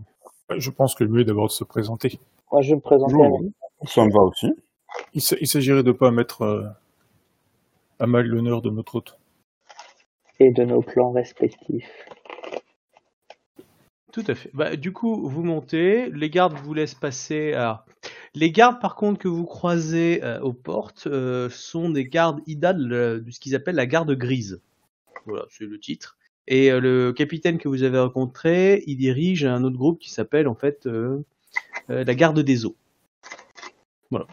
[0.51, 2.19] Ouais, Je pense que le mieux est d'abord de se présenter.
[2.51, 3.39] Moi, je vais me présenter non.
[3.85, 4.49] Ça me va aussi.
[5.15, 6.65] Il s'agirait de ne pas mettre euh,
[7.99, 9.19] à mal l'honneur de notre hôte.
[10.39, 11.89] et de nos clans respectifs.
[14.13, 14.51] Tout à fait.
[14.53, 17.55] Bah, du coup, vous montez, les gardes vous laissent passer.
[18.35, 22.75] Les gardes, par contre, que vous croisez euh, aux portes, euh, sont des gardes IDA
[22.75, 24.61] de, ce qu'ils appellent la garde grise.
[25.25, 26.19] Voilà, c'est le titre.
[26.47, 30.47] Et euh, le capitaine que vous avez rencontré, il dirige un autre groupe qui s'appelle
[30.47, 30.87] en fait
[31.89, 32.77] la garde des eaux.
[34.11, 34.27] Voilà.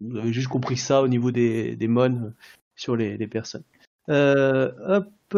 [0.00, 2.34] Vous avez juste compris ça au niveau des, des mônes
[2.74, 3.64] sur les, personnes.
[4.08, 5.36] Hop.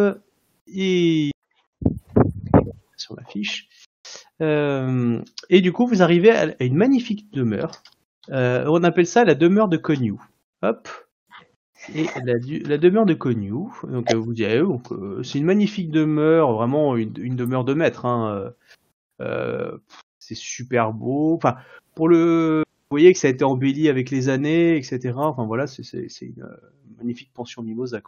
[0.68, 1.30] Et
[2.96, 3.68] sur la fiche.
[4.40, 5.20] Euh,
[5.50, 7.82] et du coup, vous arrivez à une magnifique demeure.
[8.30, 10.14] Euh, on appelle ça la demeure de Konyu.
[10.62, 10.88] Hop.
[11.94, 17.12] Et la, demeure de Konyu, donc euh, vous euh, c'est une magnifique demeure, vraiment une,
[17.12, 18.04] demeure de maître.
[18.04, 18.52] Hein,
[20.18, 21.34] c'est super beau.
[21.34, 21.56] Enfin,
[21.94, 25.12] pour le, vous voyez que ça a été embelli avec les années, etc.
[25.16, 26.46] Enfin voilà, c'est une
[26.98, 28.02] magnifique pension mimosa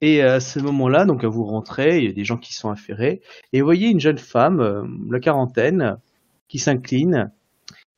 [0.00, 3.22] et à ce moment-là, donc vous rentrez, il y a des gens qui sont affairés,
[3.52, 5.98] et vous voyez une jeune femme, euh, la quarantaine,
[6.48, 7.32] qui s'incline.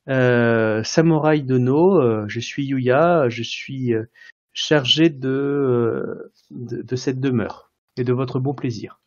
[0.07, 4.05] Euh, Samouraï Dono, euh, je suis Yuya, je suis euh,
[4.53, 8.99] chargé de, euh, de, de cette demeure et de votre bon plaisir.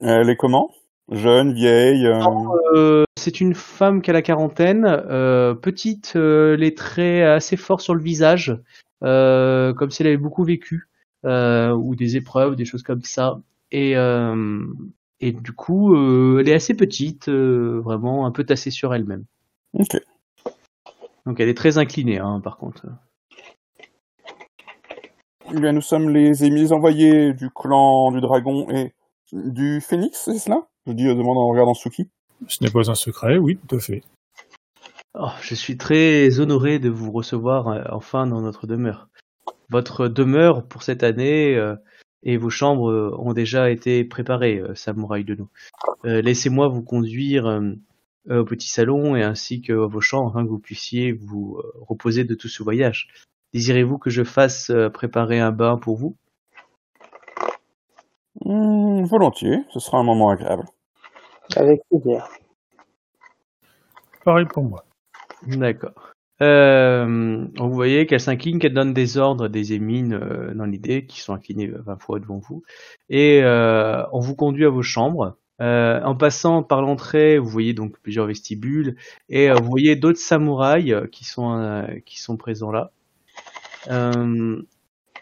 [0.00, 0.70] Elle est comment?
[1.10, 2.20] Jeune, vieille euh,
[2.74, 7.80] Euh, c'est une femme qui a la quarantaine, euh, petite, euh, les traits assez forts
[7.82, 8.62] sur le visage, euh,
[9.00, 10.88] comme si elle avait beaucoup vécu,
[11.24, 13.40] euh, ou des épreuves, des choses comme ça.
[13.70, 14.64] Et, euh,
[15.20, 19.24] et du coup, euh, elle est assez petite, euh, vraiment un peu tassée sur elle-même.
[19.72, 19.96] Ok.
[21.26, 22.86] Donc elle est très inclinée, hein, par contre.
[25.52, 28.92] Eh bien, nous sommes les émis envoyés du clan du dragon et
[29.32, 30.66] du phénix, c'est cela?
[30.86, 32.08] Je dis, euh, demande en regardant Suki.
[32.46, 34.02] Ce n'est pas un secret, oui, tout à fait.
[35.16, 39.08] Oh, je suis très honoré de vous recevoir euh, enfin dans notre demeure.
[39.70, 41.76] Votre demeure pour cette année euh,
[42.24, 45.48] et vos chambres euh, ont déjà été préparées, euh, samouraï de nous.
[46.04, 47.62] Euh, Laissez-moi vous conduire
[48.28, 52.24] au petit salon et ainsi que vos chambres afin que vous puissiez vous euh, reposer
[52.24, 53.08] de tout ce voyage.
[53.52, 56.16] Désirez-vous que je fasse euh, préparer un bain pour vous?
[58.44, 60.64] Hmm, volontiers, ce sera un moment agréable.
[61.54, 62.26] Avec plaisir.
[64.24, 64.84] Pareil pour moi.
[65.46, 66.14] D'accord.
[66.42, 71.20] Euh, vous voyez qu'elle s'incline, qu'elle donne des ordres des émines euh, dans l'idée, qui
[71.20, 72.62] sont inclinés 20 fois devant vous.
[73.08, 75.36] Et euh, on vous conduit à vos chambres.
[75.60, 78.96] Euh, en passant par l'entrée, vous voyez donc plusieurs vestibules
[79.28, 82.90] et vous voyez d'autres samouraïs qui sont qui sont présents là.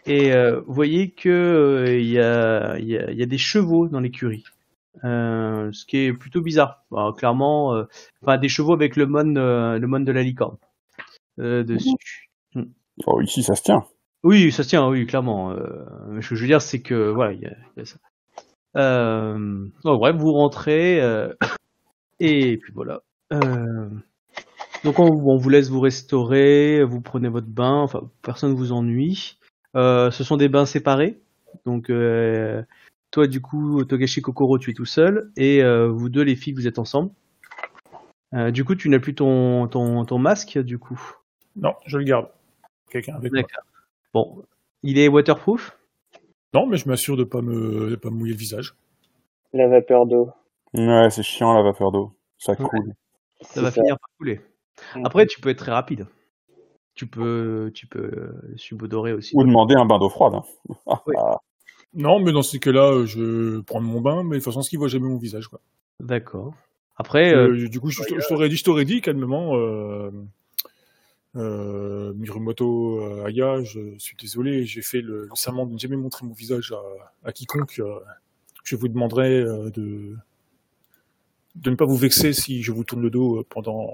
[0.05, 0.31] Et
[0.65, 4.43] vous voyez que il y, a, y, y a des chevaux dans l'écurie.
[5.03, 6.83] Euh, ce qui est plutôt bizarre.
[6.89, 7.83] Bon, clairement, euh,
[8.21, 10.57] enfin des chevaux avec le mon, euh, le mon de la licorne
[11.37, 12.29] dessus.
[13.05, 13.83] Oh, ici, ça se tient.
[14.23, 15.53] Oui, ça se tient, oui, clairement.
[16.21, 17.97] Ce que je veux dire, c'est que voilà, il y a, il y a ça.
[19.83, 20.99] Bon, bref, vous rentrez
[22.19, 23.01] et puis voilà.
[24.83, 29.37] Donc on, on vous laisse vous restaurer, vous prenez votre bain, enfin personne vous ennuie.
[29.73, 31.19] Ce sont des bains séparés.
[31.65, 31.89] Donc
[33.13, 36.53] toi du coup, Togashi Kokoro, tu es tout seul et euh, vous deux les filles,
[36.53, 37.11] vous êtes ensemble.
[38.33, 40.99] Euh, du coup, tu n'as plus ton, ton ton masque du coup?
[41.55, 42.27] Non, je le garde.
[42.89, 43.43] Quelqu'un avec moi.
[44.15, 44.43] Bon,
[44.81, 45.77] il est waterproof?
[46.55, 48.75] Non, mais je m'assure de pas me de pas me mouiller le visage.
[49.53, 50.31] La vapeur d'eau.
[50.73, 52.15] Ouais, c'est chiant la vapeur d'eau.
[52.39, 52.67] Ça Ouais.
[52.67, 52.93] coule.
[53.41, 54.41] Ça va finir par couler.
[54.95, 55.05] Mm.
[55.05, 56.07] Après, tu peux être très rapide.
[56.95, 59.35] Tu peux, tu peux euh, subodorer aussi.
[59.35, 60.33] Ou demander un bain d'eau froide.
[60.35, 60.43] hein.
[60.87, 61.15] Ah, Oui.
[61.93, 64.69] Non, mais dans ces cas-là, euh, je prends mon bain, mais de toute façon, ce
[64.69, 65.59] qui voit jamais mon visage, quoi.
[65.99, 66.53] D'accord.
[66.97, 70.11] Après, euh, Euh, du coup, je, je- je t'aurais dit, je t'aurais dit calmement, euh,
[71.35, 75.95] euh, Mirumoto euh, Aya, je suis désolé, j'ai fait le, le serment de ne jamais
[75.95, 77.79] montrer mon visage à, à quiconque.
[77.79, 77.99] euh,
[78.63, 80.15] je vous demanderai euh, de
[81.55, 83.91] de ne pas vous vexer si je vous tourne le dos euh, pendant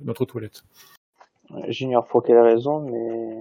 [0.00, 0.62] notre toilette.
[1.68, 3.36] J'ignore pour quelle raison, mais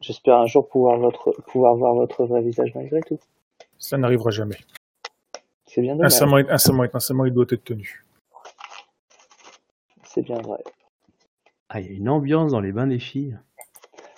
[0.00, 3.18] j'espère un jour pouvoir, votre, pouvoir voir votre vrai visage malgré tout.
[3.80, 4.58] Ça n'arrivera jamais.
[5.66, 6.12] C'est bien Un dommage.
[6.12, 8.04] serment, est, un serment est un serment, il doit être tenu.
[10.04, 10.62] C'est bien vrai.
[11.68, 13.38] ah, il y a une ambiance dans les bains des filles.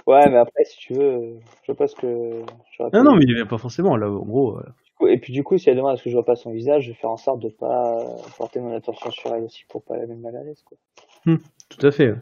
[0.07, 2.43] Ouais, mais après, si tu veux, je vois pas ce que.
[2.77, 3.97] j'aurais Non, non, mais il a pas forcément.
[3.97, 6.17] Là, en gros, euh, Et puis du coup, si elle demande à ce que je
[6.17, 7.99] vois pas son visage, je vais faire en sorte de pas
[8.37, 10.63] porter mon attention sur elle aussi pour pas la mettre mal à l'aise.
[10.65, 10.77] Quoi.
[11.69, 12.11] tout à fait.
[12.11, 12.19] ouais.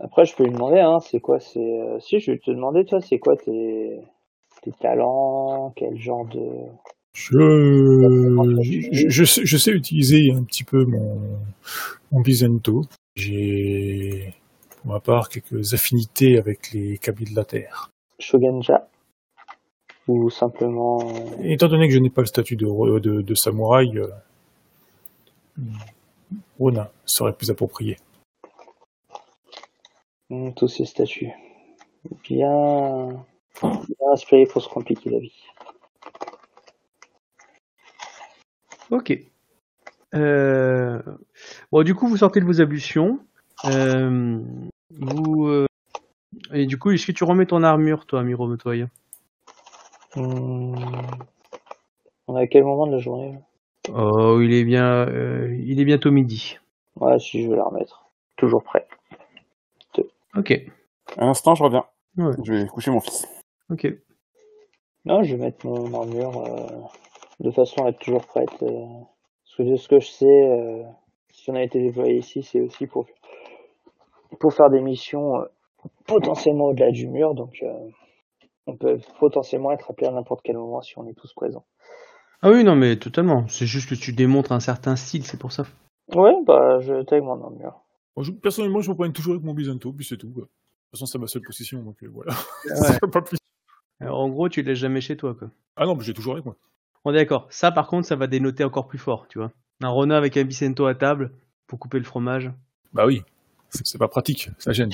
[0.00, 1.60] Après, je peux lui demander, hein, c'est quoi, c'est.
[1.60, 4.00] euh, Si, je vais te demander, toi, c'est quoi tes
[4.62, 6.46] tes talents, quel genre de.
[7.14, 7.36] Je,
[8.92, 11.20] je, je sais, je sais utiliser un petit peu mon,
[12.12, 12.84] mon Bizento.
[13.16, 14.32] J'ai,
[14.82, 17.90] pour ma part, quelques affinités avec les cabis de la Terre.
[18.20, 18.88] Shogunja
[20.06, 21.00] Ou simplement.
[21.42, 24.06] étant donné que je n'ai pas le statut de, ro- de, de samouraï, euh,
[26.58, 27.96] Ronin serait plus approprié.
[30.30, 31.32] hmm, tous ces statuts.
[32.22, 33.24] Bien.
[34.00, 35.42] Bien inspiré pour se compliquer la vie.
[38.90, 39.16] Ok.
[40.14, 41.00] Euh...
[41.70, 43.20] Bon, du coup, vous sortez de vos ablutions.
[43.66, 44.40] Euh...
[44.90, 45.66] Vous euh,
[46.52, 48.86] et du coup, est-ce que tu remets ton armure, toi, Miro Motoya
[50.16, 50.74] Hmm.
[52.26, 53.38] On est à quel moment de la journée
[53.94, 56.58] Oh, il est bien, euh, il est bientôt midi.
[56.96, 58.10] Ouais, si je vais la remettre.
[58.36, 58.86] Toujours prêt.
[60.36, 60.52] Ok.
[61.16, 61.84] Un instant, je reviens.
[62.16, 62.32] Ouais.
[62.42, 63.26] Je vais coucher mon fils.
[63.70, 63.86] Ok.
[65.04, 66.66] Non, je vais mettre mon armure euh,
[67.40, 68.62] de façon à être toujours prête.
[68.62, 68.86] euh,
[69.44, 70.82] parce que de ce que je sais, euh,
[71.32, 73.06] si on a été déployé ici, c'est aussi pour
[74.38, 75.44] pour faire des missions euh,
[76.06, 77.88] potentiellement au-delà du mur, donc euh,
[78.66, 81.64] on peut potentiellement être appelé à n'importe quel moment si on est tous présents.
[82.42, 83.46] Ah oui, non, mais totalement.
[83.48, 85.64] C'est juste que tu démontres un certain style, c'est pour ça.
[86.14, 87.80] Ouais, bah je taille mon armure.
[88.16, 90.30] Moi, je- personnellement, je me promène toujours avec mon Bizento, puis c'est tout.
[90.32, 90.42] quoi.
[90.44, 92.32] De toute façon, c'est ma seule possession, donc euh, voilà.
[92.64, 92.98] Ouais.
[93.12, 93.38] pas plus.
[94.00, 95.48] Alors, en gros, tu le laisses jamais chez toi, quoi.
[95.76, 96.56] Ah non, mais j'ai toujours avec moi.
[97.04, 97.46] On est d'accord.
[97.50, 99.50] Ça, par contre, ça va dénoter encore plus fort, tu vois.
[99.82, 101.32] Un Ronin avec un Bicento à table
[101.66, 102.50] pour couper le fromage.
[102.92, 103.22] Bah oui,
[103.70, 104.90] c'est pas pratique, ça gêne.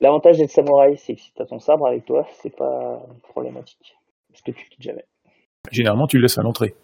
[0.00, 3.96] L'avantage d'être samouraï, c'est que si t'as ton sabre avec toi, c'est pas problématique.
[4.30, 5.04] Parce que tu quittes jamais.
[5.70, 6.74] Généralement, tu le laisses à l'entrée.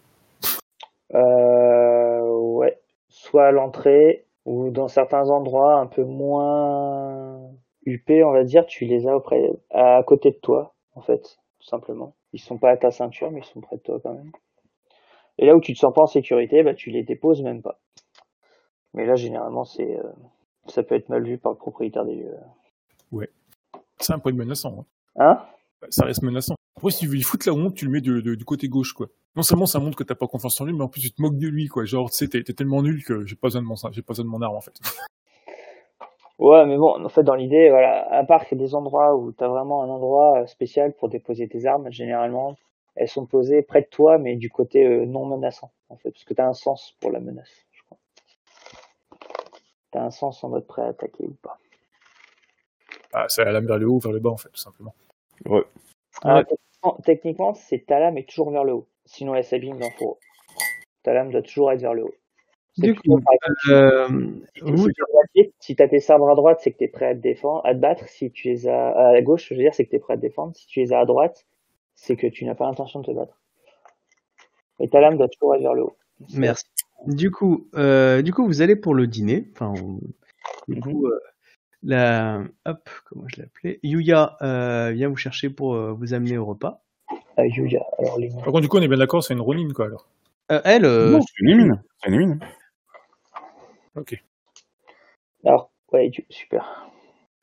[1.13, 2.79] Euh, ouais.
[3.09, 7.39] Soit à l'entrée, ou dans certains endroits un peu moins
[7.85, 11.37] huppés, on va dire, tu les as auprès, à côté de toi, en fait.
[11.61, 12.15] Tout simplement.
[12.33, 14.31] Ils sont pas à ta ceinture, mais ils sont près de toi quand même.
[15.37, 17.79] Et là où tu te sens pas en sécurité, bah, tu les déposes même pas.
[18.93, 20.03] Mais là, généralement, c'est, euh,
[20.67, 22.35] ça peut être mal vu par le propriétaire des lieux.
[23.99, 24.85] C'est un peu menaçant.
[25.15, 25.43] hein.
[25.83, 25.87] Hein?
[25.89, 26.55] Ça reste menaçant.
[26.75, 28.67] Après, si tu veux lui foutre la honte, tu le mets de- de- du côté
[28.67, 29.07] gauche, quoi.
[29.35, 31.21] Non seulement ça montre que t'as pas confiance en lui, mais en plus tu te
[31.21, 31.85] moques de lui, quoi.
[31.85, 34.25] Genre, tu sais, t'es tellement nul que j'ai pas besoin de mon, j'ai pas besoin
[34.25, 34.73] de mon arme, en fait.
[36.41, 39.15] Ouais, mais bon, en fait, dans l'idée, voilà, à part qu'il y a des endroits
[39.15, 42.55] où tu as vraiment un endroit euh, spécial pour déposer tes armes, généralement,
[42.95, 46.23] elles sont posées près de toi, mais du côté euh, non menaçant, en fait, parce
[46.23, 47.99] que tu as un sens pour la menace, je crois.
[49.91, 51.59] Tu as un sens en mode prêt à attaquer ou pas.
[53.13, 54.95] Ah, c'est la lame vers le haut ou vers le bas, en fait, tout simplement.
[55.45, 55.63] Alors,
[56.37, 56.43] Ouais.
[56.45, 59.91] techniquement, techniquement, c'est ta lame est toujours vers le haut, sinon elle s'abîme dans le
[59.91, 60.17] fourreau.
[61.03, 62.15] Ta lame doit toujours être vers le haut.
[62.77, 64.07] Du coup, par exemple, euh,
[64.55, 64.87] Si vous,
[65.59, 67.73] tu as tes sabres à droite, c'est que tu es prêt à te défendre, à
[67.73, 68.07] te battre.
[68.07, 70.17] Si tu les as à gauche, je veux dire, c'est que tu es prêt à
[70.17, 70.55] te défendre.
[70.55, 71.45] Si tu les as à droite,
[71.95, 73.37] c'est que tu n'as pas l'intention de te battre.
[74.79, 75.95] Et ta lame doit toujours être vers le haut.
[76.35, 76.65] Merci.
[77.07, 79.47] Du coup, euh, du coup, vous allez pour le dîner.
[79.53, 79.99] Enfin, on-
[80.67, 81.19] du coup, euh,
[81.83, 83.79] la, hop, comment je l'appelais?
[83.83, 86.81] Yuya euh, vient vous chercher pour euh, vous amener au repas.
[87.37, 88.29] Yuya, alors les.
[88.29, 90.07] Par contre, du coup, on est bien d'accord, c'est une Ronin, quoi, alors.
[90.51, 91.83] Euh, elle, euh, Non, c'est une mine.
[92.03, 92.39] C'est une mine.
[93.95, 94.23] Ok.
[95.45, 96.87] Alors, ouais, super.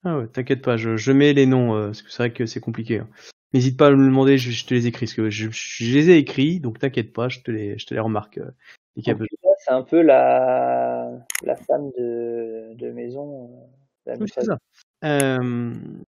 [0.05, 2.47] ah ouais, t'inquiète pas, je, je mets les noms euh, parce que c'est vrai que
[2.47, 2.99] c'est compliqué.
[3.01, 3.09] hein.
[3.55, 6.11] N'hésite pas à me demander, je, je te les écris parce que je, je- les
[6.11, 8.39] ai écrits, donc t'inquiète pas, je te les, je te les remarque.
[8.39, 8.51] euh,
[8.97, 11.11] c'est un peu la,
[11.43, 13.51] la femme de, de maison.
[13.51, 13.67] euh,
[14.07, 14.59] la Oui, ça.
[15.05, 15.75] Euh,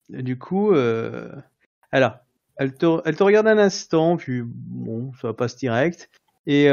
[0.10, 0.74] du coup,
[1.91, 2.18] alors,
[2.58, 6.10] elle te, elle te regarde un instant, puis bon, ça passe direct.
[6.48, 6.68] Et,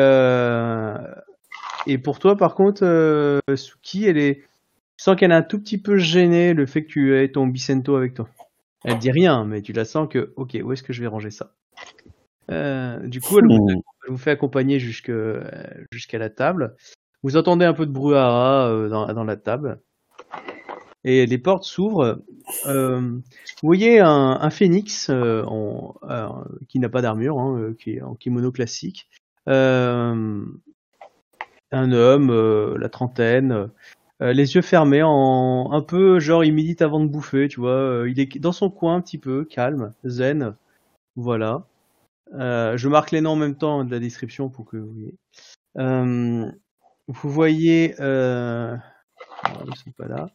[1.88, 4.42] et pour toi, par contre, euh, Suki, elle est,
[4.96, 7.46] tu sens qu'elle est un tout petit peu gênée le fait que tu aies ton
[7.46, 8.28] Bicento avec toi.
[8.84, 11.30] Elle dit rien, mais tu la sens que, ok, où est-ce que je vais ranger
[11.30, 11.54] ça?
[12.50, 13.80] Euh, Du coup, elle vous, Hmm.
[14.06, 14.78] elle vous fait accompagner
[15.08, 15.44] euh,
[15.92, 16.76] jusqu'à la table.
[17.22, 19.80] Vous entendez un peu de brouhaha dans, dans la table.
[21.04, 22.22] Et les portes s'ouvrent.
[22.66, 25.94] Euh, vous voyez un, un phénix euh, en,
[26.68, 29.08] qui n'a pas d'armure, hein, qui est en kimono classique.
[29.48, 30.44] Euh,
[31.72, 33.70] un homme, euh, la trentaine,
[34.22, 37.70] euh, les yeux fermés, en un peu genre il médite avant de bouffer, tu vois.
[37.70, 40.54] euh, il est dans son coin un petit peu, calme, zen.
[41.16, 41.66] Voilà.
[42.34, 45.14] Euh, je marque les noms en même temps de la description pour que vous voyez.
[45.78, 46.50] Euh,
[47.06, 48.76] vous voyez, euh,
[49.66, 50.28] ils sont pas là.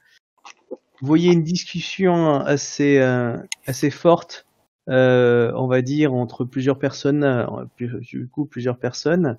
[1.01, 3.37] Vous voyez une discussion assez euh,
[3.67, 4.45] assez forte,
[4.89, 7.45] euh, on va dire entre plusieurs personnes, euh,
[7.77, 9.37] du coup plusieurs personnes.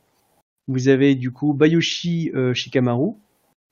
[0.69, 3.13] Vous avez du coup Bayushi euh, Shikamaru,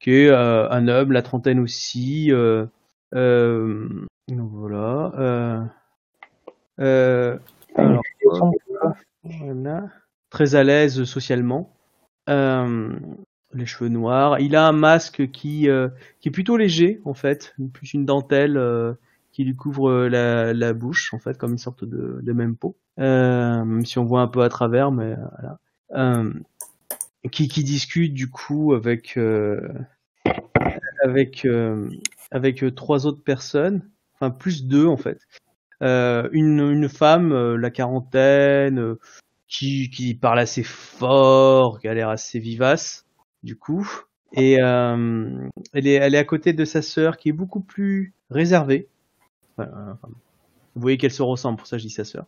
[0.01, 2.31] qui est euh, un homme, la trentaine aussi.
[4.28, 5.70] Donc voilà.
[7.74, 8.02] Alors,
[9.24, 9.90] voilà.
[10.31, 11.74] Très à l'aise socialement.
[12.28, 12.98] Euh,
[13.52, 14.39] les cheveux noirs.
[14.40, 15.89] Il a un masque qui, euh,
[16.20, 17.55] qui est plutôt léger, en fait.
[17.73, 18.94] Plus une dentelle euh,
[19.32, 22.77] qui lui couvre la, la bouche, en fait, comme une sorte de, de même peau.
[22.98, 25.59] Si on voit un peu à travers, mais voilà.
[27.30, 29.68] Qui, qui discute du coup avec euh,
[31.04, 31.88] avec euh,
[32.32, 35.20] avec euh, trois autres personnes, enfin plus deux en fait.
[35.80, 38.96] Une, une femme, la quarantaine,
[39.52, 43.04] qui, qui parle assez fort, qui a l'air assez vivace,
[43.42, 43.88] du coup.
[44.32, 48.14] Et euh, elle, est, elle est à côté de sa sœur, qui est beaucoup plus
[48.30, 48.88] réservée.
[49.58, 49.98] Enfin,
[50.74, 52.24] vous voyez qu'elle se ressemble, pour ça je dis sa sœur.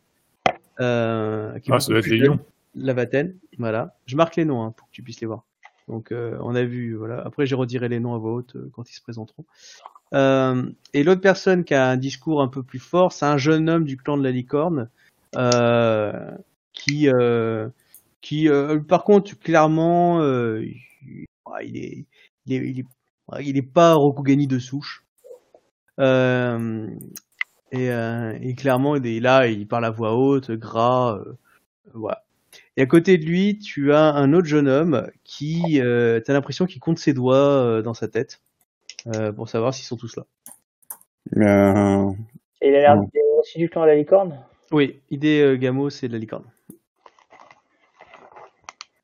[0.81, 2.39] Euh, qui Ah, ça doit être les lions.
[2.75, 3.97] La Vataine, voilà.
[4.07, 5.45] Je marque les noms hein, pour que tu puisses les voir.
[5.89, 7.23] Donc euh, on a vu, voilà.
[7.25, 9.45] Après j'ai rediré les noms à voix haute euh, quand ils se présenteront.
[10.15, 13.69] Euh, et l'autre personne qui a un discours un peu plus fort, c'est un jeune
[13.69, 14.89] homme du clan de la licorne
[15.37, 16.31] euh,
[16.73, 17.69] qui, euh,
[18.21, 18.49] qui,
[18.89, 20.77] par contre, clairement, il,
[21.07, 21.27] est,
[21.67, 22.07] il est,
[22.47, 22.85] il est,
[23.41, 25.05] il est pas Rokugani de souche.
[25.99, 31.19] Et, et clairement, il est là, il parle à voix haute, gras,
[31.93, 32.23] voilà.
[32.77, 36.67] Et à côté de lui, tu as un autre jeune homme qui, euh, t'as l'impression
[36.67, 38.41] qu'il compte ses doigts euh, dans sa tête
[39.07, 40.25] euh, pour savoir s'ils sont tous là.
[41.37, 42.11] Euh,
[42.61, 43.05] Et il a l'air
[43.39, 44.41] aussi du clan à la licorne?
[44.73, 46.45] Oui, idée euh, Gamo, c'est de la licorne.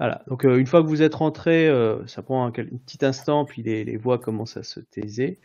[0.01, 3.45] Voilà, donc euh, une fois que vous êtes rentré, euh, ça prend un, petit instant,
[3.45, 5.39] puis les, les voix commencent à se taiser,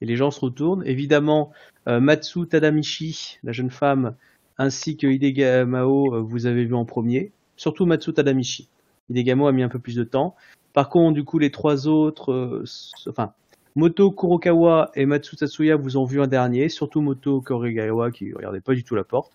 [0.00, 0.86] et les gens se retournent.
[0.86, 1.52] Évidemment,
[1.88, 4.14] euh, Matsu Tadamichi, la jeune femme,
[4.58, 8.68] ainsi que Hidegamao, euh, vous avez vu en premier, surtout Matsu Tadamichi.
[9.10, 10.34] Hidegamo a mis un peu plus de temps.
[10.72, 12.64] Par contre, du coup, les trois autres, euh,
[13.08, 13.32] enfin,
[13.76, 18.60] Moto Kurokawa et Matsu Tatsuya vous ont vu un dernier, surtout Moto Kurokawa qui regardait
[18.60, 19.32] pas du tout la porte.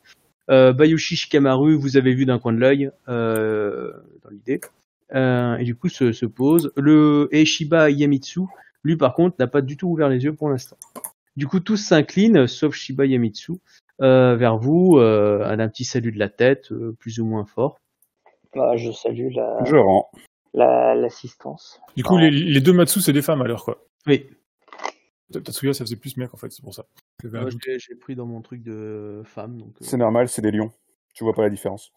[0.50, 3.92] Euh, Bayushi Shikamaru, vous avez vu d'un coin de l'œil, euh,
[4.24, 4.62] dans l'idée.
[5.14, 6.72] Euh, et du coup, se, se pose.
[6.76, 8.42] Le et Shiba Yamitsu,
[8.84, 10.78] lui par contre, n'a pas du tout ouvert les yeux pour l'instant.
[11.36, 13.54] Du coup, tous s'inclinent, sauf Shiba Yamitsu,
[14.02, 17.80] euh, vers vous, euh, à un petit salut de la tête, plus ou moins fort.
[18.56, 20.10] Bah, je salue la, Je rends.
[20.54, 21.80] la- l'assistance.
[21.96, 23.86] Du coup, les, les deux Matsu, c'est des femmes alors, quoi.
[24.08, 24.28] Oui,
[25.32, 26.86] Tatsuya, ça faisait plus mec, en fait, c'est pour ça.
[27.24, 29.58] Moi, j'ai j'ai pris dans mon truc de femme.
[29.58, 29.86] Donc, euh.
[29.86, 30.72] C'est normal, c'est des lions.
[31.14, 31.92] Tu vois pas la différence.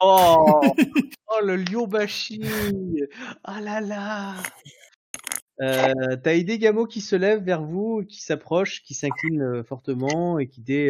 [0.00, 0.62] Oh,
[1.28, 2.40] oh le lion bashi
[3.44, 4.34] Ah là là
[5.60, 10.46] euh, T'as Hidegamo qui se lève vers vous, qui s'approche, qui s'incline euh, fortement et
[10.48, 10.88] qui dit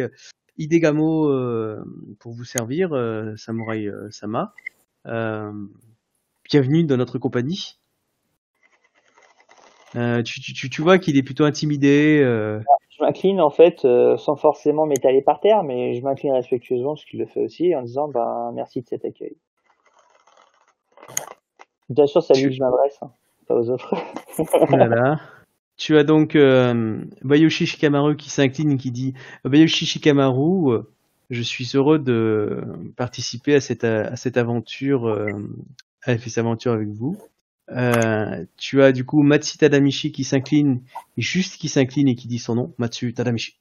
[0.57, 1.83] Hidegamo euh,
[2.19, 4.53] pour vous servir, euh, Samurai euh, Sama.
[5.09, 5.51] Euh,
[6.49, 7.77] bienvenue dans notre compagnie.
[9.95, 12.21] Euh, tu, tu, tu, tu vois qu'il est plutôt intimidé.
[12.23, 12.59] euh,
[12.91, 17.05] Je m'incline en fait euh, sans forcément m'étaler par terre, mais je m'incline respectueusement, ce
[17.05, 19.35] qu'il le fait aussi, en disant ben merci de cet accueil.
[21.89, 23.11] Bien sûr, c'est à lui que je m'adresse, hein,
[23.47, 23.95] pas aux autres.
[24.69, 25.19] Voilà.
[25.75, 29.13] Tu as donc euh, Bayushi Shikamaru qui s'incline et qui dit
[29.43, 30.81] Bayushi Shikamaru, euh,
[31.29, 32.63] je suis heureux de
[32.95, 35.31] participer à cette, à cette aventure, euh,
[36.03, 37.17] à cette aventure avec vous.
[37.71, 40.81] Euh, tu as du coup Matsu Tadamichi qui s'incline,
[41.17, 43.59] juste qui s'incline et qui dit son nom, Matsu Tadamichi.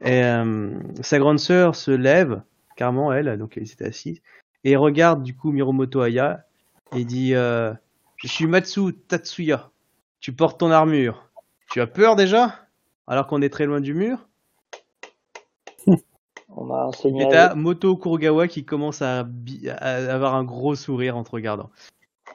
[0.00, 2.42] Et euh, sa grande sœur se lève,
[2.76, 4.20] carrément elle, donc elle était assise,
[4.64, 6.44] et regarde du coup Miromoto Aya
[6.94, 7.72] et dit euh,
[8.16, 9.70] Je suis Matsu Tatsuya.
[10.20, 11.30] Tu portes ton armure.
[11.70, 12.66] Tu as peur déjà?
[13.06, 14.27] Alors qu'on est très loin du mur?
[16.48, 17.24] On m'a enseigné.
[17.24, 19.26] Et t'as Moto Kurogawa qui commence à,
[19.80, 21.70] avoir un gros sourire en te regardant.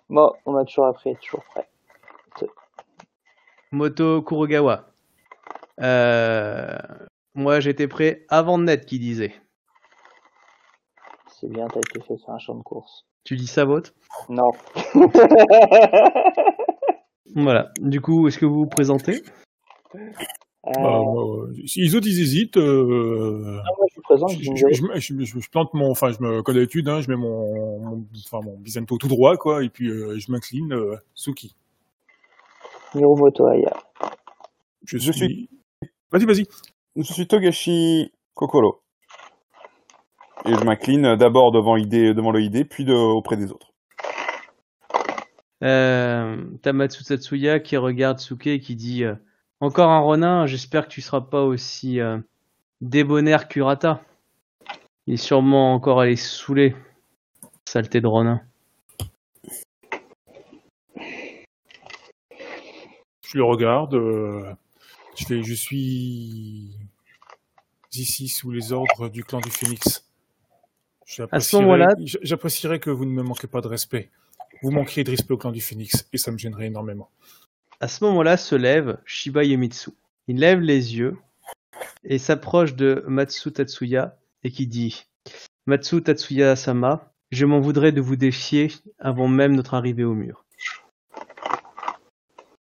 [0.10, 1.68] Bon, on m'a toujours appris, toujours prêt.
[3.72, 4.90] Moto Kurogawa.
[5.82, 6.78] Euh,
[7.34, 9.34] moi j'étais prêt avant net qui disait.
[11.28, 13.08] C'est bien, t'as été fait sur un champ de course.
[13.24, 13.96] Tu dis ça vote?
[14.30, 14.52] Non.
[17.36, 17.72] Voilà.
[17.80, 19.24] Du coup, est-ce que vous vous présentez?
[20.66, 22.58] Euh, Bah, euh, si les autres, ils hésitent.
[22.58, 23.60] Euh...
[23.90, 26.12] je vous présente, Je, je je, vous je, me- je, je- je plante mon, enfin,
[26.12, 29.64] je me, comme d'habitude, hein, je mets mon, mon, enfin, mon bisento tout droit, quoi,
[29.64, 31.56] et puis euh, je m'incline, euh, Suki.
[32.96, 33.74] Mirumoto Aya.
[34.86, 35.50] Je suis.
[36.12, 36.46] Vas-y, vas-y.
[36.96, 38.82] Je suis Togashi Kokoro.
[40.46, 43.72] Et je m'incline d'abord devant, ID, devant le ID, puis de, auprès des autres.
[45.64, 49.16] euh, Tatsuya qui regarde Suke et qui dit euh,
[49.64, 52.18] Encore un Ronin, j'espère que tu seras pas aussi euh,
[52.82, 54.04] débonnaire qu'Urata.
[55.08, 56.76] Il est sûrement encore allé saouler.
[57.64, 58.42] Saleté de Ronin.
[63.26, 63.94] Je le regarde.
[63.94, 64.54] euh,
[65.16, 66.78] je fais, je suis
[67.94, 70.06] ici sous les ordres du clan du Phénix.
[71.06, 74.12] J'apprécierais- moment-là- j- J'apprécierais que vous ne me manquiez pas de respect.
[74.62, 77.10] Vous manqueriez de respect au clan du Phénix, et ça me gênerait énormément.
[77.84, 79.90] À ce moment-là se lève Shiba Yemitsu.
[80.30, 81.18] Il lève les yeux
[82.06, 85.06] et s'approche de Matsu Tatsuya et qui dit
[85.66, 90.46] Matsu Tatsuya Sama, je m'en voudrais de vous défier avant même notre arrivée au mur.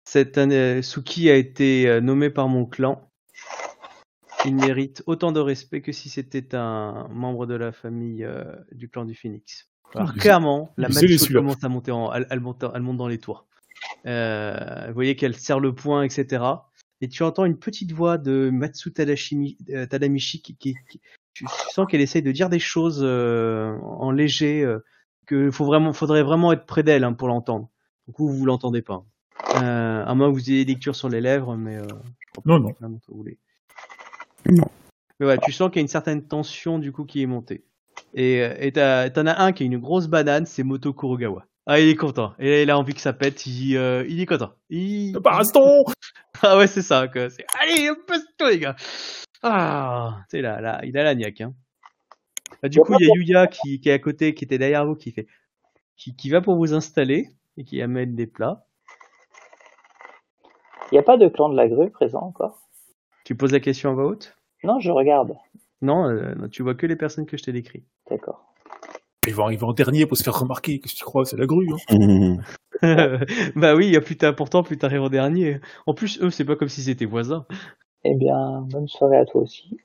[0.03, 3.09] Cette année, Suki a été euh, nommé par mon clan.
[4.45, 8.43] Il mérite autant de respect que si c'était un membre de la famille euh,
[8.73, 9.69] du clan du Phoenix.
[9.95, 13.19] Alors clairement, la Matsu commence à monter en, elle, elle monte, elle monte dans les
[13.19, 13.47] toits.
[14.06, 16.44] Euh, vous voyez qu'elle serre le poing, etc.
[17.01, 21.01] Et tu entends une petite voix de Matsu Tadashimi- euh, Tadamichi qui, qui- qui-
[21.32, 24.85] tu sens qu'elle essaye de dire des choses euh, en léger, euh,
[25.26, 27.68] que faut vraiment, faudrait vraiment être près d'elle hein, pour l'entendre.
[28.06, 29.05] Du coup, vous l'entendez pas.
[29.56, 32.43] Euh, à moins que vous ayez des lectures sur les lèvres, mais euh, je crois
[32.47, 32.72] Non, non.
[32.72, 33.39] que vous voulez.
[34.51, 34.68] Non.
[35.18, 37.64] Mais ouais, tu sens qu'il y a une certaine tension du coup qui est montée.
[38.14, 41.47] Et euh, et t'as- t'en as un qui a une grosse banane, c'est Moto Kurogawa.
[41.66, 42.35] Ah, il est content.
[42.39, 43.47] Et il a envie que ça pète.
[43.47, 44.53] Il, euh, il est content.
[44.69, 45.12] Il...
[45.19, 45.85] Baston
[46.43, 47.09] Ah ouais, c'est ça.
[47.09, 47.31] Quoi.
[47.31, 47.47] C'est...
[47.61, 48.77] Allez, baston, les gars.
[49.43, 51.41] Ah, tu sais, là, là, il a la niaque.
[51.41, 51.55] Hein.
[52.62, 54.86] Bah, du coup, il y a Yuya qui, qui est à côté, qui était derrière
[54.86, 55.27] vous, qui fait,
[55.97, 58.66] qui, qui va pour vous installer et qui amène des plats.
[60.91, 62.61] Il n'y a pas de clan de la grue présent encore?
[63.24, 64.36] Tu poses la question en voix haute?
[64.62, 65.35] Non, je regarde.
[65.82, 67.86] non, euh, non, tu vois que les personnes que je t'ai décrites.
[68.11, 68.53] D'accord.
[69.26, 70.80] Ils vont arriver en dernier pour se faire remarquer.
[70.80, 71.68] Qu'est-ce que tu crois C'est la grue.
[71.90, 72.38] Hein.
[73.56, 75.60] bah oui, plus t'es important, plus t'arrives en dernier.
[75.86, 77.46] En plus, eux, c'est pas comme si c'était voisins.
[78.05, 79.78] Eh bien, bonne soirée à toi aussi.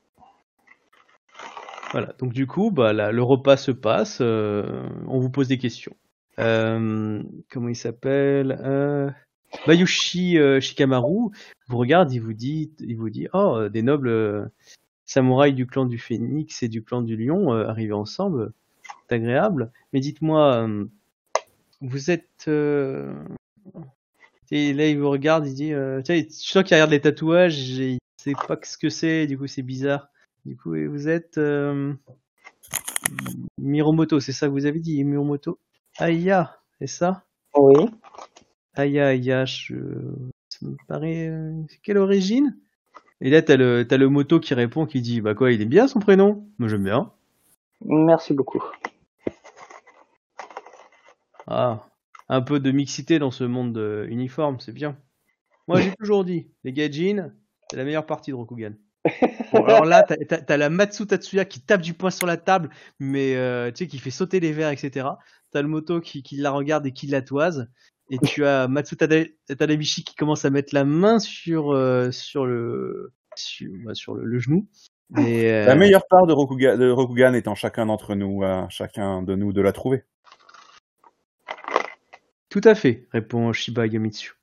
[1.91, 5.57] Voilà, donc du coup, bah, là, le repas se passe, euh, on vous pose des
[5.57, 5.95] questions.
[6.37, 9.09] Euh, comment il s'appelle euh,
[9.65, 11.31] Bayushi euh, Shikamaru
[11.67, 14.45] vous regarde, il vous dit, il vous dit, oh, des nobles, euh,
[15.09, 18.53] samouraïs du clan du Phénix et du clan du Lion euh, arriver ensemble.
[19.09, 19.71] C'est agréable.
[19.93, 20.85] Mais dites-moi, euh,
[21.81, 22.45] vous êtes...
[22.47, 23.13] euh,
[24.51, 25.73] Et là, il vous regarde, il dit...
[25.73, 26.01] Euh...
[26.01, 29.27] Tu sais, je sens qu'il regarde les tatouages, et il sait pas ce que c'est,
[29.27, 30.09] du coup c'est bizarre.
[30.45, 31.37] Du coup, et vous êtes...
[31.37, 31.93] Euh...
[33.57, 35.59] Miromoto, c'est ça que vous avez dit, Miromoto?
[35.97, 37.23] Aya, c'est ça?
[37.55, 37.85] Oui.
[38.75, 39.75] Aya, Aya, je...
[40.49, 41.27] ça me paraît...
[41.29, 42.57] euh, C'est quelle origine?
[43.21, 45.65] Et là, t'as le, t'as le moto qui répond, qui dit, bah quoi, il est
[45.65, 47.11] bien son prénom Moi j'aime bien.
[47.83, 48.63] Merci beaucoup.
[51.49, 51.87] Ah,
[52.29, 54.97] un peu de mixité dans ce monde uniforme, c'est bien.
[55.67, 57.31] Moi j'ai toujours dit, les gaijin,
[57.69, 58.73] c'est la meilleure partie de Rokugan.
[59.51, 62.69] Bon, alors là, t'as, la Matsu Tatsuya qui tape du poing sur la table,
[62.99, 65.07] mais euh, tu sais, qui fait sauter les verres, etc.
[65.51, 67.67] T'as le moto qui, qui la regarde et qui la toise.
[68.11, 72.45] Et tu as Matsu Tada- Tadabishi qui commence à mettre la main sur, euh, sur,
[72.45, 74.67] le, sur, bah, sur le, le genou.
[75.17, 79.33] Et, euh, La meilleure part de Rokugan, de Rokugan étant chacun d'entre nous, chacun de
[79.33, 80.03] nous de la trouver.
[82.49, 84.33] Tout à fait, répond Shiba Yamitsu.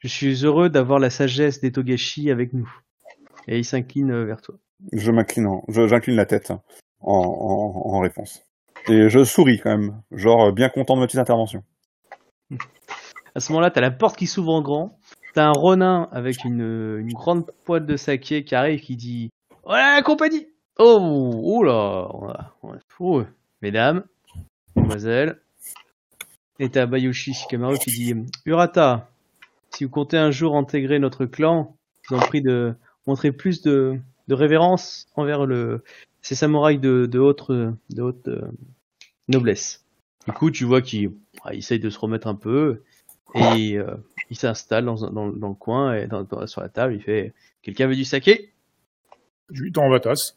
[0.00, 2.70] Je suis heureux d'avoir la sagesse des Togashi avec nous.
[3.46, 4.56] Et il s'incline euh, vers toi.
[4.92, 6.62] Je m'incline, j'incline la tête en,
[7.00, 8.42] en, en réponse.
[8.88, 11.62] Et je souris quand même, genre bien content de ma petite intervention.
[13.34, 14.98] À ce moment-là, t'as la porte qui s'ouvre en grand.
[15.34, 19.30] T'as un ronin avec une, une grande poêle de saké qui arrive qui dit
[19.64, 20.48] Voilà la compagnie
[20.78, 23.22] Oh, là on a- on a- oh,
[23.62, 24.02] Mesdames,
[24.74, 25.40] Mesdemoiselles.
[26.58, 28.14] Et t'as Bayushi Shikamaru qui dit
[28.44, 29.10] Urata,
[29.70, 32.74] si vous comptez un jour intégrer notre clan, je vous en prie de
[33.06, 35.84] montrer plus de, de révérence envers le,
[36.20, 38.50] ces samouraïs de, de haute, de haute euh,
[39.28, 39.84] noblesse.
[40.26, 41.12] Du coup, tu vois qu'il
[41.44, 42.82] ah, essaye de se remettre un peu
[43.34, 43.94] et euh,
[44.30, 46.94] il s'installe dans, dans, dans le coin et dans- sur la table.
[46.94, 47.32] Il fait
[47.62, 48.52] Quelqu'un veut du saké?
[49.50, 50.36] Je lui tends tasse.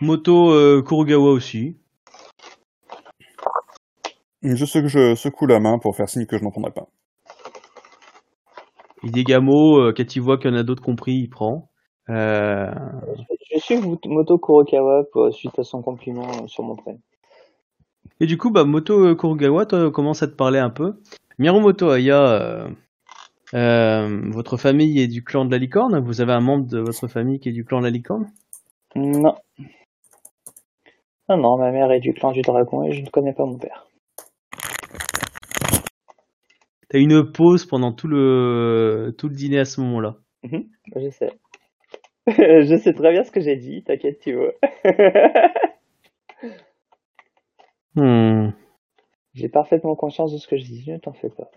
[0.00, 1.76] Moto euh, Kurugawa aussi.
[4.42, 6.88] Je, sec- je secoue la main pour faire signe que je n'en prendrai pas.
[9.04, 11.68] Hidegamo, euh, quand il voit qu'il y en a d'autres compris, il prend.
[12.08, 12.72] Euh,
[13.52, 17.00] Je suis Moto Kurokawa pour- suite à son compliment euh, sur mon prénom.
[18.20, 21.00] Et du coup, bah, Moto euh, Kurugawa toi, commence à te parler un peu.
[21.38, 22.68] Miromoto Aya, euh,
[23.54, 25.98] euh, votre famille est du clan de la licorne?
[26.00, 28.30] Vous avez un membre de votre famille qui est du clan de la licorne?
[28.94, 29.34] Non.
[31.28, 33.56] Non, non, ma mère est du clan du dragon et je ne connais pas mon
[33.58, 33.86] père.
[36.92, 40.16] T'as une pause pendant tout le, tout le dîner à ce moment-là.
[40.44, 41.30] Je sais.
[42.26, 44.52] je sais très bien ce que j'ai dit, t'inquiète, tu vois.
[47.94, 48.52] Hmm.
[49.34, 51.50] j'ai parfaitement conscience de ce que je dis, ne t'en fais pas.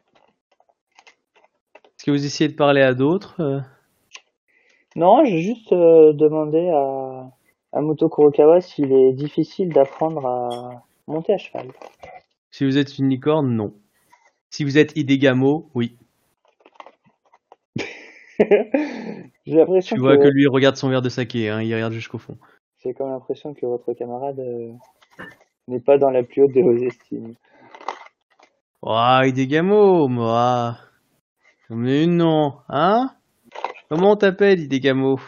[1.85, 3.61] Est-ce que vous essayez de parler à d'autres euh?
[4.97, 7.31] Non, j'ai juste euh, demandé à,
[7.71, 11.69] à Moto Kurokawa s'il est difficile d'apprendre à monter à cheval.
[12.51, 13.73] Si vous êtes une licorne, non.
[14.49, 15.97] Si vous êtes Hidegamo, oui.
[18.39, 22.17] j'ai l'impression Tu vois que lui regarde son verre de saké, hein, il regarde jusqu'au
[22.17, 22.37] fond.
[22.83, 24.71] j'ai comme l'impression que votre camarade euh,
[25.67, 27.35] n'est pas dans la plus haute de vos estimes.
[28.81, 30.77] Oh, Hidegamo, moi.
[31.69, 33.11] Mais non, hein?
[33.89, 35.19] Comment on t'appelle, Hidegamo?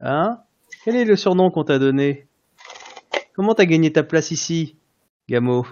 [0.00, 0.38] Hein?
[0.84, 2.26] Quel est le surnom qu'on t'a donné?
[3.34, 4.76] Comment t'as gagné ta place ici,
[5.28, 5.64] Gamo?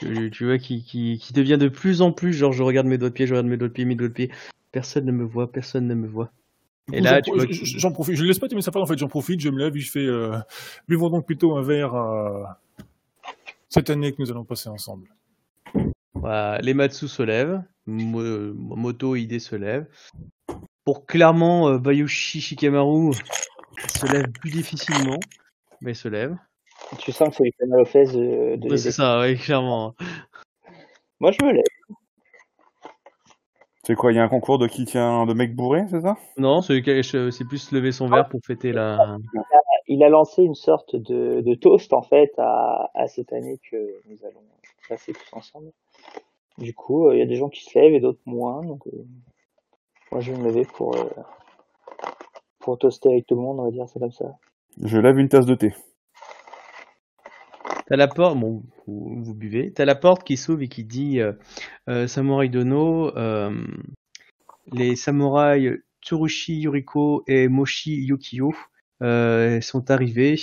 [0.00, 2.98] Tu, tu vois, qui, qui, qui devient de plus en plus, genre je regarde mes
[2.98, 4.30] doigts de pied, je regarde mes doigts de pied, mes doigts de pied.
[4.72, 6.32] Personne ne me voit, personne ne me voit.
[6.88, 7.20] Du Et coup, là,
[7.62, 8.16] j'en profite.
[8.16, 9.80] Je ne laisse pas terminer sa phrase, en fait, j'en profite, je me lève et
[9.80, 10.38] je fais, euh,
[10.88, 12.60] buvons donc plutôt un verre à
[13.68, 15.08] cette année que nous allons passer ensemble.
[16.14, 19.86] Voilà, les Matsu se lèvent, Mo- euh, Moto Ide se lève.
[20.84, 23.12] Pour clairement, euh, Bayushi Shikamaru
[23.94, 25.20] se lève plus difficilement,
[25.80, 26.36] mais se lève.
[26.98, 29.94] Tu sens que c'est le canal aux fesses de, c'est ça, oui, clairement.
[31.20, 31.64] Moi, je me lève.
[33.84, 36.16] C'est quoi, il y a un concours de qui tient de mec bourré, c'est ça?
[36.36, 39.16] Non, c'est plus lever son verre pour fêter la.
[39.86, 43.76] Il a lancé une sorte de, de toast, en fait, à, à cette année que
[44.08, 44.42] nous allons
[44.88, 45.72] passer tous ensemble.
[46.58, 48.62] Du coup, euh, il y a des gens qui se lèvent et d'autres moins.
[48.62, 49.04] Donc, euh,
[50.12, 51.10] moi, je vais me lever pour, euh,
[52.60, 54.36] pour toaster avec tout le monde, on va dire, c'est comme ça.
[54.80, 55.74] Je lève une tasse de thé.
[57.90, 59.72] T'as la porte, bon, vous, vous buvez.
[59.72, 61.32] T'as la porte qui s'ouvre et qui dit euh,
[61.88, 63.66] euh, Samouraï Dono, euh,
[64.70, 68.54] les samouraïs Tsurushi Yuriko et Moshi Yukio
[69.02, 70.38] euh, sont arrivés.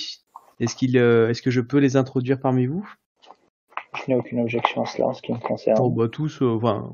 [0.60, 2.86] Est-ce qu'il, est-ce que je peux les introduire parmi vous?
[3.96, 5.78] Je n'ai aucune objection à cela en ce qui me concerne.
[5.80, 6.92] Oh bah tous, enfin,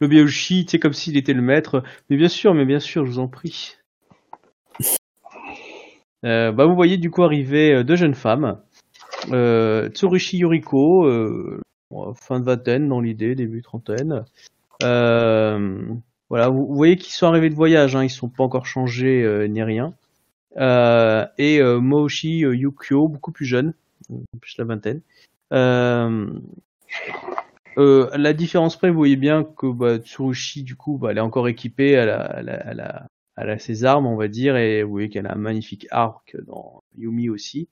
[0.00, 1.84] le Byoshi, c'est comme s'il était le maître.
[2.10, 3.76] Mais bien sûr, mais bien sûr, je vous en prie.
[6.24, 8.60] Euh, bah, vous voyez du coup arriver deux jeunes femmes.
[9.30, 11.60] Euh, Tsurushi Yuriko, euh,
[12.14, 14.24] fin de vingtaine dans l'idée, début trentaine.
[14.82, 15.82] Euh,
[16.28, 19.62] voilà, vous, voyez qu'ils sont arrivés de voyage, hein, ils sont pas encore changés ni
[19.62, 19.94] rien.
[20.56, 23.74] Et Moshi Yukio, beaucoup plus jeune,
[24.40, 25.00] plus la vingtaine.
[27.76, 31.48] La différence près, vous voyez bien que bah, Tsurushi, du coup, bah, elle est encore
[31.48, 35.38] équipée, elle elle a ses armes, on va dire, et vous voyez qu'elle a un
[35.38, 37.68] magnifique arc dans Yumi aussi.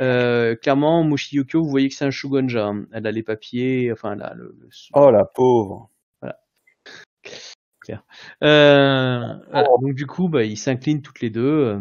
[0.00, 2.66] Euh, clairement, Moshi Yukio, vous voyez que c'est un Shugonja.
[2.66, 2.86] hein.
[2.92, 5.90] Elle a les papiers, enfin, elle a le, le- Oh la pauvre.
[8.44, 9.68] Euh, voilà.
[9.80, 11.80] Donc du coup, bah, ils s'inclinent toutes les deux euh,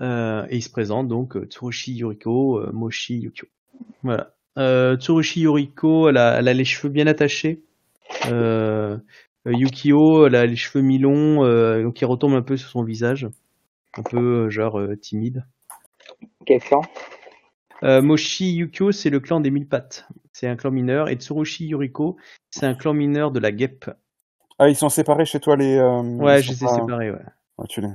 [0.00, 3.46] euh, et ils se présentent donc euh, Tsurushi Yuriko, euh, Moshi Yukio.
[4.02, 4.32] Voilà.
[4.56, 7.62] Euh, Tsurushi Yuriko, elle a, elle a les cheveux bien attachés.
[9.46, 13.28] Yukio, elle a les cheveux mi-longs, euh, donc qui retombent un peu sur son visage,
[13.98, 15.44] un peu genre euh, timide.
[16.46, 16.80] Quel clan
[17.82, 20.06] Euh, Moshi Yukio, c'est le clan des mille pattes.
[20.32, 21.08] C'est un clan mineur.
[21.08, 22.16] Et Tsurushi Yuriko,
[22.50, 23.90] c'est un clan mineur de la guêpe.
[24.58, 25.76] Ah, ils sont séparés chez toi les.
[25.76, 27.18] euh, Ouais, je les ai pas- séparés, ouais.
[27.58, 27.88] Ouais, tu les.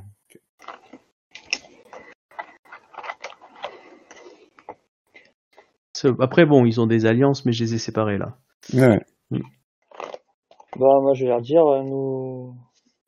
[6.19, 8.38] Après, bon, ils ont des alliances, mais je les ai séparés là.
[8.73, 9.01] Ouais.
[9.31, 12.56] Bah, moi, je vais leur dire, euh, nous,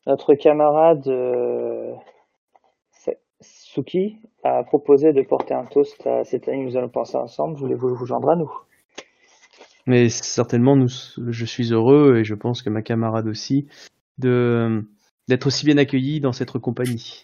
[0.08, 1.94] notre camarade euh,
[3.74, 6.64] Suki a proposé de porter un toast à cette année.
[6.64, 7.58] Nous allons penser ensemble.
[7.58, 8.52] Voulez-vous vous joindre à nous
[9.88, 13.68] Mais certainement, nous, je suis heureux et je pense que ma camarade aussi
[14.18, 14.84] de
[15.30, 17.24] d'être aussi bien accueilli dans cette compagnie.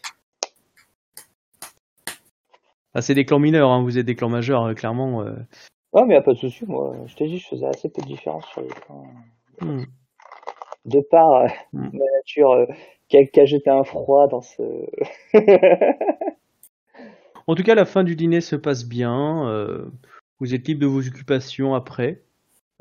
[2.94, 5.22] Ah, c'est des clans mineurs, hein, vous êtes des clans majeurs, euh, clairement.
[5.24, 5.36] euh.
[5.92, 6.66] Ouais, mais y a pas de souci.
[6.66, 9.06] Moi, je t'ai dit, je faisais assez peu de différence sur les clans.
[9.62, 9.84] Hmm.
[10.86, 11.90] De par euh, Mm.
[11.92, 12.66] ma nature euh,
[13.10, 14.64] qui, a, qui a jeté un froid dans ce.
[17.48, 19.48] En tout cas, la fin du dîner se passe bien.
[19.50, 19.86] euh,
[20.40, 22.24] vous êtes libre de vos occupations après.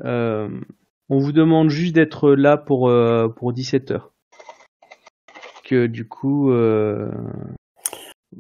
[0.04, 0.60] Euh,
[1.08, 4.12] on vous demande juste d'être là pour, euh, pour 17 heures.
[5.64, 7.10] Que du coup, euh,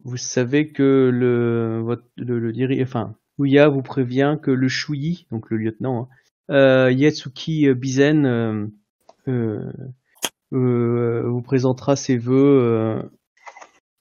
[0.04, 5.50] vous savez que le, votre, le, le enfin, Ouya vous prévient que le Shuyi, donc
[5.50, 6.08] le lieutenant,
[6.48, 8.70] hein, Yatsuki Bizen,
[10.50, 13.00] vous présentera ses vœux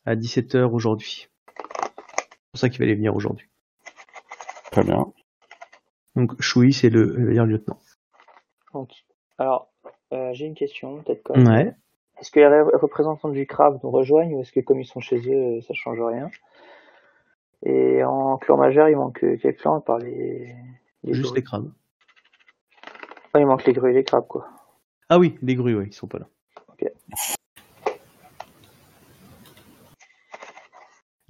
[0.06, 1.27] à 17 heures aujourd'hui.
[2.56, 3.49] C'est pour ça qu'il va aller venir aujourd'hui.
[4.72, 5.11] Très bien.
[6.15, 7.82] Donc Shui, c'est le, lieutenant.
[8.73, 8.91] Donc,
[9.38, 9.73] alors,
[10.14, 11.48] euh, j'ai une question, peut-être quand même.
[11.48, 11.76] Ouais.
[12.22, 15.02] Est-ce que les ré- représentants du crabe nous rejoignent ou est-ce que comme ils sont
[15.02, 16.32] chez eux, ça change rien?
[17.65, 20.56] Et en clan majeur, il manque euh, quel clan par les,
[21.03, 21.73] les Juste grues les crabes.
[23.34, 24.48] Ouais, il manque les grues et les crabes, quoi.
[25.10, 26.30] Ah oui, les grues, ouais, ils sont pas là.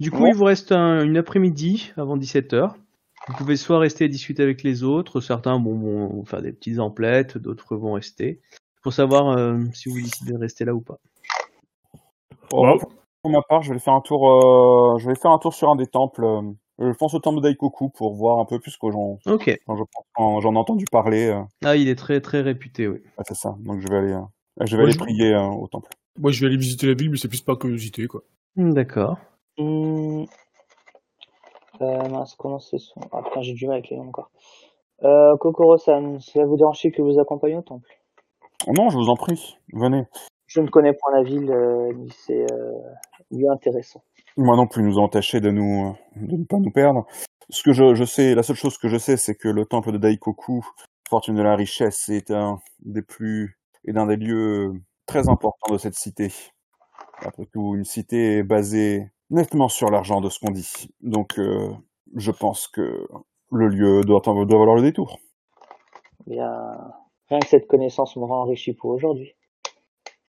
[0.00, 0.26] Du coup, Bon.
[0.26, 2.74] il vous reste un- une après-midi avant 17h.
[3.28, 6.78] Vous pouvez soit rester à discuter avec les autres, certains bon, vont faire des petites
[6.78, 8.40] emplettes, d'autres vont rester.
[8.82, 10.98] Pour savoir euh, si vous décidez de rester là ou pas.
[12.48, 12.78] Pour,
[13.22, 14.30] pour ma part, je vais faire un tour.
[14.30, 16.24] euh, je vais faire un tour sur un des temples.
[16.24, 16.42] euh,
[16.78, 19.58] je pense au temple de Daikoku pour voir un peu plus que j'en Ok.
[19.66, 21.26] quand je pense- quand j'en ai entendu parler.
[21.28, 22.98] euh, Ah, il est très très réputé, oui.
[22.98, 23.56] ouais, c'est ça.
[23.60, 24.12] Donc je vais aller.
[24.12, 24.20] euh,
[24.64, 25.88] je vais Moi, aller je- prier euh, au temple.
[26.20, 28.22] Moi, je vais aller visiter la ville, mais c'est plus par curiosité, quoi.
[28.56, 29.18] D'accord.
[29.58, 30.24] Hmm.
[31.80, 33.00] Euh, mince, comment c'est son...
[33.12, 34.30] Ah putain, j'ai du mal avec les noms encore.
[35.02, 37.88] Euh, Kokoro-san, cela vous dérange que vous accompagne au temple?
[38.66, 39.58] Oh non, je vous en prie.
[39.72, 40.04] Venez.
[40.46, 42.72] Je ne connais point la ville, euh, ni ses euh,
[43.30, 44.02] lieux intéressants.
[44.36, 47.06] Moi non plus, nous avons tâché de nous, euh, de ne pas nous perdre.
[47.50, 49.92] Ce que je, je sais, la seule chose que je sais, c'est que le temple
[49.92, 50.64] de Daikoku,
[51.08, 54.72] fortune de la richesse, est un des plus, est d'un des lieux
[55.06, 56.32] très importants de cette cité.
[57.18, 60.88] Après tout, une cité basée nettement sur l'argent de ce qu'on dit.
[61.00, 61.68] Donc, euh,
[62.16, 63.06] je pense que
[63.50, 65.18] le lieu doit, doit valoir le détour.
[66.26, 66.76] Bien,
[67.28, 69.34] rien que cette connaissance me rend enrichi pour aujourd'hui.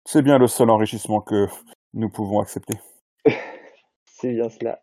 [0.05, 1.47] C'est bien le seul enrichissement que
[1.93, 2.77] nous pouvons accepter.
[4.05, 4.81] C'est bien cela.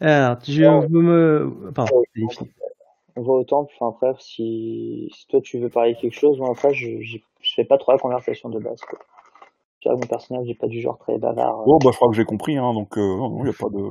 [0.00, 0.86] Alors, je Ah ouais.
[0.88, 1.72] veux me...
[1.74, 2.06] Pardon, Ouais.
[2.16, 2.50] allez, fini.
[3.16, 6.38] On va au temple, enfin bref, si, si toi tu veux parler de quelque chose,
[6.38, 8.80] moi après je, je, je fais pas trop la conversation de base.
[8.82, 8.98] Quoi.
[9.80, 11.60] Tu vois, mon personnage n'est pas du genre très bavard.
[11.60, 11.64] euh.
[11.66, 13.68] Bon, bah, je crois que j'ai compris, hein, donc, euh, non, il n'y a pas
[13.68, 13.90] de,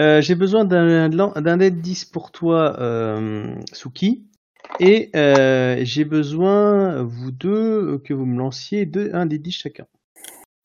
[0.00, 4.26] Euh, J'ai besoin d'un dead 10 pour toi, euh, Suki.
[4.80, 9.86] Et euh, j'ai besoin, vous deux, que vous me lanciez deux, un des 10 chacun.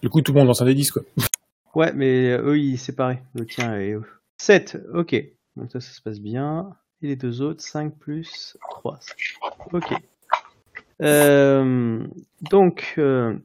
[0.02, 1.02] Du coup, tout le monde lance un des 10, quoi.
[1.76, 3.20] Ouais, mais euh, eux, ils séparés.
[3.36, 4.04] Le tien et eux.
[4.38, 5.16] 7, ok.
[5.56, 6.72] Donc ça, ça se passe bien.
[7.04, 9.00] Et les deux autres, 5 plus 3.
[9.74, 9.94] Ok.
[11.04, 12.04] Euh,
[12.50, 13.38] donc, euh,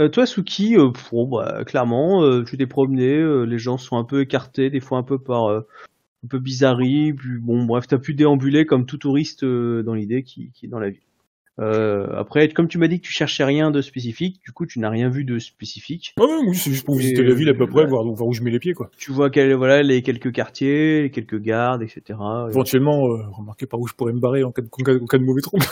[0.00, 4.04] Euh, toi, Suki, euh, bon, bah, clairement, euh, tu t'es promené, les gens sont un
[4.04, 5.50] peu écartés, des fois un peu par
[6.22, 10.50] un peu bizarrerie, puis bon, bref, t'as pu déambuler comme tout touriste dans l'idée qui,
[10.52, 11.00] qui est dans la ville.
[11.58, 14.88] Après, comme tu m'as dit que tu cherchais rien de spécifique, du coup, tu n'as
[14.88, 16.14] rien vu de spécifique.
[16.18, 18.42] Ouais, oui, c'est juste pour visiter la ville à peu près, voir, voir où je
[18.42, 18.90] mets les pieds, quoi.
[18.96, 22.18] Tu vois quel, voilà, les quelques quartiers, les quelques gardes, etc.
[22.48, 25.06] Éventuellement, remarquer par où je pourrais me barrer en cas de, en cas de, en
[25.06, 25.64] cas de mauvais trouble.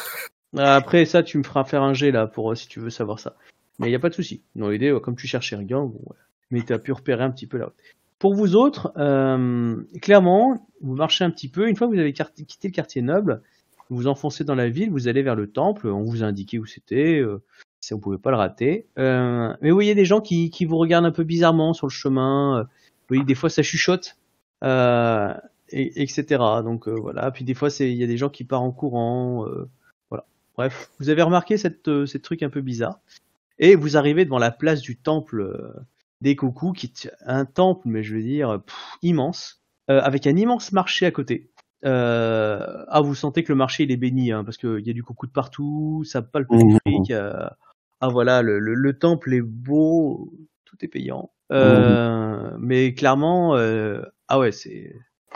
[0.57, 3.35] Après, ça, tu me feras faire un jet là pour si tu veux savoir ça.
[3.79, 4.43] Mais il n'y a pas de souci.
[4.57, 6.17] Dans l'idée, euh, comme tu cherchais rien, bon, ouais.
[6.51, 7.73] mais tu as pu repérer un petit peu là.
[8.19, 11.69] Pour vous autres, euh, clairement, vous marchez un petit peu.
[11.69, 13.43] Une fois que vous avez quitté le quartier noble,
[13.91, 15.87] vous vous enfoncez dans la ville, vous allez vers le temple.
[15.87, 17.21] On vous a indiqué où c'était.
[17.21, 17.41] Euh,
[17.81, 18.87] ça, vous pouvez pas le rater.
[18.99, 22.63] Euh, mais vous voyez des gens qui, vous regardent un peu bizarrement sur le chemin.
[22.63, 24.17] Vous voyez des fois ça chuchote,
[24.63, 26.25] et, etc.
[26.65, 27.31] Donc voilà.
[27.31, 29.47] Puis des fois, il y a des gens qui partent en courant.
[30.11, 30.25] voilà.
[30.57, 32.99] Bref, vous avez remarqué cette, ces trucs un peu bizarres.
[33.59, 35.73] Et vous arrivez devant la place du temple euh,
[36.21, 40.37] des coucous, qui est un temple, mais je veux dire, pff, immense, euh, avec un
[40.37, 41.51] immense marché à côté.
[41.85, 44.93] Euh, ah, vous sentez que le marché il est béni, hein, parce qu'il y a
[44.93, 46.79] du coucou de partout, ça palpe du Mhm.
[46.81, 47.11] fric.
[47.11, 47.49] euh,
[48.01, 50.33] ah voilà, le, le, le temple est beau,
[50.65, 51.33] tout est payant.
[51.53, 53.55] Euh, Mais clairement,
[54.29, 54.95] ah ouais, c'est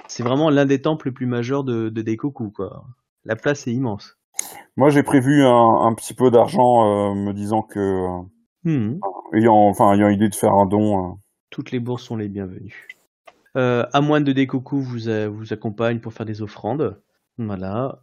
[0.08, 2.84] c'est vraiment l'un des temples les plus majeurs de, de des coucous, quoi.
[3.24, 4.18] La place est immense.
[4.76, 8.22] Moi, j'ai prévu un, un petit peu d'argent, euh, me disant que, euh,
[8.64, 9.00] Mhm.
[9.34, 11.10] ayant, enfin, ayant idée de faire un don.
[11.12, 11.14] euh,
[11.50, 12.88] Toutes les bourses sont les bienvenues.
[13.56, 17.00] Euh, à moins de Décoco vous, a- vous accompagne pour faire des offrandes.
[17.38, 18.02] Voilà.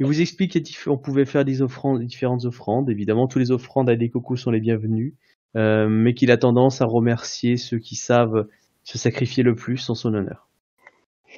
[0.00, 2.90] Il vous explique qu'on pouvait faire des offrandes, différentes offrandes.
[2.90, 5.14] Évidemment, tous les offrandes à Décoco sont les bienvenues.
[5.56, 8.46] Euh, mais qu'il a tendance à remercier ceux qui savent
[8.84, 10.46] se sacrifier le plus en son honneur.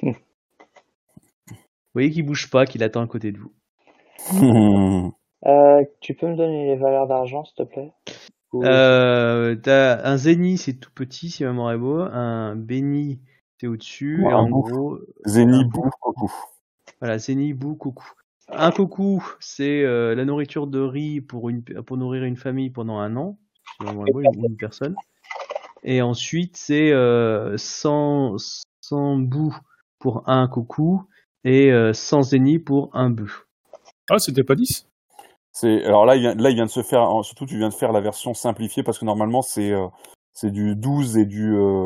[0.01, 0.11] Hmm.
[1.49, 1.55] Vous
[1.93, 3.51] voyez qu'il bouge pas, qu'il attend à côté de vous.
[5.47, 7.91] Euh, tu peux me donner les valeurs d'argent, s'il te plaît?
[8.53, 11.99] Ou- Euh, t'as un zénith, c'est tout petit, si ma mémoire est beau.
[11.99, 13.19] Un béni,
[13.59, 14.21] c'est au-dessus.
[14.21, 14.69] Ouais, et en bouffe.
[14.71, 14.99] gros,
[15.63, 16.31] bouffe, coucou.
[16.99, 18.05] Voilà, zéni, bou, coucou.
[18.49, 22.99] Un coucou, c'est euh, la nourriture de riz pour, une, pour nourrir une famille pendant
[22.99, 23.39] un an,
[23.77, 24.95] si ma mémoire est bonne, une, une personne.
[25.83, 28.35] Et ensuite, c'est euh, 100,
[28.81, 29.55] 100 bou
[29.97, 31.03] pour un coucou
[31.43, 33.47] et euh, 100 zéni pour un bœuf.
[34.13, 34.85] Ah, c'était pas 10
[35.53, 37.07] C'est alors là il, vient, là, il vient de se faire.
[37.23, 39.87] Surtout, tu viens de faire la version simplifiée parce que normalement, c'est euh,
[40.33, 41.55] c'est du 12 et du.
[41.55, 41.81] euh,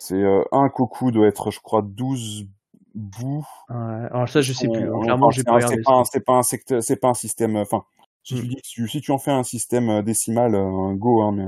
[0.00, 2.46] c'est euh, un coucou doit être, je crois, 12
[2.94, 3.46] bouts.
[3.70, 3.76] Ouais,
[4.10, 4.90] alors ça, je sais plus.
[4.90, 6.82] On- Clairement, enfin, j'ai c'est pas un- regardé C'est pas, un- c'est pas un secteur,
[6.82, 7.56] c'est pas un système.
[7.56, 7.84] Enfin,
[8.24, 8.86] si tu Hmm.
[8.88, 11.46] si tu en fais un système décimal, euh, go, hein, mais.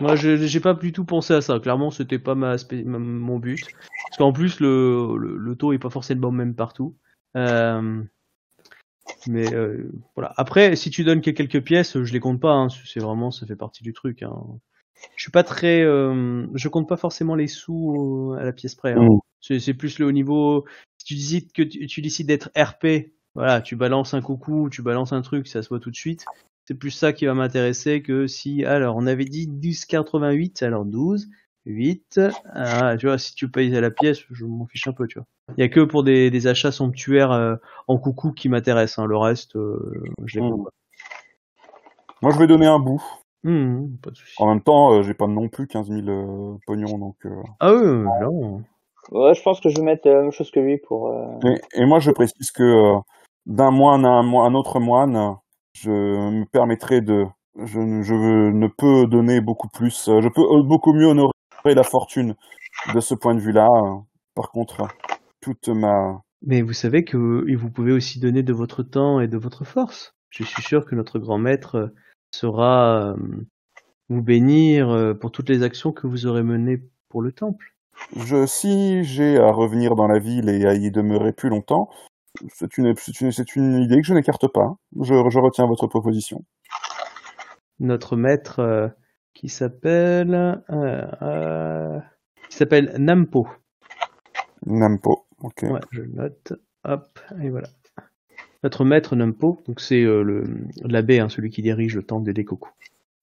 [0.00, 1.60] Moi, je j'ai pas du tout pensé à ça.
[1.60, 3.60] Clairement, c'était pas ma, spé- ma- mon but.
[4.08, 6.96] Parce qu'en plus, le, le, le taux est pas forcément le même partout.
[7.36, 8.02] Euh,
[9.26, 10.32] mais euh, voilà.
[10.36, 12.52] Après, si tu donnes que quelques pièces, je les compte pas.
[12.52, 12.68] Hein.
[12.84, 14.22] C'est vraiment, ça fait partie du truc.
[14.22, 14.34] Hein.
[15.16, 18.92] Je suis pas très, euh, je compte pas forcément les sous à la pièce près.
[18.92, 19.02] Hein.
[19.02, 19.18] Mm.
[19.40, 20.64] C'est c'est plus le haut niveau.
[20.98, 24.82] Si tu décides que tu, tu décides d'être RP, voilà, tu balances un coucou, tu
[24.82, 26.24] balances un truc, ça se voit tout de suite.
[26.66, 31.28] C'est plus ça qui va m'intéresser que si, alors, on avait dit 10,88, alors 12,
[31.66, 32.20] 8,
[32.54, 35.18] ah, tu vois, si tu payes à la pièce, je m'en fiche un peu, tu
[35.18, 35.26] vois.
[35.56, 37.56] Il y a que pour des, des achats somptuaires euh,
[37.88, 39.06] en coucou qui m'intéressent, hein.
[39.06, 40.64] le reste, euh, je les Mm.
[40.64, 40.70] pas.
[42.22, 43.02] Moi, je vais donner un bout.
[43.42, 44.34] Pas de souci.
[44.38, 47.16] En même temps, euh, j'ai pas non plus 15 000 euh, pognons, donc.
[47.26, 47.30] euh,
[47.60, 48.62] Ah oui, non.
[49.10, 51.08] Ouais, je pense que je vais mettre la même chose que lui pour.
[51.08, 51.38] euh,
[51.74, 52.98] Et, et moi, je précise que euh,
[53.44, 55.36] d'un moine à un, mo- un autre moine,
[55.74, 57.26] je me permettrai de,
[57.62, 61.32] je, ne- je ne peux donner beaucoup plus, euh, je peux euh, beaucoup mieux honorer
[61.72, 62.34] la fortune
[62.94, 63.66] de ce point de vue-là.
[63.66, 64.00] Euh,
[64.34, 64.88] Par contre,
[65.40, 69.38] toute ma, Mais vous savez que vous pouvez aussi donner de votre temps et de
[69.38, 70.14] votre force.
[70.30, 71.94] Je suis sûr que notre grand maître euh,
[72.32, 73.16] saura euh,
[74.08, 77.74] vous bénir euh, pour toutes les actions que vous aurez menées pour le temple.
[78.16, 81.88] je, si j'ai à revenir dans la ville et à y demeurer plus longtemps,
[82.48, 84.74] c'est une, idée que je n'écarte pas.
[85.00, 86.44] Je, je retiens votre proposition.
[87.78, 88.92] Notre maître
[89.34, 92.00] qui s'appelle euh, euh,
[92.48, 93.48] qui s'appelle Nampo.
[94.66, 95.26] Nampo.
[95.42, 95.62] Ok.
[95.64, 96.54] Ouais, je note.
[96.84, 97.68] Hop, et voilà.
[98.62, 100.44] Notre maître Nampo, donc c'est euh, le
[100.82, 102.46] l'abbé, hein, celui qui dirige le temple des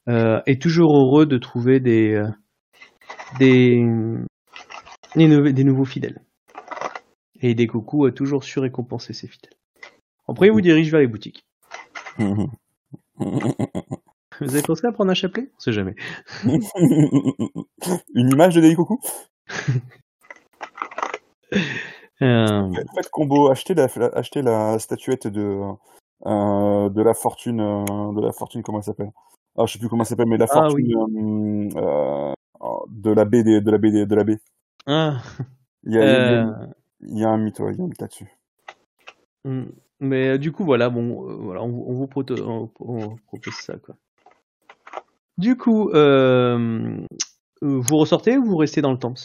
[0.10, 2.24] euh, est toujours heureux de trouver des
[3.40, 3.84] des
[5.16, 6.22] des, nou- des nouveaux fidèles.
[7.42, 9.54] Et Décoku a toujours su récompenser ses fidèles.
[10.28, 11.46] Après, il vous dirige vers les boutiques.
[14.42, 15.50] Vous avez pensé à prendre un chapelet?
[15.56, 15.96] On sait jamais.
[16.46, 19.00] Une image de Daikoku
[22.24, 25.60] Euh, Faites combo, achetez la, achetez la statuette de,
[26.26, 29.12] euh, de la fortune, euh, de la fortune, comment elle s'appelle?
[29.58, 33.26] Ah, je sais plus comment ça s'appelle, mais la Ah, fortune euh, euh, de la
[33.26, 34.40] des- de la des- de la baie.
[34.86, 35.18] Ah,
[35.84, 36.68] Il y a, il y a- euh,
[37.02, 38.32] il y a un mythe, ouais, il y a un mythe là-dessus.
[39.46, 39.66] hmm.
[40.00, 42.10] Mais du coup, voilà, bon, euh, voilà, on, vous- on vous
[42.44, 43.96] on- on propose ça, quoi.
[45.38, 46.98] Du coup, euh,
[47.62, 49.20] vous ressortez ou vous restez dans le temple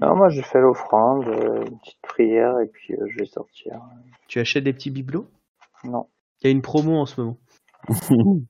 [0.00, 3.80] Non, moi, je fais l'offrande, euh, une petite prière, et puis euh, je vais sortir.
[4.28, 5.28] Tu achètes des petits bibelots?
[5.84, 6.08] Non.
[6.40, 7.38] Il y a une promo en ce moment.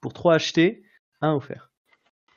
[0.00, 0.82] Pour 3 achetés,
[1.20, 1.70] un offert.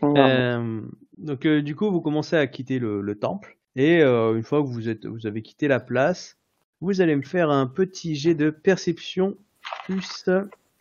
[0.01, 0.15] Non.
[0.17, 0.81] Euh,
[1.17, 4.61] donc euh, du coup, vous commencez à quitter le, le temple et euh, une fois
[4.61, 6.37] que vous êtes, vous avez quitté la place,
[6.81, 9.37] vous allez me faire un petit jet de perception
[9.85, 10.29] plus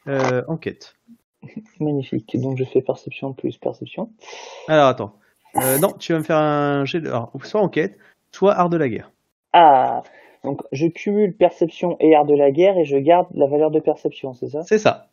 [0.06, 0.94] euh, enquête.
[1.80, 2.36] Magnifique.
[2.40, 4.10] Donc, je fais perception plus perception.
[4.68, 5.14] Alors attends,
[5.56, 7.96] Euh, non, tu vas me faire un jet de, alors, soit enquête,
[8.32, 9.12] soit art de la guerre.
[9.52, 10.02] Ah
[10.42, 13.78] Donc, je cumule perception et art de la guerre, et je garde la valeur de
[13.80, 14.62] perception, c'est ça?
[14.64, 15.08] C'est ça.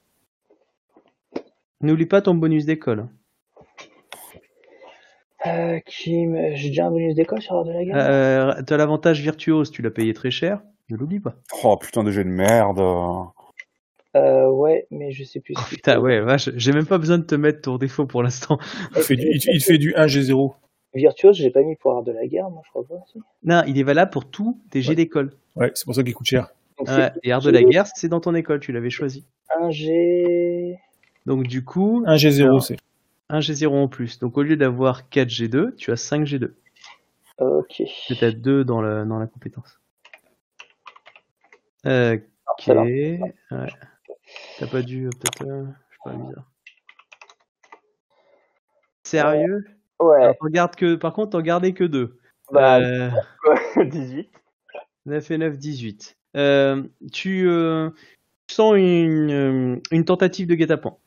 [1.81, 3.07] N'oublie pas ton bonus d'école.
[5.47, 7.95] euh, qui me- J'ai déjà un bonus d'école sur art de la guerre?
[7.97, 10.61] Euh, tu as l'avantage virtuose, tu l'as payé très cher.
[10.91, 11.33] Ne l'oublie pas.
[11.63, 12.79] Oh putain de jeu de merde.
[14.15, 15.53] Euh, ouais, mais je sais plus.
[15.55, 18.57] si- Putain, ouais, vache, j'ai même pas besoin de te mettre ton défaut pour l'instant.
[18.95, 20.53] Il fait du, il, il fait du 1G0.
[20.93, 23.01] Virtuose, j'ai pas mis pour art de la guerre, moi, je crois pas.
[23.11, 23.19] si.
[23.43, 24.95] Non, il est valable pour tous tes jets Ouais.
[24.95, 25.31] d'école.
[25.55, 26.49] Ouais, c'est pour ça qu'il coûte cher.
[26.77, 29.25] Donc, Ouais, c'est et art de la guerre, c'est dans ton école, tu l'avais choisi.
[29.57, 30.77] un G.
[31.25, 32.77] Donc du coup, 1G0, c'est.
[33.29, 34.19] un G0 en plus.
[34.19, 36.51] Donc au lieu d'avoir 4 G2, tu as 5 G2.
[37.39, 37.83] Ok.
[38.09, 39.79] Peut-être 2 dans la, dans la compétence.
[41.85, 42.17] Euh,
[42.57, 42.67] ok.
[42.67, 43.19] Ouais.
[44.59, 46.51] T'as pas dû, euh, peut-être, euh, je sais pas, bizarre.
[49.03, 49.65] Sérieux?
[49.99, 52.17] Ouais, Alors, gardes que, Par contre, t'en gardais que 2.
[52.51, 53.09] bah, Euh,
[53.85, 54.29] 18.
[55.05, 56.17] 9 et 9, 18.
[56.37, 57.47] Euh, tu
[58.47, 60.97] sens une, une tentative de guet-apens.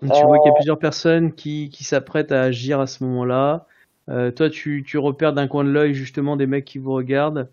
[0.00, 3.66] Tu vois qu'il y a plusieurs personnes qui, qui s'apprêtent à agir à ce moment-là.
[4.08, 7.48] Toi, tu, tu repères d'un coin de l'œil justement des mecs qui vous regardent.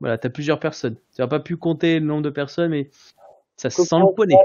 [0.00, 0.96] Voilà, t'as plusieurs personnes.
[1.14, 2.90] Tu n'as pas pu compter le nombre de personnes, mais
[3.56, 4.36] ça sent le poney.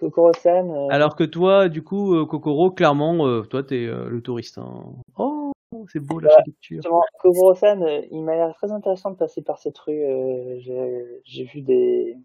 [0.00, 4.20] Kokoro-san, euh, Alors que toi, du coup, euh, Kokoro, clairement, euh, toi, t'es euh, le
[4.20, 4.58] touriste.
[4.58, 4.84] hein.
[5.16, 5.52] Oh,
[5.90, 6.76] c'est beau l'architecture.
[6.82, 10.04] justement, Kokoro-san, euh, il m'a l'air très intéressant de passer par cette rue.
[10.04, 12.16] euh, j'ai- vu des,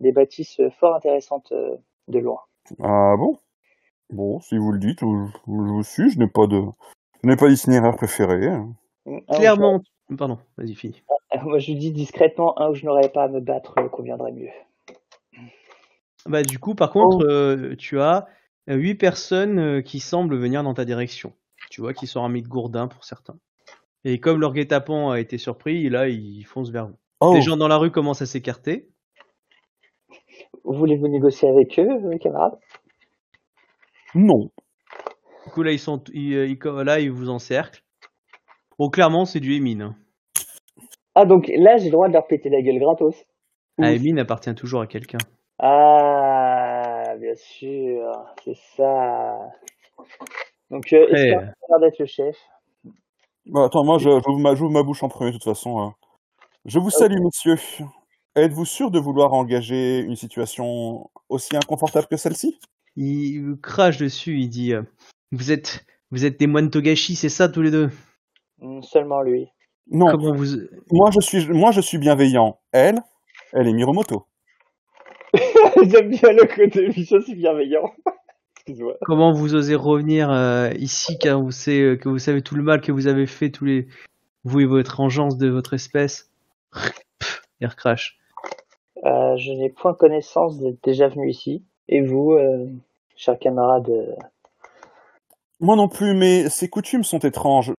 [0.00, 1.76] des bâtisses fort intéressantes euh,
[2.08, 2.40] de loin.
[2.82, 3.38] Ah bon?
[4.10, 5.06] Bon, si vous le dites, je,
[5.46, 6.60] vous suis, je n'ai pas de...
[7.22, 8.48] Je n'ai pas d'itinéraire préféré.
[8.48, 8.74] hein.
[9.32, 9.80] Clairement.
[10.18, 11.02] Pardon, vas-y, finis.
[11.32, 13.88] je- moi, je lui dis discrètement, un où je n'aurais pas à me battre euh,
[13.88, 14.50] conviendrait mieux.
[16.26, 18.26] Bah, du coup, par contre, euh, tu as
[18.68, 21.32] euh, huit personnes euh, qui semblent venir dans ta direction.
[21.70, 23.38] Tu vois qu'ils sont armés de gourdins pour certains.
[24.04, 26.98] Et comme leur guet-apens a été surpris, là, ils foncent vers vous.
[27.20, 28.88] Oh, Les gens dans la rue commencent à s'écarter.
[30.64, 32.58] Voulez-vous négocier avec eux, mes camarades?
[34.14, 34.50] Non.
[35.46, 37.82] Du coup, là, ils sont, ils, ils- là, ils vous encerclent.
[38.78, 39.82] Bon, clairement, c'est du Emine.
[39.82, 39.96] hein.
[41.14, 43.16] Ah, donc là, j'ai le droit de leur péter la gueule gratos?
[43.78, 43.96] Ah, Ouf.
[43.96, 45.18] Emine appartient toujours à quelqu'un.
[45.64, 49.38] Ah, bien sûr, c'est ça.
[50.70, 51.80] Donc, euh, est-ce Eh.
[51.80, 52.36] d'être le chef?
[53.46, 55.78] Bah, attends, moi, je- j'ouvre ma, j'ouvre ma bouche en premier, de toute façon.
[55.80, 55.94] hein.
[56.64, 57.56] Je vous salue, messieurs.
[58.34, 62.58] Êtes-vous sûr de vouloir engager une situation aussi inconfortable que celle-ci?
[62.96, 64.82] Il vous crache dessus, il dit euh,
[65.30, 67.90] Vous êtes, vous êtes des moines Togashi, c'est ça tous les deux?
[68.58, 69.48] Hmm, Seulement lui.
[69.90, 70.56] Non, Comment vous,
[70.90, 72.58] moi je, suis, moi je suis bienveillant.
[72.72, 73.00] Elle,
[73.52, 74.26] elle est Miromoto.
[75.90, 77.92] J'aime bien le côté mission, c'est bienveillant.
[78.56, 78.94] Excuse-moi.
[79.02, 82.62] comment vous osez revenir euh, ici car vous savez, euh, que vous savez tout le
[82.62, 83.88] mal que vous avez fait tous les
[84.44, 86.30] vous et votre engeance de votre espèce
[87.60, 88.18] Il recrache.
[89.04, 91.64] Euh, je n'ai point connaissance d'être déjà venu ici.
[91.88, 92.66] Et vous, euh,
[93.16, 94.14] chers camarades, euh,
[95.60, 97.72] Moi non plus, mais ces coutumes sont étranges.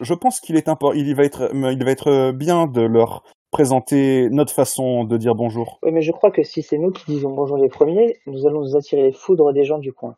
[0.00, 4.28] Je pense qu'il est impor- il va être, il va être bien de leur présenter
[4.30, 5.78] notre façon de dire bonjour.
[5.82, 8.60] oui, mais je crois que si c'est nous qui disons bonjour les premiers, nous allons
[8.60, 10.16] nous attirer les foudres des gens du coin.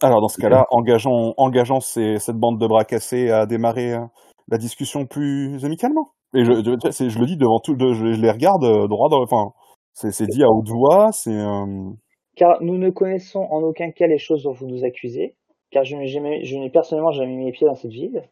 [0.00, 4.04] Alors dans ce cas-là, engageons, engageons ces- cette bande de bras cassés à démarrer euh,
[4.48, 6.10] la discussion plus amicalement.
[6.34, 9.08] Et je, je, c'est- je le dis devant tout, je, je les regarde euh, droit
[9.08, 9.52] dans, enfin,
[9.92, 11.32] c'est dit à haute voix, c'est.
[11.36, 11.90] euh,
[12.36, 15.34] Car nous ne connaissons en aucun cas les choses dont vous nous accusez,
[15.72, 18.22] car je n'ai jamais, je n'ai personnellement jamais mis les pieds dans cette ville.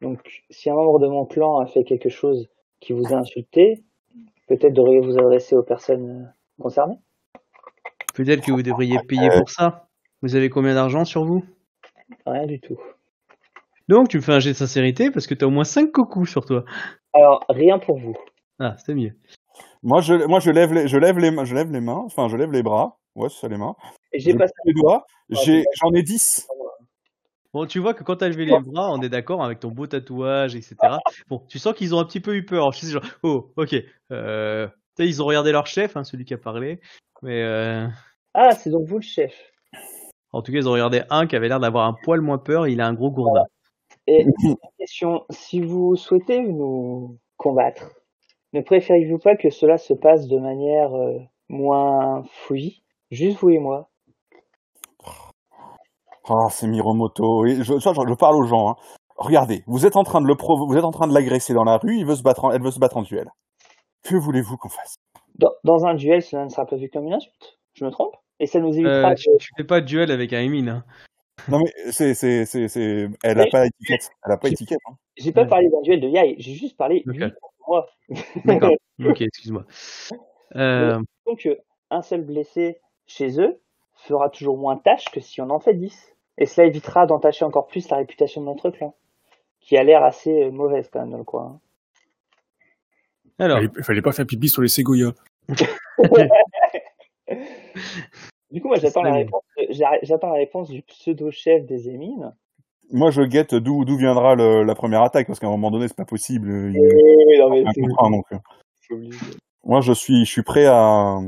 [0.00, 0.20] Donc,
[0.50, 2.48] si un membre de mon clan a fait quelque chose
[2.80, 3.84] qui vous a insulté,
[4.48, 6.98] peut-être devriez-vous adresser aux personnes euh, concernées.
[8.14, 9.88] Peut-être que vous devriez payer pour ça.
[10.22, 11.44] Vous avez combien d'argent sur vous?
[12.26, 12.78] Rien du tout.
[13.88, 16.26] Donc tu me fais un jet de sincérité parce que t'as au moins 5 cocos
[16.26, 16.64] sur toi.
[17.12, 18.14] Alors, rien pour vous.
[18.58, 19.12] Ah, c'est mieux.
[19.82, 22.28] Moi, je, moi, je lève les, je lève les, mains- je lève les mains, enfin,
[22.28, 22.98] je lève les bras.
[23.14, 23.74] Ouais, c'est ça les mains.
[24.12, 25.04] Et j'ai passé les doigts.
[25.30, 26.46] J'ai, j'en ai 10.
[27.52, 29.86] Bon, tu vois que quand t'as levé les bras, on est d'accord avec ton beau
[29.86, 30.76] tatouage, etc.
[31.28, 32.72] Bon, tu sens qu'ils ont un petit peu eu peur.
[32.72, 33.74] Je sais genre, oh, ok.
[34.12, 34.68] Euh,
[34.98, 36.80] ils ont regardé leur chef, hein, celui qui a parlé.
[37.22, 37.86] Mais euh,
[38.34, 39.34] Ah, c'est donc vous le chef.
[40.32, 42.68] en tout cas, ils ont regardé un qui avait l'air d'avoir un poil moins peur.
[42.68, 43.44] Il a un gros gourdin.
[44.06, 44.24] Et
[44.78, 47.90] question, si vous souhaitez nous combattre,
[48.52, 51.18] ne préférez-vous pas que cela se passe de manière euh,
[51.48, 52.82] moins fouillie?
[53.10, 53.89] Juste vous et moi.
[56.28, 57.46] Ah, c'est Miromoto.
[57.46, 58.70] Et je, je, je parle aux gens.
[58.70, 58.74] hein.
[59.16, 61.64] Regardez, vous êtes en train de le provo- vous êtes en train de l'agresser dans
[61.64, 61.96] la rue.
[61.98, 63.28] Il veut se battre, en- elle veut se battre en duel.
[64.02, 64.96] Que voulez-vous qu'on fasse?
[65.38, 67.58] Dans, dans un duel, cela ne sera pas vu comme une insulte.
[67.74, 68.14] Je me trompe?
[68.38, 70.68] Et ça nous évitera Euh, de- tu, tu fais pas de duel avec un Emine.
[70.70, 70.84] Hein.
[71.48, 74.10] Non mais c'est, c'est, c'est, c'est, elle a Mais- pas étiquette.
[74.26, 74.78] Elle a pas étiquette.
[74.88, 74.94] hein.
[75.16, 75.48] J'ai pas Ouais.
[75.48, 77.14] parlé d'un duel de Yai, j'ai juste parlé Ok.
[77.14, 77.86] lui contre moi.
[78.44, 78.70] D'accord.
[79.04, 79.64] ok, excuse-moi.
[80.56, 81.56] Euh, Donc, euh,
[81.90, 83.60] un seul blessé chez eux
[84.06, 86.14] fera toujours moins de tâches que si on en fait 10.
[86.38, 88.94] Et cela évitera d'entacher encore plus la réputation de notre clan,
[89.60, 91.60] qui a l'air assez euh, mauvaise quand même dans le coin.
[93.38, 95.12] alors, Il fallait- fallait pas faire pipi sur les ségoyas.
[98.50, 102.34] Du coup, moi, j'attends la réponse, de- j'a- j'attends la réponse du pseudo-chef des émines.
[102.90, 105.86] Moi, je guette d'où, d'où viendra le- la première attaque parce qu'à un moment donné,
[105.86, 106.50] c'est pas possible.
[106.50, 108.24] Il y Oui, non, mais a un c'est contrat, donc.
[108.32, 108.38] euh.
[108.80, 108.96] c'est.
[109.62, 111.18] Moi, je suis, je suis prêt à,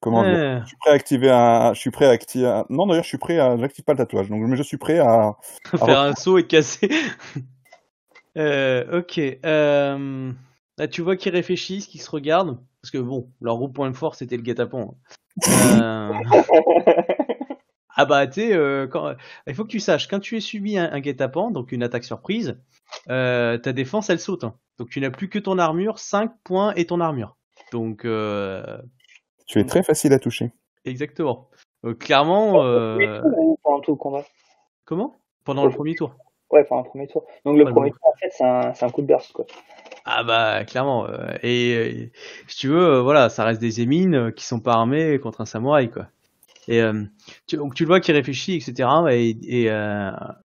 [0.00, 3.04] comment dire, je suis prêt à activer un, je suis prêt à activer, non d'ailleurs,
[3.04, 6.14] je suis prêt à, j'active pas le tatouage, donc, je suis prêt à, faire un
[6.14, 6.90] saut et casser.
[8.38, 9.18] euh, ok.
[9.18, 10.32] Euh,
[10.78, 12.58] là, tu vois qu'ils réfléchissent, qu'ils se regardent.
[12.82, 14.94] Parce que bon, leur gros point fort, c'était le guet-apens.
[15.48, 16.12] Euh,
[17.96, 19.14] Ah bah tu sais, quand...
[19.46, 22.04] il faut que tu saches, quand tu es subi un, un guet-apens, donc une attaque
[22.04, 22.56] surprise,
[23.06, 24.44] ta défense elle saute.
[24.44, 24.54] hein.
[24.78, 27.36] Donc tu n'as plus que ton armure, 5 points et ton armure.
[27.72, 28.78] Donc euh,
[29.50, 30.52] tu es très facile à toucher.
[30.84, 31.48] exactement.
[31.84, 34.24] Euh, clairement, euh, Ou pendant tout le combat?
[34.84, 35.16] comment?
[35.44, 36.14] Pendant le premier tour.
[36.50, 37.24] Ouais, pendant le premier tour.
[37.44, 37.96] Donc le Ouais, premier bon.
[37.96, 38.30] tour, en fait,
[38.76, 39.46] c'est un, coup de burst, quoi.
[40.04, 41.06] Ah bah clairement.
[41.06, 42.10] euh, et euh,
[42.48, 45.46] si tu veux, euh, voilà, ça reste des émines qui sont pas armés contre un
[45.46, 46.06] samouraï quoi.
[46.68, 46.80] Et
[47.46, 48.88] tu, donc tu le vois qui réfléchit, etc.
[49.10, 50.10] Et et euh,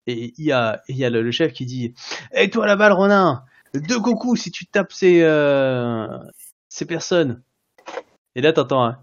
[0.08, 1.94] et il y a il y a le, le chef qui dit
[2.34, 6.08] "Et toi là-bas le renard, deux coucous si tu tapes ces euh,
[6.70, 7.42] ces personnes."
[8.36, 9.00] Et là t'entends un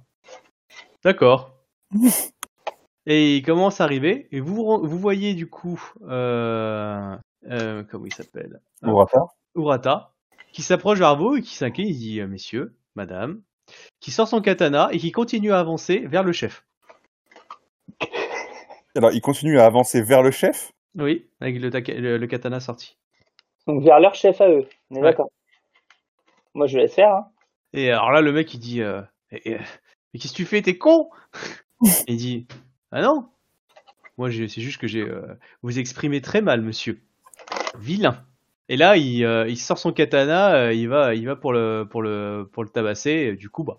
[1.04, 1.54] "D'accord."
[3.06, 7.16] et il commence à arriver et vous vous voyez du coup euh,
[7.50, 8.60] euh, comment il s'appelle?
[8.82, 9.18] Urata.
[9.54, 10.12] Urata,
[10.52, 13.42] qui s'approche vers vous et qui s'inquiète, il dit euh, Messieurs, madame,
[14.00, 16.64] qui sort son katana et qui continue à avancer vers le chef.
[18.94, 20.72] Alors, il continue à avancer vers le chef?
[20.96, 22.98] Oui, avec le, taka- le- le katana sorti.
[23.66, 24.68] Donc vers leur chef à eux.
[24.90, 25.04] On est Ouais.
[25.10, 25.30] d'accord.
[26.54, 27.14] Moi, je laisse faire.
[27.14, 27.26] Hein.
[27.72, 29.00] Et alors là, le mec, il dit euh,
[29.32, 29.58] Eh,
[30.12, 31.10] Mais qu'est-ce que tu fais T'es con
[32.08, 32.46] Il dit
[32.90, 33.28] Ah non
[34.18, 35.02] Moi, c'est juste que j'ai.
[35.02, 35.22] euh,
[35.62, 37.00] vous exprimez très mal, monsieur.
[37.78, 38.24] Vilain.
[38.68, 41.86] Et là, il, euh, il sort son katana, euh, il va, il va pour le,
[41.90, 43.10] pour le, pour le tabasser.
[43.10, 43.78] et du coup, bah,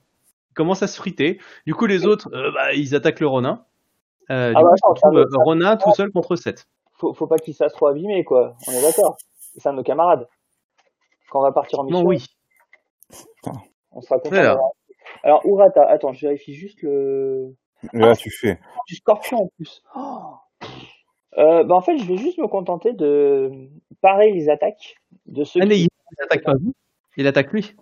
[0.51, 1.39] il commence à se friter.
[1.65, 3.65] Du coup, les autres, euh, bah, ils attaquent le Ronin.
[4.29, 6.67] Euh, du Ah coup, bah, ça, euh, Ronin tout seul contre 7.
[6.93, 8.55] Faut, faut pas qu'ils se fassent trop abîmer, quoi.
[8.67, 9.17] On est d'accord.
[9.57, 10.27] C'est un de nos camarades.
[11.29, 12.25] Quand on va partir en mission, Non, oui.
[13.91, 14.73] on sera content.
[15.23, 15.41] Alors.
[15.45, 17.55] Urata, attends, je vérifie juste le.
[17.91, 18.59] Là, tu fais.
[18.87, 19.83] Du scorpion en plus.
[19.95, 20.35] Oh.
[21.37, 23.51] Euh, bah, en fait, je vais juste me contenter de
[24.01, 24.95] parer les attaques
[25.25, 25.87] de ceux Allez, qui...
[26.11, 26.73] il attaque pas vous.
[27.17, 27.75] Il attaque lui.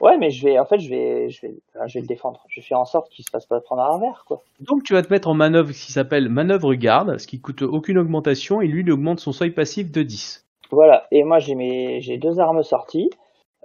[0.00, 2.44] Ouais, mais je vais, en fait, je vais, je vais, enfin, je vais le défendre.
[2.48, 4.42] Je vais faire en sorte qu'il se fasse pas prendre à revers, quoi.
[4.60, 7.98] Donc tu vas te mettre en manœuvre qui s'appelle manœuvre garde, ce qui coûte aucune
[7.98, 10.44] augmentation, et lui il augmente son seuil passif de 10.
[10.70, 11.06] Voilà.
[11.12, 13.10] Et moi, j'ai mes, j'ai deux armes sorties.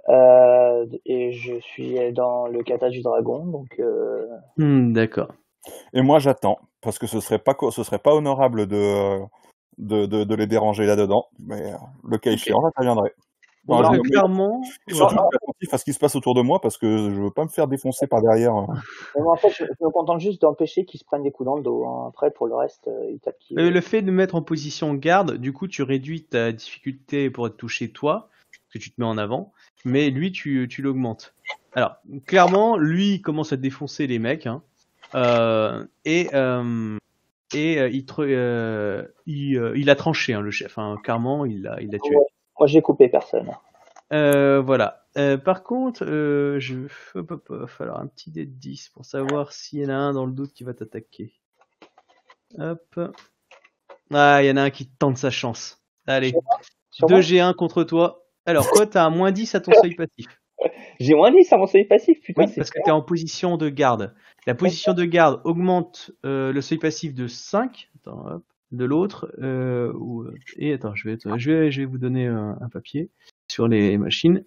[0.08, 4.26] Euh, et je suis dans le kata du dragon, donc euh,
[4.56, 5.28] Hmm, D'accord.
[5.92, 9.18] Et moi, j'attends parce que ce serait pas, ce serait pas honorable de,
[9.78, 11.26] de, de, de les déranger là-dedans.
[11.38, 13.12] Mais euh, le cas échéant, j'interviendrai.
[13.64, 16.16] Bon, Non, bah, je- clairement, Et surtout, je suis attentif à ce qui se passe
[16.16, 18.54] autour de moi parce que je veux pas me faire défoncer par derrière.
[19.14, 21.46] mais moi, en fait, je, je me contente juste d'empêcher qu'ils se prennent des coups
[21.46, 21.84] dans le dos.
[21.84, 22.06] hein.
[22.08, 23.54] Après, pour le reste, ils tapent qui.
[23.56, 27.56] le fait de mettre en position garde, du coup tu réduis ta difficulté pour être
[27.56, 29.52] touché toi, parce que tu te mets en avant,
[29.84, 31.34] mais lui tu, tu l'augmentes.
[31.74, 31.96] Alors,
[32.26, 34.62] clairement, lui il commence à défoncer les mecs, hein,
[35.14, 36.96] euh, et, euh,
[37.54, 41.80] et euh, il, te- il, il a tranché hein, le chef, hein, clairement il l'a
[41.80, 42.16] il tué.
[42.58, 43.50] Moi, j'ai coupé personne.
[44.10, 45.04] Voilà.
[45.44, 49.80] Par contre, je hop, hop, hop, alors un petit dé de 10 pour savoir s'il
[49.80, 51.32] y en a un dans le doute qui va t'attaquer.
[52.58, 53.00] Hop.
[54.12, 55.82] Ah, il y en a un qui tente sa chance.
[56.06, 56.34] Allez,
[56.90, 57.20] Sur moi?
[57.20, 58.24] 2G1 contre toi.
[58.48, 60.26] Alors, quoi, t'as un moins 10 à ton seuil passif.
[60.98, 63.02] J'ai moins 10 à mon seuil passif, putain, Oui, c'est parce que tu es en
[63.02, 64.14] position de garde.
[64.46, 69.32] La position de garde augmente euh, le seuil passif de 5 attends, hop, de l'autre.
[69.40, 70.26] Euh, ou-
[70.56, 73.10] et attends, je vais, être- je vais, je vais vous donner un, un papier
[73.48, 74.44] sur les machines.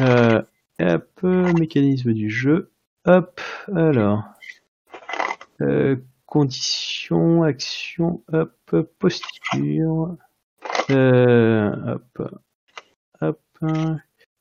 [0.00, 0.40] Euh,
[0.80, 2.70] hop, euh, mécanisme du jeu.
[3.06, 3.40] Hop,
[3.74, 4.22] alors.
[5.60, 5.96] Euh,
[6.26, 8.52] conditions, action, hop,
[8.98, 10.16] posture.
[10.90, 12.30] Euh, hop,
[13.20, 13.40] hop.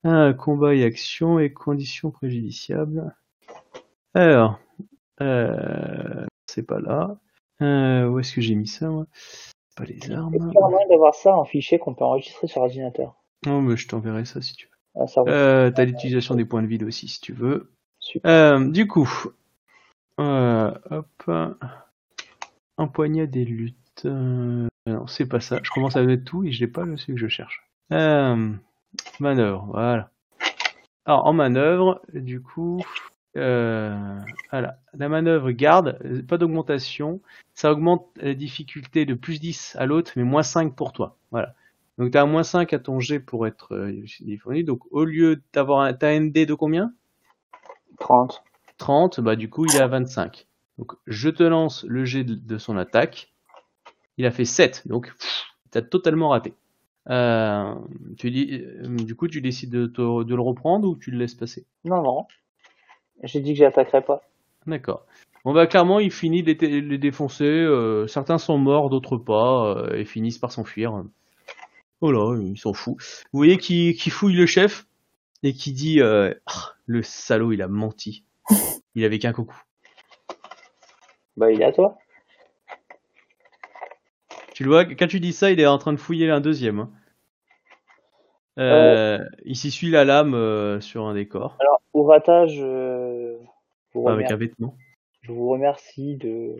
[0.03, 3.15] Ah, combat et action et conditions préjudiciables.
[4.14, 4.60] Alors,
[5.22, 7.18] euh, c'est pas là.
[7.61, 9.07] Euh, où est-ce que j'ai mis ça, moi?
[9.14, 10.35] C'est pas les armes.
[10.35, 13.15] Est-ce qu'il y a moyen d'avoir ça en fichier qu'on peut enregistrer sur ordinateur?
[13.45, 15.02] Non, mais je t'enverrai ça si tu veux.
[15.02, 15.06] ah.
[15.27, 17.72] Euh, T'as l'utilisation des points de vide aussi si tu veux.
[17.99, 18.30] Super.
[18.30, 19.10] Euh, du coup,
[20.18, 21.30] hop,
[22.77, 24.06] un poignet des luttes.
[24.06, 25.60] Non, c'est pas ça.
[25.64, 27.64] Je commence à mettre tout et je n'ai pas le celui que je cherche.
[27.91, 28.53] Euh,
[29.19, 30.09] manœuvre, voilà.
[31.05, 32.81] Alors en manœuvre, du coup,
[33.37, 34.19] euh,
[34.51, 37.21] voilà, la manœuvre garde, pas d'augmentation.
[37.53, 41.17] Ça augmente la difficulté de plus 10 à l'autre, mais moins 5 pour toi.
[41.31, 41.53] Voilà.
[41.97, 44.67] Donc tu as moins 5 à ton jet pour être euh, disponible.
[44.67, 46.93] Donc au lieu d'avoir un, t'as un ND de combien?
[47.99, 48.43] 30.
[48.77, 50.47] 30, bah du coup il est à 25.
[50.77, 53.31] Donc je te lance le jet de, de son attaque.
[54.17, 55.13] Il a fait 7, donc
[55.71, 56.53] tu as totalement raté.
[57.10, 57.76] Euh,
[58.18, 61.18] tu dis, euh, du coup tu décides de, te- de le reprendre ou tu le
[61.19, 61.65] laisses passer?
[61.84, 62.27] Non, non.
[63.23, 64.22] J'ai dit que j'attaquerais pas.
[64.65, 65.06] D'accord.
[65.44, 67.44] Bon bah clairement il finit de les, défoncer.
[67.45, 71.03] euh, certains sont morts, d'autres pas, euh, et finissent par s'enfuir.
[72.02, 72.98] Voilà, il s'en fout.
[73.32, 74.88] Vous voyez qui, fouille le chef
[75.44, 76.34] et qui dit Ah,
[76.88, 78.23] le salaud il a menti.
[78.95, 79.61] Il avait qu'un coucou.
[81.38, 81.98] Bah, il est à toi.
[84.56, 86.80] Tu le vois, quand tu dis ça, il est en train de fouiller un deuxième.
[86.80, 86.90] hein.
[88.57, 93.36] Euh, Il s'essuie la lame euh, sur un décor, Alors, Urata, je
[93.94, 94.77] vous, avec remercie, un vêtement.
[95.23, 96.56] je vous remercie de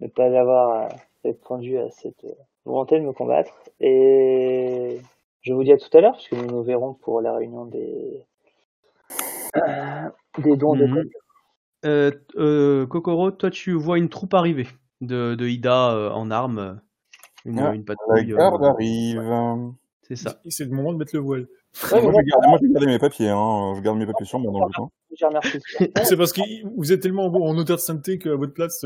[0.00, 0.88] ne pas avoir euh,
[1.22, 2.32] répondu à cette euh,
[2.64, 3.52] volonté de me combattre.
[3.78, 5.02] Et
[5.42, 8.24] je vous dis à tout à l'heure, puisque nous nous verrons pour la réunion des,
[10.38, 11.10] des dons de Mhm.
[11.86, 14.66] Euh, euh, Kokoro, toi tu vois une troupe arriver
[15.00, 16.80] de, de Ida euh, en armes,
[17.44, 18.26] une, Ah, une La patrouille.
[18.34, 19.22] garde euh, arrive.
[20.02, 20.40] c'est ça.
[20.48, 21.46] C'est le moment de mettre le voile.
[21.92, 23.28] Ouais, moi, j'ai gardé, gardé mes papiers.
[23.28, 23.74] Hein.
[23.76, 24.90] Je garde mes papiers sur moi dans le je.
[26.04, 26.40] C'est parce que
[26.76, 28.84] vous êtes tellement en auteur de sainteté qu'à votre place,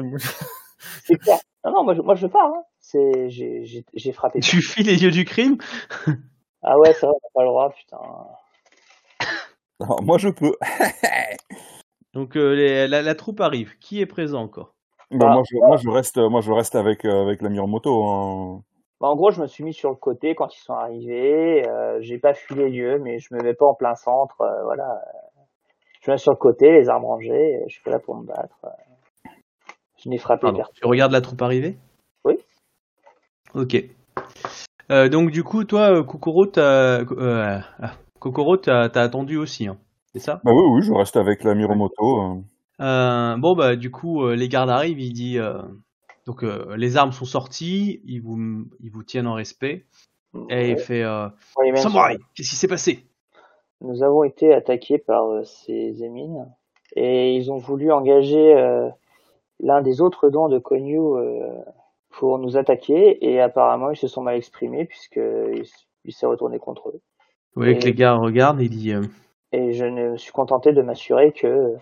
[1.05, 1.39] C'est clair.
[1.65, 2.45] Non, non, moi je, moi je pars.
[2.47, 2.62] Hein.
[2.78, 4.41] C'est, j'ai, frappé.
[4.41, 5.57] Tu fuis les lieux du crime?
[6.62, 7.97] Ah ouais, vrai, on n'a pas le droit, putain.
[9.81, 10.55] Alors, moi, je peux.
[12.15, 13.77] Donc euh, les- la, la troupe arrive.
[13.78, 14.73] Qui est présent encore?
[15.15, 15.35] Bah, Ah.
[15.35, 18.05] moi, je, moi, je reste, moi, je reste avec, euh, avec l'ami en moto.
[18.05, 18.62] Hein.
[19.01, 21.66] Bah, en gros, je me suis mis sur le côté quand ils sont arrivés.
[21.69, 24.41] Euh, j'ai pas fui les lieux, mais je me mets pas en plein centre.
[24.41, 25.03] euh, voilà.
[26.03, 27.61] Je me mets sur le côté, les armes rangées.
[27.66, 28.57] Je suis pas là pour me battre.
[28.65, 29.31] euh.
[29.97, 30.74] Je n'ai frappé Pardon, personne.
[30.77, 31.77] Tu regardes la troupe arriver?
[32.24, 32.39] Oui.
[33.55, 33.77] Ok.
[34.91, 39.78] Euh, donc du coup, toi, Kokoro, t'as euh, ah, Kokoro, t'as t'as attendu aussi, hein.
[40.12, 40.41] c'est ça?
[40.45, 42.43] Bah oui, oui, je reste avec l'ami en moto.
[42.80, 43.36] Euh.
[43.36, 45.62] Bon bah du coup euh, les gardes arrivent, il dit euh,
[46.26, 49.86] donc euh, les armes sont sorties, ils vous ils vous tiennent en respect
[50.51, 51.28] et il fait euh,
[51.82, 53.06] samouraï, qu'est-ce qui s'est passé?
[53.80, 56.46] Nous avons été attaqués par euh, ces émines
[56.96, 58.88] et ils ont voulu engager euh,
[59.60, 61.52] l'un des autres dons de Konyu euh,
[62.10, 66.26] pour nous attaquer et apparemment ils se sont mal exprimés puisque il, s- il s'est
[66.26, 67.01] retourné contre eux.
[67.55, 69.02] Vous voyez que les gars regardent, il dit euh,
[69.52, 71.74] Et je ne me suis contenté de m'assurer que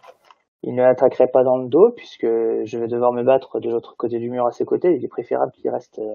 [0.63, 3.97] il ne attaquerait pas dans le dos puisque je vais devoir me battre de l'autre
[3.97, 4.95] côté du mur à ses côtés.
[4.97, 6.15] Il est préférable qu'il reste euh,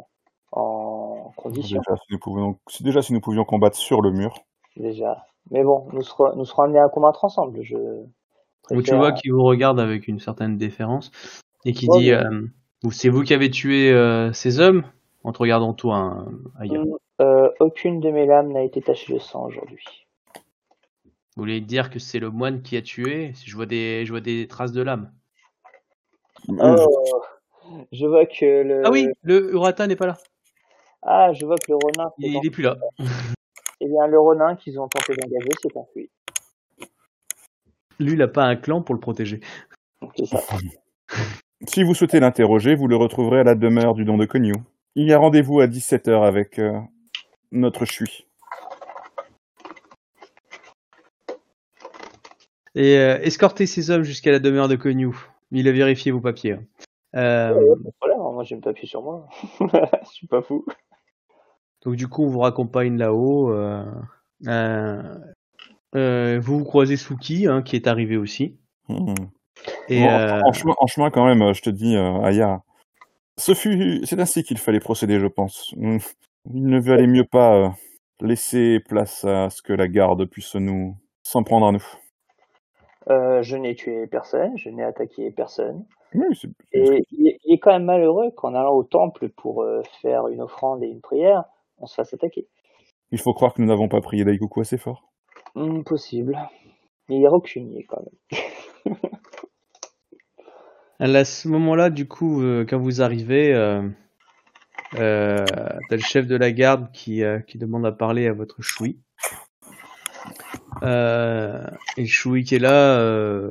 [0.51, 4.33] en condition Déjà, si nous pouvions, déjà, si nous pouvions combattre sur le mur.
[4.77, 5.25] déjà.
[5.51, 7.61] Mais bon, nous serons, nous serons amenés à combattre ensemble.
[7.61, 7.75] Je
[8.69, 11.11] donc tu vois qu'il vous regarde avec une certaine déférence
[11.63, 12.41] et qui Ouais, dit euh,
[12.83, 14.83] Vous- c'est vous qui avez tué euh, ces hommes
[15.23, 16.25] en te regardant toi hein,
[16.59, 16.85] ailleurs.
[17.21, 20.06] Euh, aucune de mes lames n'a été tachée de sang aujourd'hui.
[21.37, 23.31] Vous voulez dire que c'est le moine qui a tué?
[23.45, 25.13] Je vois des je vois des traces de lame.
[26.49, 26.75] Euh,
[27.69, 30.17] Oh, je vois que le Ah oui, le Urata n'est pas là.
[31.03, 32.75] ah je vois que le Ronin Il en- est plus là.
[33.81, 36.09] eh bien le Ronin qu'ils ont tenté d'engager s'est enfui.
[37.99, 39.39] Lui, il a pas un clan pour le protéger.
[40.01, 40.41] Donc, C'est ça.
[41.67, 44.53] Si vous souhaitez l'interroger, vous le retrouverez à la demeure du don de Konyu.
[44.95, 46.79] Il y a rendez-vous à 17h avec euh,
[47.51, 48.26] notre chui.
[52.77, 55.09] Et euh, escortez ces hommes jusqu'à la demeure de Konyu.
[55.51, 56.53] Il a vérifié vos papiers.
[56.53, 56.63] hein.
[57.15, 59.27] Euh, Voilà, moi j'ai le papier sur moi.
[59.59, 60.63] je suis pas fou.
[61.83, 63.51] donc du coup, on vous raccompagne là-haut.
[63.51, 63.83] euh,
[64.47, 65.01] euh,
[65.95, 68.57] Euh, vous vous croisez Suki, hein, qui est arrivé aussi.
[68.89, 69.15] Hmm.
[69.87, 72.61] Et Bon, euh, en, chemin, en chemin, quand même, je te dis, euh, Aya,
[73.37, 75.73] ce fut, c'est ainsi qu'il fallait procéder, je pense.
[75.77, 75.97] Hmm.
[76.53, 77.73] Il ne valait mieux pas
[78.21, 81.83] laisser place à ce que la garde puisse nous s'en prendre à nous.
[83.09, 85.85] Euh, je n'ai tué personne, je n'ai attaqué personne.
[86.13, 89.63] Oui, c'est- Et il est, il est quand même malheureux qu'en allant au temple pour
[89.63, 91.45] euh, faire une offrande et une prière,
[91.77, 92.47] on se fasse attaquer.
[93.11, 95.09] il faut croire que nous n'avons pas prié Daikoku assez fort.
[95.55, 96.37] Hmm, possible.
[97.07, 98.95] Mais il est rancunier quand même.
[100.99, 103.87] à ce moment-là, du coup, euh, quand vous arrivez, euh,
[104.95, 105.45] euh,
[105.89, 108.99] t'as le chef de la garde qui, euh, qui demande à parler à votre choui.
[110.83, 111.65] Euh,
[111.97, 112.99] et choui qui est là.
[112.99, 113.49] euh,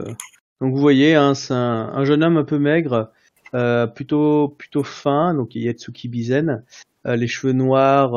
[0.60, 3.10] donc vous voyez, hein, c'est un, un jeune homme un peu maigre,
[3.54, 6.64] euh, plutôt plutôt fin, donc Yatsuki Bizen,
[7.04, 8.12] les cheveux noirs,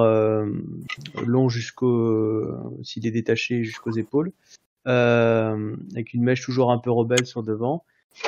[1.25, 2.47] longs jusqu'au,
[2.83, 4.31] s'il est détaché jusqu'aux épaules,
[4.85, 7.83] avec une mèche toujours un peu rebelle sur devant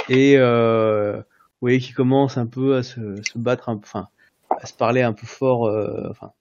[0.10, 4.08] et vous voyez qu'il commence un peu à se, se battre, un, enfin
[4.50, 6.32] à se parler un peu fort, euh, enfin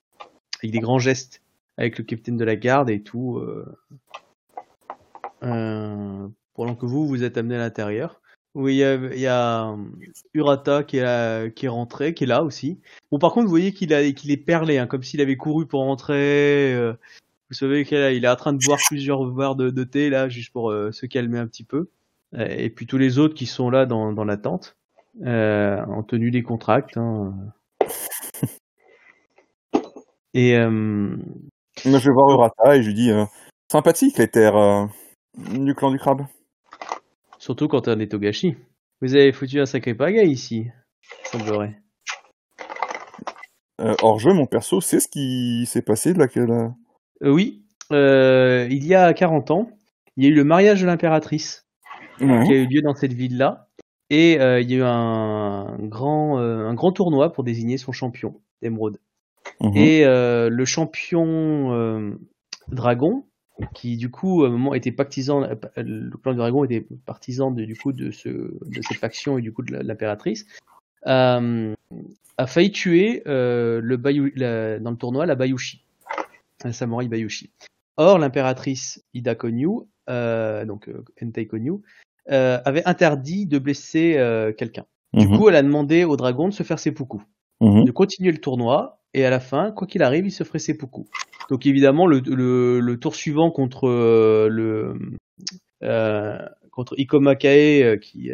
[0.59, 1.41] avec des grands gestes
[1.77, 3.37] avec le capitaine de la garde et tout.
[3.37, 3.65] Euh,
[5.41, 8.21] pendant que vous vous êtes amené à l'intérieur.
[8.53, 9.77] Oui, il y a, euh,
[10.33, 12.81] Urata qui est, rentré, qui est là aussi.
[13.09, 16.73] Bon, par contre, vous voyez qu'il est perlé, hein, comme s'il avait couru pour rentrer.
[16.73, 16.93] euh,
[17.49, 20.51] vous savez qu'il est en train de boire plusieurs verres de, de thé là, juste
[20.51, 21.89] pour euh, se calmer un petit peu.
[22.33, 24.75] Euh, Et puis tous les autres qui sont là dans, dans l'attente,
[25.25, 26.97] euh, en tenue des contracts.
[26.97, 27.33] hein.
[30.33, 30.69] Et euh,
[31.85, 33.25] Moi, je vais voir Urata et je lui dis, euh,
[33.71, 34.85] sympathique les terres euh,
[35.37, 36.25] du clan du crabe.
[37.39, 38.55] surtout quand on est Togashi.
[39.01, 40.67] Vous avez foutu un sacré pagaille ici,
[41.23, 41.79] semblerait.
[43.79, 46.51] Euh, hors jeu, mon perso, c'est ce qui s'est passé de laquelle.
[46.51, 46.69] euh,
[47.31, 49.71] oui, euh, il y a 40 ans,
[50.17, 51.65] il y a eu le mariage de l'impératrice
[52.19, 52.45] Ouais.
[52.45, 53.67] qui a eu lieu dans cette ville-là.
[54.11, 58.39] Et euh, il y a eu un grand, un grand tournoi pour désigner son champion
[58.61, 58.99] d'émeraude.
[59.61, 59.75] Mhm.
[59.75, 62.13] Et le champion
[62.67, 63.25] dragon,
[63.73, 67.51] qui du coup à un moment était partisan, euh, le clan du dragon était partisan
[67.51, 70.45] de, du coup de, ce, de cette faction et du coup de l'impératrice,
[71.07, 71.73] euh,
[72.37, 75.83] a failli tuer euh, le Bayu- la- dans le tournoi la Bayushi,
[76.63, 77.51] un samouraï Bayushi.
[77.97, 81.73] Or l'impératrice Ida Konyu, euh, donc euh, Entei Konyu,
[82.31, 84.85] euh, avait interdit de blesser euh, quelqu'un.
[85.13, 85.37] Du Mhm.
[85.37, 87.21] coup, elle a demandé au dragon de se faire seppuku
[87.59, 87.83] Mhm.
[87.83, 91.05] de continuer le tournoi et à la fin, quoi qu'il arrive, il se ferait seppuku.
[91.49, 94.95] Donc évidemment, le, tour suivant contre euh, le
[95.83, 96.37] euh,
[96.71, 98.31] contre Ikoma Kae, euh, qui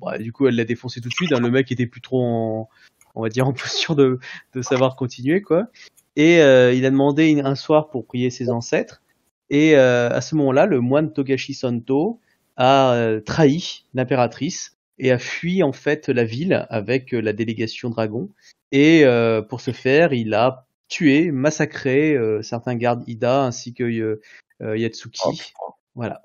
[0.00, 1.32] bah, du coup elle l'a défoncé tout de suite.
[1.32, 2.68] hein, le mec était plus trop en,
[3.14, 4.18] on va dire en posture de,
[4.54, 5.68] de savoir continuer quoi.
[6.16, 9.02] Et euh, il a demandé un soir pour prier ses ancêtres.
[9.50, 12.20] Et euh, à ce moment-là, le moine Togashi Santo
[12.56, 18.30] a trahi l'impératrice et a fui en fait la ville avec euh, la délégation dragon.
[18.72, 24.18] Et euh, pour ce faire, il a tué, massacré euh, certains gardes Ida ainsi que
[24.60, 25.52] Yatsuki.
[25.60, 26.20] Oh, voilà.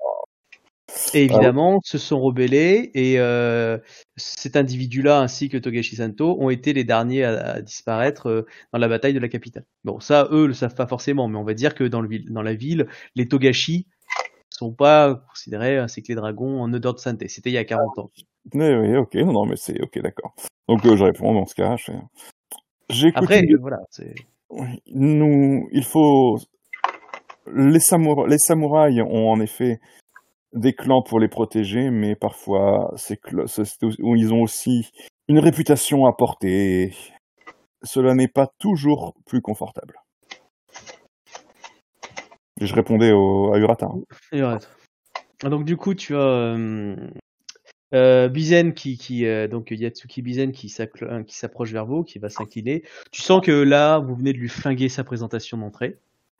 [1.12, 3.78] Et évidemment, se sont rebellés et euh,
[4.16, 8.78] cet individu-là ainsi que Togashi Santo ont été les derniers à, à disparaître euh, dans
[8.78, 9.64] la bataille de la capitale.
[9.82, 12.42] Bon, ça, eux le savent pas forcément, mais on va dire que dans, le, dans
[12.42, 12.86] la ville,
[13.16, 13.86] les Togashi
[14.54, 17.28] sont pas considérés ainsi que les dragons en odeur de sainteté.
[17.28, 18.10] C'était il y a 40 ans.
[18.52, 20.34] Oui, oui, ok, non, non, mais c'est ok, d'accord.
[20.68, 21.76] Donc euh, je réponds dans ce cas.
[21.76, 21.92] je
[22.90, 24.14] J'ai Après, voilà, c'est
[24.50, 26.38] Oui, nous, il faut.
[27.52, 29.80] Les, samour- les samouraïs ont en effet
[30.54, 33.46] des clans pour les protéger, mais parfois ces cl-
[34.16, 34.90] ils ont aussi
[35.28, 36.94] une réputation à porter.
[37.82, 39.94] Cela n'est pas toujours plus confortable.
[42.60, 43.88] Je répondais à Urata.
[44.32, 44.58] Ah,
[45.48, 46.96] Donc du coup, tu as euh,
[47.94, 52.82] euh, Bizen qui, euh, donc Yatsuki Bizen euh, qui s'approche vers vous, qui va s'incliner.
[53.12, 55.98] Tu sens que là, vous venez de lui flinguer sa présentation d'entrée.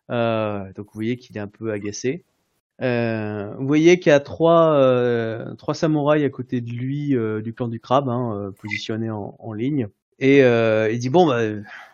[0.08, 2.24] Donc vous voyez qu'il est un peu agacé.
[2.80, 7.80] Vous voyez qu'il y a trois trois samouraïs à côté de lui du clan du
[7.80, 9.88] crabe, hein, positionnés en, ligne.
[10.18, 11.40] Et il dit bon, bah,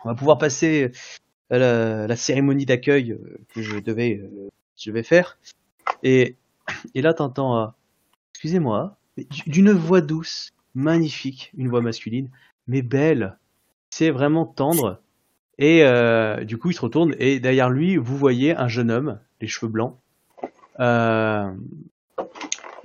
[0.03, 0.91] on va pouvoir passer
[1.57, 5.37] la, cérémonie d'accueil euh, que je devais euh, je vais faire.
[6.03, 6.35] Et
[6.95, 7.73] et là, t'entends,
[8.33, 8.97] excusez-moi,
[9.45, 12.29] d'une voix douce, magnifique, une voix masculine,
[12.67, 13.37] mais belle.
[13.89, 15.01] C'est vraiment tendre.
[15.57, 19.19] Et euh, du coup, il se retourne et derrière lui, vous voyez un jeune homme,
[19.41, 19.97] les cheveux blancs.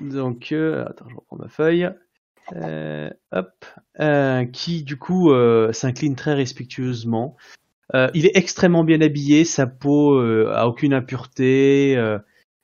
[0.01, 1.89] Donc, attends, je reprends ma feuille.
[3.33, 3.65] Hop,
[4.53, 5.31] qui du coup
[5.73, 7.37] s'incline très respectueusement.
[7.95, 11.97] Euh, il est extrêmement bien habillé, sa peau euh, a aucune impureté.
[11.97, 12.19] euh,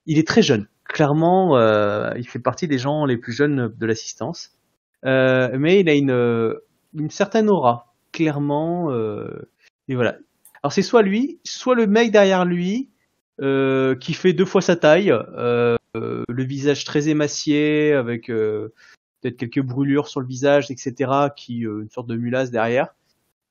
[0.07, 0.69] il est très jeune.
[0.85, 4.51] Clairement, euh, il fait partie des gens les plus jeunes de l'assistance.
[5.05, 8.93] Euh, mais il a une, certaine aura, clairement.
[9.89, 10.17] et voilà.
[10.63, 12.91] Alors c'est soit lui, soit le mec derrière lui,
[13.39, 15.13] qui fait deux fois sa taille,
[15.95, 22.09] le visage très émacié, avec peut-être quelques brûlures sur le visage, etc., qui une sorte
[22.09, 22.95] de mulasse derrière,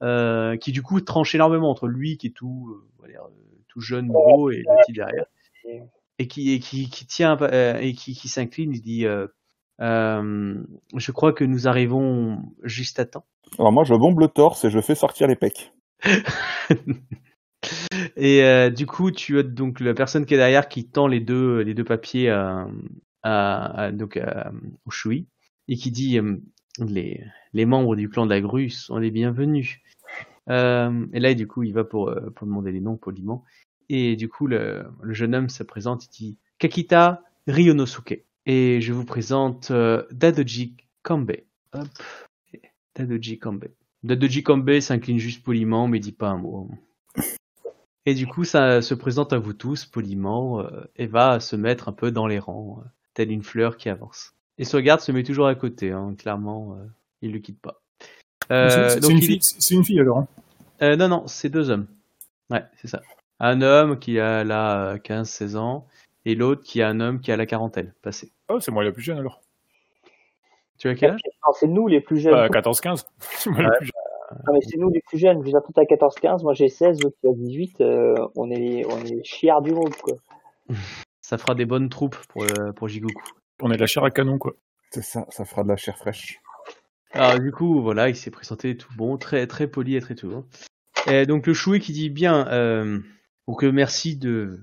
[0.01, 3.81] euh, qui du coup tranche énormément entre lui qui est tout, euh, dire, euh, tout
[3.81, 5.25] jeune, gros, et le petit derrière,
[6.19, 7.37] et qui et qui, qui tient
[7.79, 9.05] et qui, qui s'incline, il dit,
[9.79, 13.25] je crois que nous arrivons juste à temps.
[13.59, 15.73] Alors moi, je bombe le torse et je fais sortir les pecs.
[18.15, 21.19] Et euh, du coup, tu as donc la personne qui est derrière qui tend les
[21.19, 22.67] deux les deux papiers à,
[23.23, 24.51] à, à- donc à,
[24.85, 25.27] au Shui
[25.67, 26.37] et qui dit euh,
[26.79, 27.23] les
[27.53, 29.79] les membres du clan de la grue sont les bienvenus.
[30.49, 33.43] Euh, et là, du coup, il va pour euh, pour demander les noms poliment.
[33.89, 36.05] Et du coup, le, jeune homme se présente.
[36.05, 38.25] Il dit Kakita Ryonosuke.
[38.45, 41.33] Et je vous présente euh, Dadoji Kambe.
[41.73, 41.87] Hop.
[42.95, 43.67] Dadoji Kambe.
[44.03, 46.69] Dadoji Kambe s'incline juste poliment, mais dit pas un mot.
[48.07, 50.65] Et du coup, ça se présente à vous tous poliment
[50.95, 54.33] et va se mettre un peu dans les rangs, euh, telle une fleur qui avance.
[54.57, 56.77] Et ce garde se met toujours à côté, hein, clairement,
[57.21, 57.80] il le quitte pas.
[58.51, 60.19] Euh, C'est- une il c'est une fille alors.
[60.19, 60.27] hein.
[60.81, 61.87] euh, non, non, c'est deux hommes.
[62.49, 63.01] Ouais, c'est ça.
[63.39, 65.87] Un homme qui a là 15-16 ans
[66.25, 68.31] et l'autre qui a un homme qui a la quarantaine passée.
[68.49, 69.41] Oh, c'est moi la plus jeune alors.
[70.77, 71.21] Tu as quel âge?
[71.59, 72.33] C'est nous les plus jeunes.
[72.33, 73.05] Bah, 14-15.
[73.19, 73.91] C'est moi la plus jeune.
[74.47, 75.41] Non, mais c'est nous les plus jeunes.
[75.41, 77.81] Vous attendez à 14-15, moi j'ai 16, l'autre qui a 18.
[77.81, 80.15] euh, on est les, on est chiards du groupe, quoi.
[81.21, 83.21] Ça fera des bonnes troupes pour, euh, pour Jigoku.
[83.61, 84.53] On est de la chair à canon quoi.
[84.89, 86.40] C'est ça, ça fera de la chair fraîche.
[87.13, 90.29] Alors du coup, voilà, il s'est présenté tout bon, très très poli et très tout
[90.29, 90.45] bon.
[91.07, 92.99] Et donc le Choui qui dit bien, euh,
[93.47, 94.59] donc merci de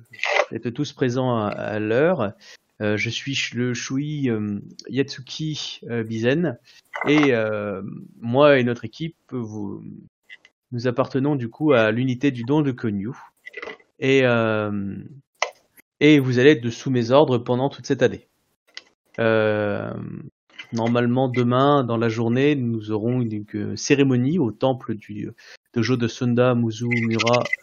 [0.51, 2.33] d'être tous présents à, l'heure.
[2.81, 6.59] Euh, je suis le Shui euh, Yatsuki euh, Bizen
[7.07, 7.83] et euh,
[8.20, 9.83] moi et notre équipe, vous,
[10.70, 13.11] nous appartenons du coup à l'unité du don de Konyu
[13.99, 14.23] et
[16.01, 18.29] et vous allez être de sous mes ordres pendant toute cette année.
[19.19, 19.93] Euh,
[20.73, 25.31] Normalement, demain, dans la journée, nous aurons une, une cérémonie au temple du
[25.74, 26.86] dojo de Sunda Muzu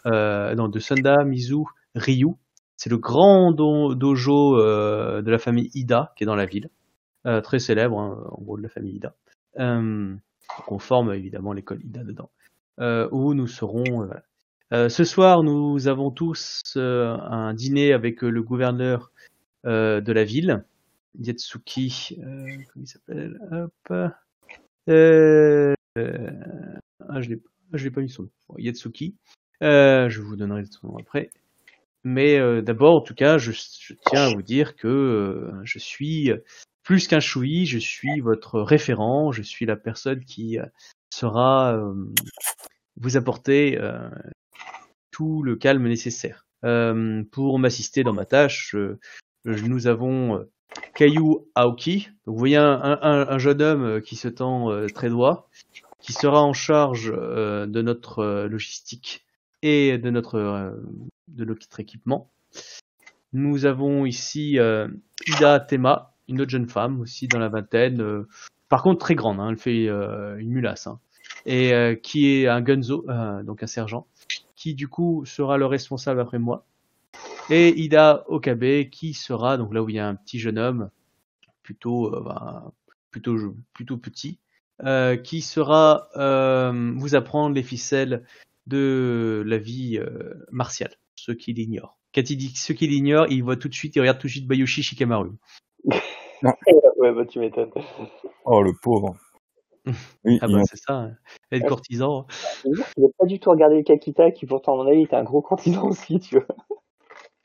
[0.08, 1.64] euh, non, de Sunda Mizu
[1.96, 2.34] Ryu.
[2.78, 6.70] C'est le grand do- dojo euh, de la famille Ida qui est dans la ville,
[7.26, 9.14] euh, très célèbre, hein, en gros de la famille Ida.
[9.60, 10.16] Euh,
[10.68, 12.30] on forme évidemment l'école Ida dedans,
[12.80, 14.04] euh, où nous serons.
[14.04, 14.08] euh.
[14.74, 19.12] Euh, ce soir, nous avons tous euh, un dîner avec euh, le gouverneur
[19.68, 20.66] euh, de la ville.
[21.20, 24.12] Yatsuki, euh, comment il s'appelle Hop.
[24.90, 26.30] Euh, euh,
[27.08, 27.42] ah, je l'ai,
[27.74, 28.30] l'ai pas mis son nom.
[28.50, 29.16] Bon, Yatsuki.
[29.64, 31.30] Euh, je vous donnerai son nom après.
[32.04, 33.52] Mais euh, d'abord, en tout cas, je,
[34.06, 36.32] tiens à vous dire que je suis
[36.84, 40.58] plus qu'un choui, je suis votre référent, je suis la personne qui
[41.10, 41.82] sera
[42.98, 43.80] vous apporter
[45.12, 46.46] tout le calme nécessaire.
[46.66, 48.98] Euh, pour m'assister dans ma tâche, euh,
[49.46, 50.46] nous avons
[50.94, 52.10] Kayu Aoki.
[52.26, 55.50] Vous voyez un, un- un jeune homme euh, qui se tend euh, très droit,
[56.00, 59.26] qui sera en charge euh, de notre logistique
[59.62, 60.78] et de notre
[61.28, 62.30] de notre équipement.
[63.34, 64.58] Nous avons ici
[65.28, 68.26] Ida Tema, une autre jeune femme aussi dans la vingtaine,
[68.70, 71.00] par contre très grande, hein, elle fait une mulasse, hein,
[71.46, 73.06] et qui est un gunzo,
[73.44, 74.08] donc un sergent,
[74.56, 76.66] qui du coup sera le responsable après moi
[77.50, 80.90] et Ida Okabe qui sera donc là où il y a un petit jeune homme
[81.64, 82.72] plutôt euh, ben,
[83.12, 83.36] plutôt
[83.74, 84.40] plutôt petit
[84.84, 88.26] euh, qui sera euh, vous apprendre les ficelles
[88.68, 93.44] de la vie euh, martiale ceux qui l'ignorent quand il dit ceux qui l'ignorent il
[93.44, 95.32] voit tout de suite il regarde tout de suite Bayoshi Shikamaru
[96.98, 97.72] ouais, bah tu m'étonnes.
[98.46, 99.16] Oh, le pauvre.
[100.24, 101.12] Oui, ah il bah c'est ça hein.
[101.52, 102.26] être courtisan
[102.64, 104.90] Je veux dire qu'il n'a pas du tout regardé le Kakita, qui pourtant, à mon
[104.90, 106.48] avis, était un gros continent aussi, tu vois.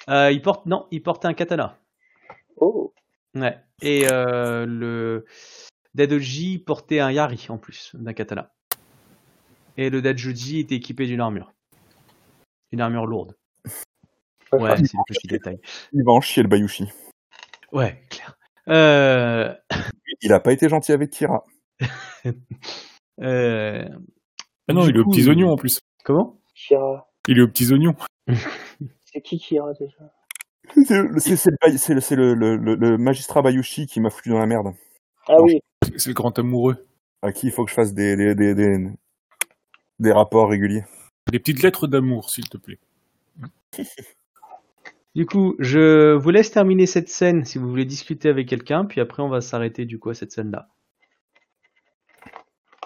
[0.08, 1.78] Euh, il porte non il porte un katana
[2.56, 2.92] Oh,
[3.34, 5.24] ouais et euh, le
[5.94, 8.52] Dadoji portait un yari en plus d'un katana
[9.76, 11.52] et le Dajoji était équipé d'une armure
[12.72, 13.36] une armure lourde
[14.52, 15.60] Ouais, c'est le petit détail.
[15.92, 16.88] il va en chier le Bayushi.
[17.70, 18.36] Ouais, clair.
[18.68, 19.54] Euh,
[20.22, 21.44] Il a pas été gentil avec Kira.
[23.20, 23.84] euh,
[24.68, 25.78] Ah non, Du il est aux petits il- oignons en plus.
[26.04, 26.40] comment?
[26.56, 27.08] Kira.
[27.28, 27.94] Il est aux petits oignons.
[29.12, 30.12] C'est qui Kira déjà
[30.86, 33.86] C'est le, c'est- c'est le Bay- c'est le- c'est le- le- le- le magistrat Bayushi
[33.86, 34.74] qui m'a foutu dans la merde.
[35.26, 35.60] Ah oui,
[35.96, 36.86] C'est le grand amoureux.
[37.22, 38.88] À qui il faut que je fasse des, des, des, des,
[39.98, 40.84] des rapports réguliers.
[41.30, 42.78] Des petites lettres d'amour, s'il te plaît.
[45.16, 49.00] Du coup, je vous laisse terminer cette scène si vous voulez discuter avec quelqu'un, puis
[49.00, 50.68] après on va s'arrêter du coup à cette scène-là.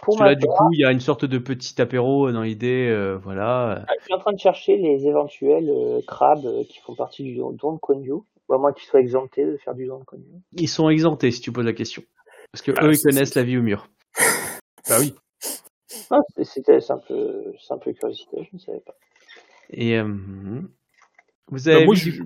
[0.05, 1.81] Pour Parce que ma là, du part, coup, il y a une sorte de petit
[1.81, 3.86] apéro dans l'idée, euh, voilà.
[3.98, 7.36] je suis en train de chercher les éventuels euh, crabes euh, qui font partie du
[7.36, 10.05] don don de Konyu, ou à moins qu'ils soient exemptés de faire du don de
[10.05, 10.24] Konyu.
[10.52, 12.02] Ils sont exemptés si tu poses la question.
[12.52, 13.89] Parce que Ah, eux, ils connaissent la vie au mur.
[14.89, 15.14] Bah oui.
[16.10, 17.14] Ah, c'était- simple,
[17.59, 18.94] simple curiosité, je ne savais pas.
[19.70, 20.60] Et euh,
[21.48, 22.22] vous avez moi, vu je-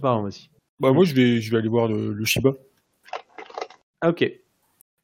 [0.00, 0.50] Pardon, vas-y.
[0.80, 2.54] Bah moi je vais je vais aller voir le, le Shiba.
[4.00, 4.28] Ah, ok.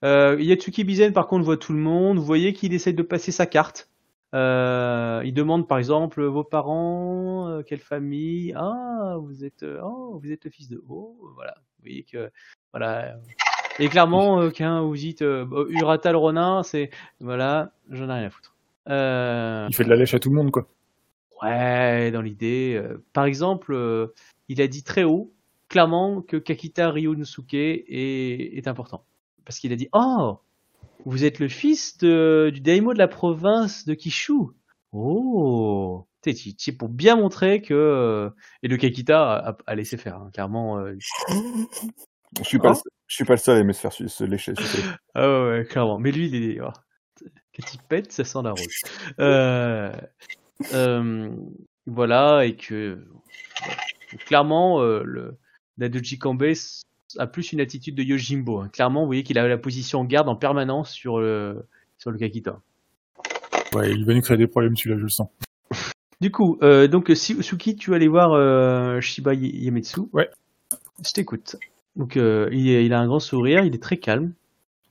[0.04, 2.18] Euh, Yatsuki Bizen, par contre, voit tout le monde.
[2.18, 3.88] Vous voyez qu'il essaye de passer sa carte.
[4.34, 8.52] Euh, il demande, par exemple, vos parents, euh, quelle famille?
[8.56, 10.82] Ah, vous êtes, euh, oh, vous êtes le fils de.
[10.88, 11.54] Oh, voilà.
[11.56, 12.30] Vous voyez que,
[12.72, 13.16] voilà.
[13.78, 16.90] Et clairement, quand vous dites Urata le Ronin, c'est,
[17.20, 18.54] voilà, j'en ai rien à foutre.
[18.86, 20.66] Il fait de la lèche à tout le monde quoi.
[21.42, 22.82] Ouais, dans l'idée.
[23.12, 24.10] par exemple,
[24.48, 25.32] il a dit très haut,
[25.68, 29.04] clairement, que Kakita Ryunosuke est, est important.
[29.46, 30.40] Parce qu'il a dit Oh,
[31.06, 34.34] vous êtes le fils de, du daimyo de la province de Kishu.
[34.92, 36.06] Oh
[36.58, 37.72] sais, pour bien montrer que.
[37.74, 38.30] euh,
[38.62, 40.78] Et le Kakita a, a- a laissé faire, hein, clairement.
[40.78, 40.94] euh,
[42.38, 42.80] Je suis pas, Oh.
[42.84, 44.54] le, je suis pas le seul à aimer se faire se lécher.
[45.14, 45.98] Ah ouais, clairement.
[45.98, 46.60] Mais lui, il est.
[46.60, 46.72] oh,
[47.56, 48.66] Quand il pète, ça sent la rose.
[49.20, 49.92] Euh,
[50.72, 51.30] euh,
[51.86, 53.06] voilà, et que.
[54.26, 55.38] clairement, le
[55.78, 56.44] Dadoji Kambe
[57.18, 58.60] a plus une attitude de Yojimbo.
[58.60, 58.68] hein.
[58.72, 61.64] Clairement, vous voyez qu'il a la position en garde en permanence sur le,
[61.98, 62.60] sur le Kakita.
[63.74, 65.28] Ouais, il va nous créer des problèmes celui-là, je le sens.
[66.22, 70.00] Du coup, euh, donc, si, Suki, tu vas aller voir euh, Shiba Y- Yametsu.
[70.14, 70.30] Ouais.
[71.04, 71.56] Je t'écoute.
[71.94, 74.32] Donc, euh, il, est- il a un grand sourire, il est très calme.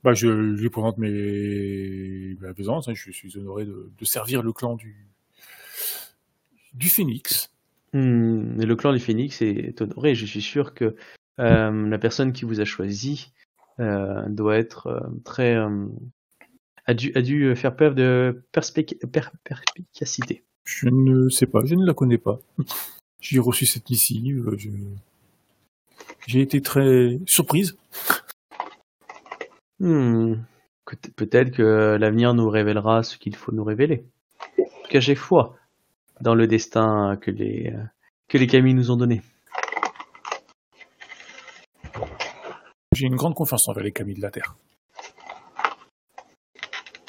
[0.04, 4.52] Bah je lui présente mes ma présence, hein, je suis honoré de, de servir le
[4.52, 4.94] clan du
[6.74, 7.50] du Phénix.
[7.92, 10.14] Hmm, le clan du Phénix est honoré.
[10.14, 10.96] Je suis sûr que euh,
[11.38, 13.32] la personne qui vous a choisi
[13.80, 15.86] euh, doit être euh, très euh,
[16.86, 20.44] a dû a dû faire preuve de perspic- per- perspicacité.
[20.64, 22.38] Je ne sais pas, je ne la connais pas.
[23.20, 24.70] J'ai reçu cette missive, je...
[26.26, 27.76] j'ai été très surprise.
[29.78, 30.34] Hmm,
[30.86, 34.04] peut- Peut-être que l'avenir nous révélera ce qu'il faut nous révéler.
[34.58, 35.56] En tout cas, j'ai foi
[36.20, 37.82] dans le destin que les euh,
[38.28, 39.22] que les Kami nous ont donné.
[42.96, 44.56] J'ai une grande confiance envers les Camille de la Terre.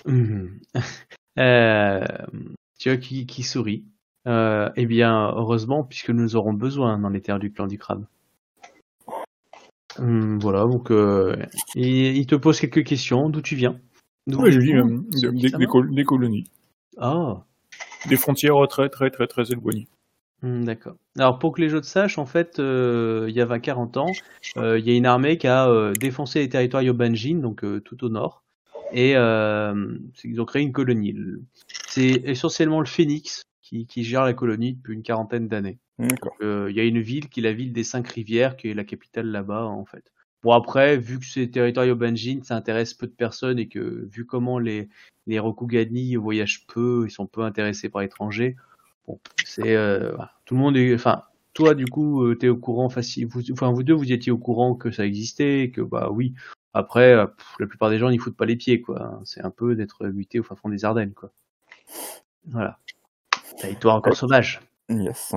[0.05, 0.59] Mhm.
[1.39, 2.03] Euh,
[2.79, 3.85] tu vois qui, qui sourit.
[4.27, 8.07] Euh, eh bien, heureusement, puisque nous aurons besoin dans les terres du clan du crabe.
[9.99, 11.35] Hum, voilà, donc euh,
[11.75, 13.29] il, il te pose quelques questions.
[13.29, 13.79] D'où tu viens?
[14.25, 16.45] Ouais, je même des, des colonies,
[16.97, 17.43] Ah,
[18.09, 19.87] des frontières très très très très éloignées.
[20.43, 20.95] Hum, d'accord.
[21.17, 24.11] Alors, pour que les autres sachent, en fait, euh, il y a 20-40 ans,
[24.57, 27.79] euh, il y a une armée qui a euh, défoncé les territoires Yobanjin, donc euh,
[27.81, 28.43] tout au nord,
[28.93, 31.15] et ils ont créé une colonie.
[31.87, 35.79] C'est essentiellement le Phénix qui, qui gère la colonie depuis une quarantaine d'années.
[35.99, 36.35] D'accord.
[36.41, 38.85] Il y a une ville qui est la ville des Cinq Rivières, qui est la
[38.85, 40.11] capitale là-bas, en fait.
[40.43, 44.25] Bon, après, vu que c'est territoire Yobanjin, ça intéresse peu de personnes et que, vu
[44.25, 44.87] comment les,
[45.25, 48.55] les Rokugani voyagent peu, ils sont peu intéressés par l'étranger,
[49.07, 50.31] bon, c'est, euh, voilà.
[50.45, 51.23] tout le monde est, enfin,
[51.53, 54.37] toi, du coup, euh, t'es au courant facile, vous, enfin, vous deux, vous étiez au
[54.37, 56.33] courant que ça existait, que, bah oui.
[56.73, 59.19] Après, euh, pff, la plupart des gens n'y foutent pas les pieds, quoi.
[59.23, 61.31] C'est un peu d'être muté au fin fond des Ardennes, quoi.
[62.45, 62.77] Voilà.
[63.59, 64.61] Territoire encore sauvage.
[64.89, 65.33] Yes.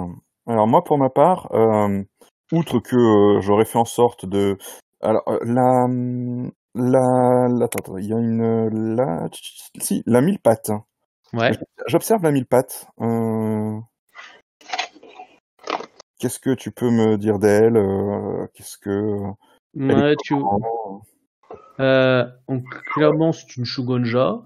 [0.47, 2.03] Alors moi, pour ma part, euh,
[2.53, 4.59] outre que euh, j'aurais fait en sorte de...
[5.01, 5.87] Alors, la...
[6.75, 7.49] La...
[7.49, 8.95] la- Attends, attends, il y a une...
[8.95, 9.29] La...
[9.79, 10.73] Si, la mille pattes.
[11.32, 11.52] Ouais.
[11.86, 12.86] J'observe la mille pattes.
[13.01, 13.78] Euh,
[16.19, 19.23] Qu'est-ce que tu peux me dire d'elle euh, Qu'est-ce que...
[19.74, 20.35] Ouais, tu,
[21.78, 24.43] Euh, donc, clairement, c'est une Shugonja.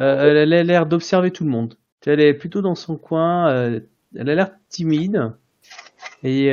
[0.00, 1.74] Euh, elle a l'air d'observer tout le monde.
[2.06, 3.52] Elle est plutôt dans son coin.
[4.14, 5.34] elle a l'air timide.
[6.22, 6.46] Et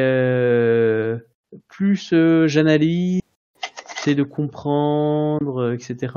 [1.70, 2.14] plus
[2.48, 3.22] j'analyse,
[3.96, 6.12] j'essaie de comprendre, etc.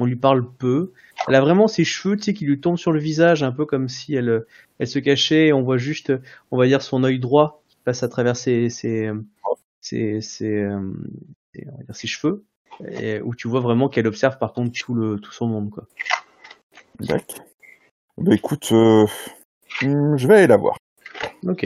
[0.00, 0.92] On lui parle peu.
[1.28, 3.66] Elle a vraiment ses cheveux, tu sais, qui lui tombent sur le visage, un peu
[3.66, 4.46] comme si elle,
[4.78, 5.48] elle se cachait.
[5.48, 6.12] Et on voit juste,
[6.50, 9.10] on va dire, son œil droit qui passe à travers ses, ses,
[9.80, 10.64] ses, ses,
[11.52, 12.44] ses- on va dire, ses cheveux
[12.90, 15.86] et où tu vois vraiment qu'elle observe par contre tout le tout son monde quoi.
[17.00, 17.44] D'accord.
[18.16, 19.04] Bah écoute, euh,
[19.82, 20.78] hmm, je vais aller la voir.
[21.46, 21.64] Ok.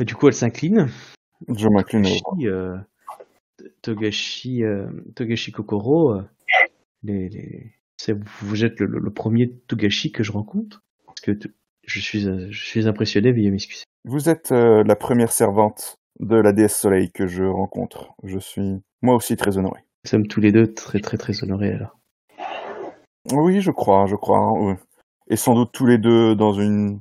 [0.00, 0.88] Et du coup elle s'incline.
[1.48, 2.06] Je m'incline.
[2.42, 2.76] euh,
[3.82, 6.22] Togashi, euh, Togashi Kokoro, euh,
[7.02, 7.72] les, les...
[7.96, 10.82] c'est- vous êtes le, premier Togashi que je rencontre.
[11.06, 11.32] Parce que
[11.84, 13.84] Je suis, euh, je suis impressionné, veuillez m'excuser.
[14.04, 18.14] Vous êtes euh, la première servante de la déesse Soleil que je rencontre.
[18.24, 19.80] Je suis moi aussi très honoré.
[20.04, 21.98] Nous sommes tous les deux très très très honorés alors.
[23.32, 24.38] Oui, je crois, je crois.
[24.38, 24.74] hein, oui.
[25.28, 27.00] Et sans doute tous les deux dans une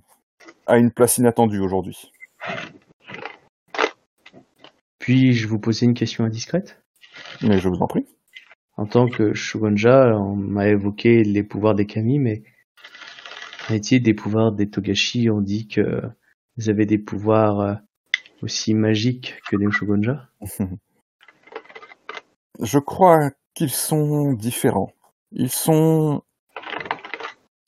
[0.68, 2.12] à une place inattendue aujourd'hui.
[5.06, 6.82] Puis-je vous poser une question indiscrète?
[7.44, 8.08] Mais je vous en prie.
[8.76, 12.42] En tant que Shogunja, on m'a évoqué les pouvoirs des kami, mais
[13.70, 15.30] est-il des pouvoirs des Togashi?
[15.30, 16.02] On dit que
[16.58, 17.76] vous avez des pouvoirs euh,
[18.42, 20.28] aussi magiques que des Shogunja
[22.60, 24.92] Je crois qu'ils sont différents.
[25.32, 26.24] Ils sont.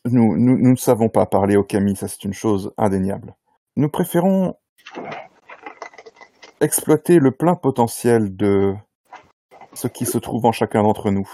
[0.05, 3.35] Nous, nous, nous ne savons pas parler au kami, ça c'est une chose indéniable.
[3.75, 4.55] Nous préférons
[6.61, 8.73] exploiter le plein potentiel de
[9.73, 11.29] ce qui se trouve en chacun d'entre nous.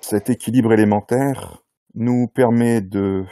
[0.00, 1.62] Cet équilibre élémentaire
[1.94, 3.24] nous permet de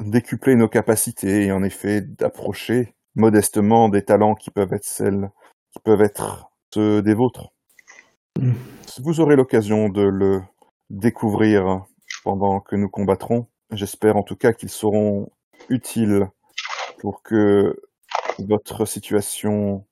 [0.00, 5.30] décupler nos capacités et en effet d'approcher modestement des talents qui peuvent être celles
[5.72, 7.52] qui peuvent être ceux des vôtres.
[8.38, 8.52] Mm.
[9.02, 10.42] Vous aurez l'occasion de le
[10.90, 11.84] découvrir
[12.24, 13.46] pendant que nous combattrons.
[13.72, 15.30] J'espère en tout cas qu'ils seront
[15.68, 16.28] utiles
[16.98, 17.76] pour que
[18.38, 19.84] votre situation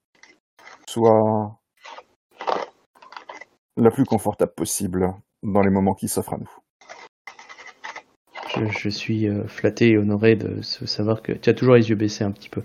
[0.87, 1.59] soit
[3.77, 5.13] la plus confortable possible
[5.43, 6.51] dans les moments qui s'offrent à nous.
[8.79, 12.23] je, suis euh, flatté et honoré de savoir que tu as toujours les yeux baissés
[12.23, 12.63] un petit peu,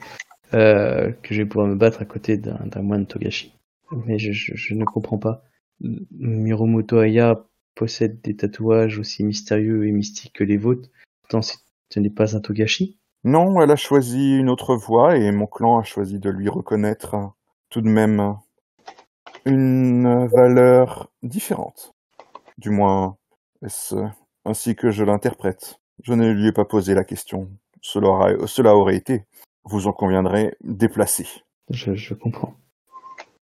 [0.54, 3.54] euh, que je vais pouvoir me battre à côté d'un moine Togashi.
[4.06, 5.42] Mais je, je, ne comprends pas.
[5.80, 7.44] Miromoto Aya
[7.74, 10.88] possède des tatouages aussi mystérieux et mystiques que les vôtres.
[11.22, 12.99] Pourtant, ce n'est pas un Togashi.
[13.24, 17.14] Non, elle a choisi une autre voie et mon clan a choisi de lui reconnaître
[17.14, 17.26] euh,
[17.68, 18.32] tout de même euh,
[19.44, 21.92] une valeur différente.
[22.58, 23.16] Du moins,
[23.64, 23.94] est-ce
[24.44, 25.80] ainsi que je l'interprète?
[26.02, 27.50] Je ne lui ai pas posé la question.
[27.82, 29.26] Cela, aura- cela aurait été,
[29.64, 31.26] vous en conviendrez, déplacé.
[31.68, 32.54] Je, je comprends.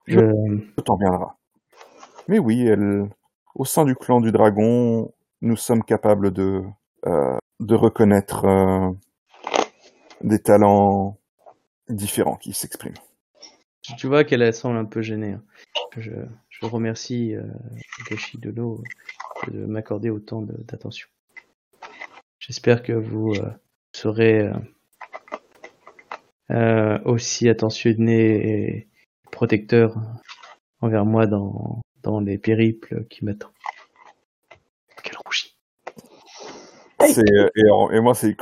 [0.06, 1.36] Je- Je, Le temps viendra.
[2.28, 3.08] Mais oui, elle,
[3.54, 6.62] au sein du clan du dragon, nous sommes capables de,
[7.06, 8.90] euh, de reconnaître euh,
[10.22, 11.18] des talents
[11.88, 12.94] différents qui s'expriment.
[13.96, 15.32] tu- vois qu'elle semble un peu gênée.
[15.32, 15.42] hein.
[15.96, 16.12] Je,
[16.48, 17.42] je remercie euh,
[17.98, 18.82] Togashi Dono
[19.48, 21.08] de m'accorder autant d'attention.
[22.38, 23.50] J'espère que vous euh,
[23.92, 24.52] serez euh,
[26.50, 28.88] euh, aussi attentionné et
[29.30, 29.96] protecteur
[30.80, 33.52] envers moi dans, dans les périples qui m'attendent.
[35.02, 35.56] Quel rougit.
[37.00, 38.36] Euh, et, et moi, c'est,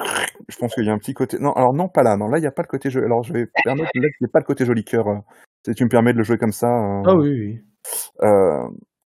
[0.51, 1.39] je pense qu'il y a un petit côté.
[1.39, 2.17] Non, alors non, pas là.
[2.17, 3.05] Non, là, il n'y a pas le côté jeu.
[3.05, 3.91] Alors, je vais permettre.
[3.95, 5.09] Là, il n'y a pas le côté joli cœur.
[5.09, 5.19] euh,
[5.67, 6.69] Si tu me permets de le jouer comme ça.
[6.69, 7.65] euh, Ah oui, oui.
[8.23, 8.69] euh,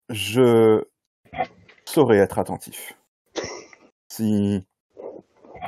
[0.10, 0.84] je
[1.86, 2.98] saurai être attentif.
[4.10, 4.66] Si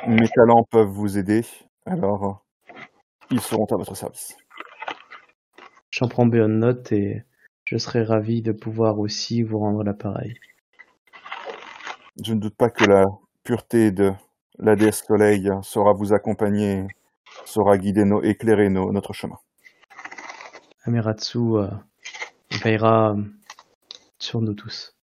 [0.07, 1.45] mes talents peuvent vous aider,
[1.85, 2.45] alors
[3.31, 4.35] ils seront à votre service.
[5.91, 7.23] J'en prends bien note et
[7.65, 10.35] je serai ravi de pouvoir aussi vous rendre l'appareil.
[12.23, 13.05] Je ne doute pas que la
[13.43, 14.11] pureté de
[14.59, 16.85] la déesse Soleil saura vous accompagner,
[17.45, 19.37] saura guider nos, éclairer nos, notre chemin.
[20.83, 21.67] Ameratsu euh,
[22.63, 23.23] veillera euh,
[24.19, 24.95] sur nous tous.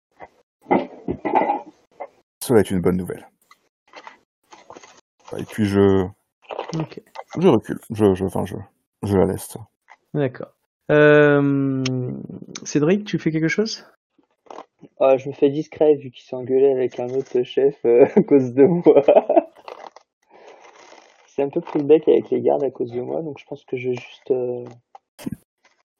[2.42, 3.26] Cela est une bonne nouvelle.
[5.36, 6.06] Et puis je,
[7.38, 7.78] je recule.
[7.90, 8.56] Je, je, enfin, je,
[9.02, 9.56] je la laisse.
[10.14, 10.52] d'accord.
[10.90, 11.82] Euh,
[12.62, 13.84] Cédric, tu fais quelque chose?
[15.00, 18.22] Ah, je me fais discret vu qu'il s'est engueulé avec un autre chef euh, à
[18.22, 19.02] cause de moi.
[21.36, 23.44] C'est un peu pris le bec avec les gardes à cause de moi, donc je
[23.44, 24.64] pense que je vais juste euh,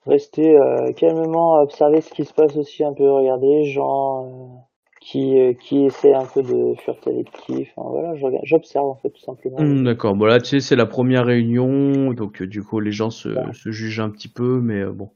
[0.07, 4.59] rester euh, calmement, observer ce qui se passe aussi un peu, regarder gens euh,
[5.03, 7.69] qui, euh, qui essaient un peu de fureter les petits.
[7.77, 8.15] Enfin voilà,
[8.45, 9.61] j'observe en fait tout simplement.
[9.61, 13.11] Hmm, D'accord, bon là tu sais c'est la première réunion, donc du coup les gens
[13.11, 15.11] se, se jugent un petit peu, mais bon,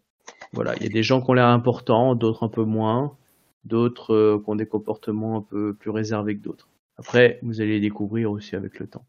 [0.52, 3.16] voilà, il y a des gens qui ont l'air importants, d'autres un peu moins,
[3.64, 6.68] d'autres qui ont des comportements un peu plus réservés que d'autres.
[6.98, 9.06] Après, vous allez les découvrir aussi avec le temps.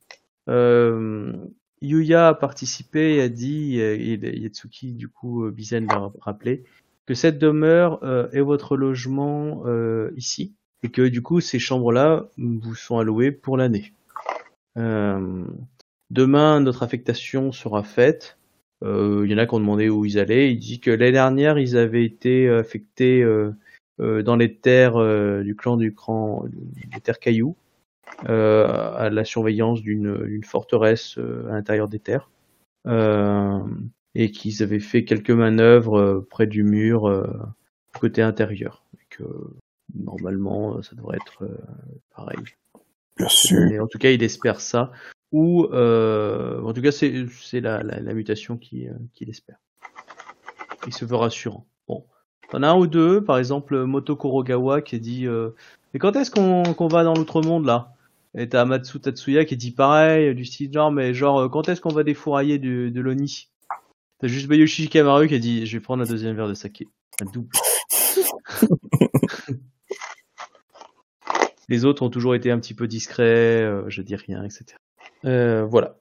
[0.50, 1.34] Euh,
[1.82, 6.64] Yuya a participé et a dit, et Yatsuki du coup euh, Bizen l'a rappelé,
[7.06, 9.64] que cette demeure euh, est votre logement
[10.16, 10.54] ici,
[10.84, 13.94] et que du coup ces chambres-là vous sont allouées pour l'année.
[14.76, 18.38] Demain, notre affectation sera faite.
[18.84, 20.52] Il y en a qui ont demandé où ils allaient.
[20.52, 23.26] Il dit que l'année dernière, ils avaient été affectés
[24.00, 24.98] dans les terres
[25.44, 26.46] du clan du cran,
[26.92, 27.56] des terres cailloux,
[28.26, 32.30] à la surveillance d'une forteresse euh, à l'intérieur des terres,
[32.88, 33.62] Euh,
[34.16, 37.28] et qu'ils avaient fait quelques manœuvres euh, près du mur euh,
[38.00, 38.84] côté intérieur.
[38.96, 39.24] Et que
[39.94, 41.58] normalement, ça devrait être euh,
[42.16, 42.40] pareil.
[43.18, 43.60] Bien sûr.
[43.70, 44.92] Mais en tout cas, il espère ça.
[45.32, 49.58] ou euh, en tout cas c'est la, la, la mutation qui euh, qu'il espère.
[50.88, 51.66] Il se veut rassurant.
[51.88, 52.06] Bon,
[52.50, 55.52] t'en as un ou deux, par exemple Moto Kurogawa qui dit euh,
[55.94, 57.94] mais quand est-ce qu'on qu'on va dans l'autre monde là?
[58.38, 61.82] Et t'as Amatsu Tatsuya qui dit pareil du style genre mais genre euh, quand est-ce
[61.82, 63.50] qu'on va défourailler de, de l'Oni?
[64.20, 66.88] T'as juste Bayoshi Kamaru qui a dit je vais prendre un deuxième verre de saké,
[67.22, 67.50] un double.
[71.70, 74.66] Les autres ont toujours été un petit peu discrets, euh, je dis rien, etc.
[75.26, 75.98] Euh, voilà.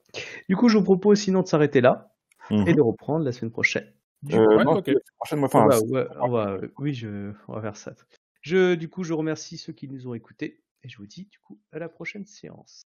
[0.48, 2.12] Du coup, je vous propose sinon de s'arrêter là
[2.50, 2.66] Mhm.
[2.66, 3.86] et de reprendre la semaine prochaine.
[4.22, 4.88] Du Euh, Ouais, non, ok.
[4.88, 7.76] la prochaine, moi, on enfin, va- c'est- ouais, on va- oui, je, on va faire
[7.76, 7.94] ça.
[8.42, 11.38] Je, du coup, je remercie ceux qui nous ont écoutés et je vous dis du
[11.38, 12.82] coup à la prochaine séance.